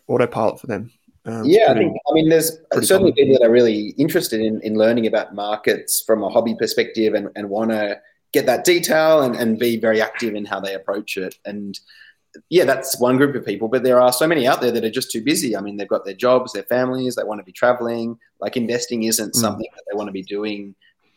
autopilot 0.08 0.60
for 0.60 0.68
them 0.68 0.91
um, 1.26 1.45
yeah, 1.45 1.72
pretty, 1.72 1.86
I 1.86 1.89
think. 1.89 1.97
I 2.10 2.14
mean, 2.14 2.30
there's 2.30 2.51
certainly 2.74 3.12
common. 3.12 3.14
people 3.14 3.38
that 3.39 3.47
are 3.47 3.51
really 3.51 3.89
interested 3.97 4.41
in, 4.41 4.60
in 4.62 4.76
learning 4.76 5.08
about 5.08 5.34
markets 5.34 6.04
from 6.06 6.22
a 6.22 6.30
hobby 6.30 6.54
perspective 6.54 7.14
and, 7.14 7.30
and 7.36 7.49
want 7.49 7.72
to 7.72 8.01
get 8.34 8.45
that 8.47 8.66
detail 8.66 9.22
and, 9.22 9.36
and 9.36 9.58
be 9.58 9.80
very 9.80 10.01
active 10.01 10.36
in 10.36 10.43
how 10.43 10.60
they 10.60 10.74
approach 10.74 11.16
it. 11.16 11.36
And 11.45 11.80
yeah, 12.49 12.66
that's 12.66 12.99
one 12.99 13.18
group 13.18 13.36
of 13.36 13.45
people, 13.45 13.68
but 13.68 13.84
there 13.84 14.01
are 14.01 14.12
so 14.12 14.28
many 14.28 14.47
out 14.47 14.60
there 14.60 14.72
that 14.72 14.84
are 14.84 14.89
just 14.89 15.12
too 15.12 15.24
busy. 15.24 15.56
I 15.56 15.62
mean, 15.62 15.78
they've 15.78 15.88
got 15.88 16.04
their 16.04 16.16
jobs, 16.16 16.51
their 16.51 16.64
families, 16.64 17.16
they 17.16 17.24
want 17.24 17.39
to 17.39 17.45
be 17.45 17.51
traveling. 17.51 18.18
Like 18.39 18.58
investing 18.58 19.04
isn't 19.04 19.34
mm. 19.34 19.39
something 19.39 19.68
that 19.76 19.84
they 19.89 19.95
want 19.95 20.08
to 20.08 20.14
be 20.14 20.24
doing 20.24 20.76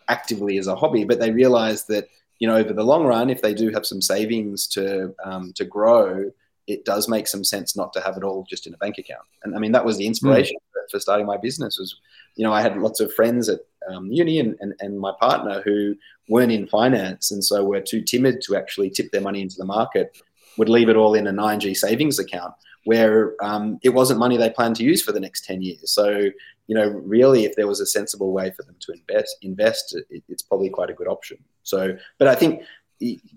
actively 0.08 0.58
as 0.58 0.66
a 0.66 0.76
hobby, 0.76 1.04
but 1.04 1.18
they 1.18 1.32
realize 1.32 1.86
that 1.86 2.08
you 2.38 2.48
know 2.48 2.56
over 2.56 2.72
the 2.72 2.84
long 2.84 3.04
run, 3.04 3.30
if 3.30 3.42
they 3.42 3.54
do 3.54 3.70
have 3.70 3.86
some 3.86 4.02
savings 4.02 4.66
to 4.68 5.14
um, 5.24 5.52
to 5.54 5.64
grow, 5.64 6.30
it 6.66 6.84
does 6.84 7.08
make 7.08 7.28
some 7.28 7.44
sense 7.44 7.76
not 7.76 7.92
to 7.92 8.00
have 8.00 8.16
it 8.16 8.24
all 8.24 8.46
just 8.48 8.66
in 8.66 8.74
a 8.74 8.78
bank 8.78 8.98
account. 8.98 9.26
And 9.42 9.54
I 9.54 9.58
mean, 9.58 9.72
that 9.72 9.84
was 9.84 9.96
the 9.96 10.06
inspiration 10.06 10.56
mm. 10.56 10.90
for, 10.90 11.00
starting 11.00 11.26
my 11.26 11.36
business. 11.36 11.78
Was 11.78 11.96
you 12.36 12.44
know 12.44 12.52
I 12.52 12.62
had 12.62 12.76
lots 12.76 13.00
of 13.00 13.12
friends 13.14 13.48
at 13.48 13.60
um, 13.88 14.10
uni 14.10 14.40
and, 14.40 14.56
and 14.60 14.74
and 14.80 14.98
my 14.98 15.12
partner 15.18 15.62
who 15.62 15.94
weren't 16.28 16.52
in 16.52 16.66
finance, 16.66 17.30
and 17.30 17.42
so 17.44 17.64
were 17.64 17.80
too 17.80 18.02
timid 18.02 18.40
to 18.42 18.56
actually 18.56 18.90
tip 18.90 19.10
their 19.10 19.20
money 19.20 19.40
into 19.40 19.56
the 19.56 19.64
market. 19.64 20.16
Would 20.58 20.68
leave 20.70 20.88
it 20.88 20.96
all 20.96 21.14
in 21.14 21.26
an 21.26 21.38
ING 21.38 21.74
savings 21.74 22.18
account 22.18 22.54
where 22.86 23.34
um, 23.42 23.80
it 23.82 23.88
wasn't 23.88 24.20
money 24.20 24.36
they 24.36 24.48
planned 24.48 24.76
to 24.76 24.84
use 24.84 25.02
for 25.02 25.10
the 25.10 25.18
next 25.18 25.44
10 25.44 25.60
years. 25.60 25.90
So, 25.90 26.30
you 26.66 26.74
know, 26.74 26.88
really, 26.88 27.44
if 27.44 27.54
there 27.56 27.66
was 27.66 27.80
a 27.80 27.86
sensible 27.86 28.32
way 28.32 28.50
for 28.50 28.62
them 28.62 28.76
to 28.80 28.92
invest, 28.92 29.36
invest 29.42 29.96
it, 30.10 30.22
it's 30.28 30.42
probably 30.42 30.68
quite 30.68 30.90
a 30.90 30.94
good 30.94 31.08
option. 31.08 31.38
So, 31.62 31.96
but 32.18 32.28
I 32.28 32.34
think 32.34 32.62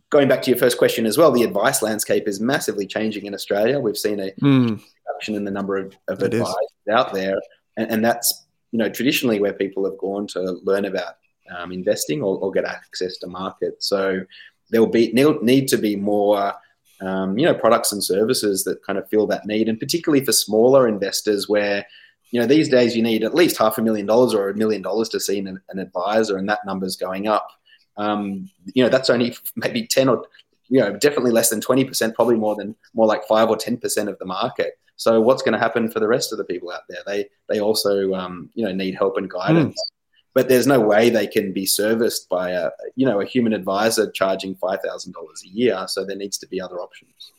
going 0.10 0.28
back 0.28 0.42
to 0.44 0.50
your 0.50 0.58
first 0.58 0.78
question 0.78 1.06
as 1.06 1.18
well, 1.18 1.32
the 1.32 1.44
advice 1.44 1.82
landscape 1.82 2.28
is 2.28 2.40
massively 2.40 2.88
changing 2.88 3.26
in 3.26 3.34
Australia. 3.34 3.80
We've 3.80 3.98
seen 3.98 4.20
a 4.20 4.32
mm. 4.42 4.82
reduction 5.08 5.36
in 5.36 5.44
the 5.44 5.52
number 5.52 5.78
of, 5.78 5.96
of 6.08 6.22
advice 6.22 6.56
out 6.92 7.14
there, 7.14 7.36
and, 7.78 7.92
and, 7.92 8.06
that's 8.06 8.46
you 8.72 8.80
know 8.80 8.90
traditionally 8.90 9.40
where 9.40 9.54
people 9.54 9.86
have 9.86 9.98
gone 9.98 10.28
to 10.28 10.60
learn 10.64 10.86
about 10.86 11.16
um, 11.56 11.72
investing 11.72 12.22
or, 12.22 12.38
or, 12.40 12.52
get 12.52 12.66
access 12.66 13.18
to 13.18 13.28
markets. 13.28 13.90
So 13.90 14.22
there 14.70 14.82
will 14.82 14.92
be 14.92 15.12
need 15.12 15.68
to 15.70 15.78
be 15.78 15.96
more 15.96 16.54
um, 17.02 17.38
you 17.38 17.46
know, 17.46 17.54
products 17.54 17.92
and 17.92 18.04
services 18.04 18.64
that 18.66 18.84
kind 18.84 19.00
of 19.00 19.08
fill 19.10 19.28
that 19.28 19.46
need, 19.46 19.70
and 19.70 19.80
particularly 19.80 20.24
for 20.24 20.32
smaller 20.32 20.88
investors 20.88 21.48
where, 21.48 21.86
you 22.32 22.40
know, 22.40 22.46
these 22.46 22.70
days 22.70 22.96
you 22.96 23.04
need 23.04 23.24
at 23.24 23.34
least 23.34 23.58
half 23.58 23.78
a 23.78 23.82
million 23.82 24.06
dollars 24.06 24.34
or 24.34 24.50
a 24.50 24.56
million 24.56 24.82
dollars 24.82 25.10
to 25.10 25.20
see 25.20 25.40
an, 25.40 25.60
an 25.70 25.80
advisor, 25.80 26.38
and 26.38 26.48
that 26.50 26.66
number's 26.66 26.96
going 26.96 27.28
up. 27.28 27.50
Um, 27.98 28.50
you 28.74 28.84
know, 28.84 28.90
that's 28.90 29.10
only 29.10 29.36
maybe 29.56 29.88
ten 29.88 30.10
or 30.10 30.26
you 30.70 30.80
know, 30.80 30.96
definitely 30.96 31.32
less 31.32 31.50
than 31.50 31.62
twenty 31.62 31.86
percent, 31.86 32.16
probably 32.16 32.36
more 32.36 32.56
than 32.56 32.76
more 32.94 33.08
like 33.08 33.26
five 33.28 33.50
or 33.50 33.58
ten 33.58 33.78
percent 33.78 34.10
of 34.10 34.18
the 34.20 34.26
market. 34.26 34.80
So 34.96 35.22
what's 35.22 35.42
going 35.42 35.54
to 35.54 35.60
happen 35.60 35.90
for 35.90 36.00
the 36.00 36.08
rest 36.08 36.32
of 36.32 36.38
the 36.38 36.44
people 36.44 36.72
out 36.72 36.82
there? 36.90 37.00
They 37.06 37.30
they 37.48 37.60
also 37.60 38.14
um, 38.14 38.50
you 38.54 38.66
know 38.66 38.72
need 38.72 38.96
help 38.96 39.18
and 39.18 39.30
guidance. 39.30 39.74
Mm 39.74 39.96
but 40.34 40.48
there's 40.48 40.68
no 40.68 40.80
way 40.80 41.10
they 41.10 41.28
can 41.28 41.52
be 41.52 41.66
serviced 41.66 42.30
by 42.30 42.52
a 42.52 42.70
you 42.96 43.06
know 43.06 43.20
a 43.20 43.26
human 43.26 43.54
advisor 43.54 44.10
charging 44.12 44.56
five 44.56 44.80
thousand 44.82 45.14
dollars 45.14 45.44
a 45.46 45.50
year. 45.50 45.86
So 45.88 46.06
there 46.06 46.16
needs 46.16 46.38
to 46.40 46.48
be 46.48 46.62
other 46.62 46.80
options. 46.80 47.34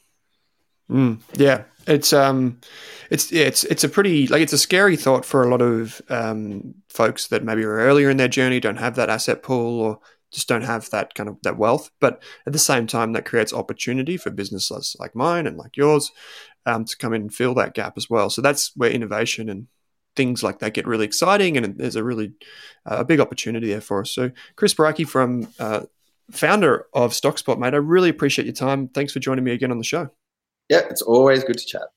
Mm, 0.90 1.20
yeah, 1.34 1.64
it's 1.86 2.12
um, 2.12 2.58
it's 3.10 3.30
yeah, 3.30 3.44
it's 3.44 3.64
it's 3.64 3.84
a 3.84 3.88
pretty 3.88 4.26
like 4.26 4.42
it's 4.42 4.52
a 4.52 4.58
scary 4.58 4.96
thought 4.96 5.24
for 5.24 5.42
a 5.42 5.48
lot 5.48 5.62
of 5.62 6.02
um, 6.08 6.74
folks 6.88 7.28
that 7.28 7.44
maybe 7.44 7.62
are 7.64 7.78
earlier 7.78 8.10
in 8.10 8.16
their 8.16 8.28
journey, 8.28 8.60
don't 8.60 8.78
have 8.78 8.96
that 8.96 9.10
asset 9.10 9.42
pool, 9.42 9.80
or 9.80 10.00
just 10.32 10.48
don't 10.48 10.62
have 10.62 10.90
that 10.90 11.14
kind 11.14 11.28
of 11.28 11.36
that 11.42 11.56
wealth. 11.58 11.90
But 12.00 12.22
at 12.46 12.52
the 12.52 12.58
same 12.58 12.86
time, 12.86 13.12
that 13.12 13.24
creates 13.24 13.52
opportunity 13.52 14.16
for 14.16 14.30
businesses 14.30 14.96
like 14.98 15.14
mine 15.14 15.46
and 15.46 15.56
like 15.56 15.76
yours 15.76 16.10
um, 16.66 16.84
to 16.84 16.96
come 16.96 17.14
in 17.14 17.22
and 17.22 17.34
fill 17.34 17.54
that 17.54 17.74
gap 17.74 17.94
as 17.96 18.10
well. 18.10 18.30
So 18.30 18.42
that's 18.42 18.72
where 18.76 18.90
innovation 18.90 19.48
and 19.48 19.68
things 20.16 20.42
like 20.42 20.58
that 20.58 20.74
get 20.74 20.86
really 20.86 21.04
exciting, 21.04 21.56
and 21.56 21.78
there's 21.78 21.96
a 21.96 22.04
really 22.04 22.32
uh, 22.84 22.96
a 22.98 23.04
big 23.04 23.20
opportunity 23.20 23.68
there 23.68 23.80
for 23.80 24.00
us. 24.00 24.10
So, 24.10 24.32
Chris 24.56 24.74
Brycki 24.74 25.06
from 25.06 25.48
uh, 25.58 25.82
founder 26.30 26.86
of 26.92 27.12
StockSpot, 27.12 27.58
mate, 27.58 27.74
I 27.74 27.78
really 27.78 28.08
appreciate 28.08 28.44
your 28.46 28.54
time. 28.54 28.88
Thanks 28.88 29.12
for 29.12 29.20
joining 29.20 29.44
me 29.44 29.52
again 29.52 29.70
on 29.70 29.78
the 29.78 29.84
show. 29.84 30.10
Yeah, 30.70 30.82
it's 30.90 31.02
always 31.02 31.44
good 31.44 31.58
to 31.58 31.66
chat. 31.66 31.88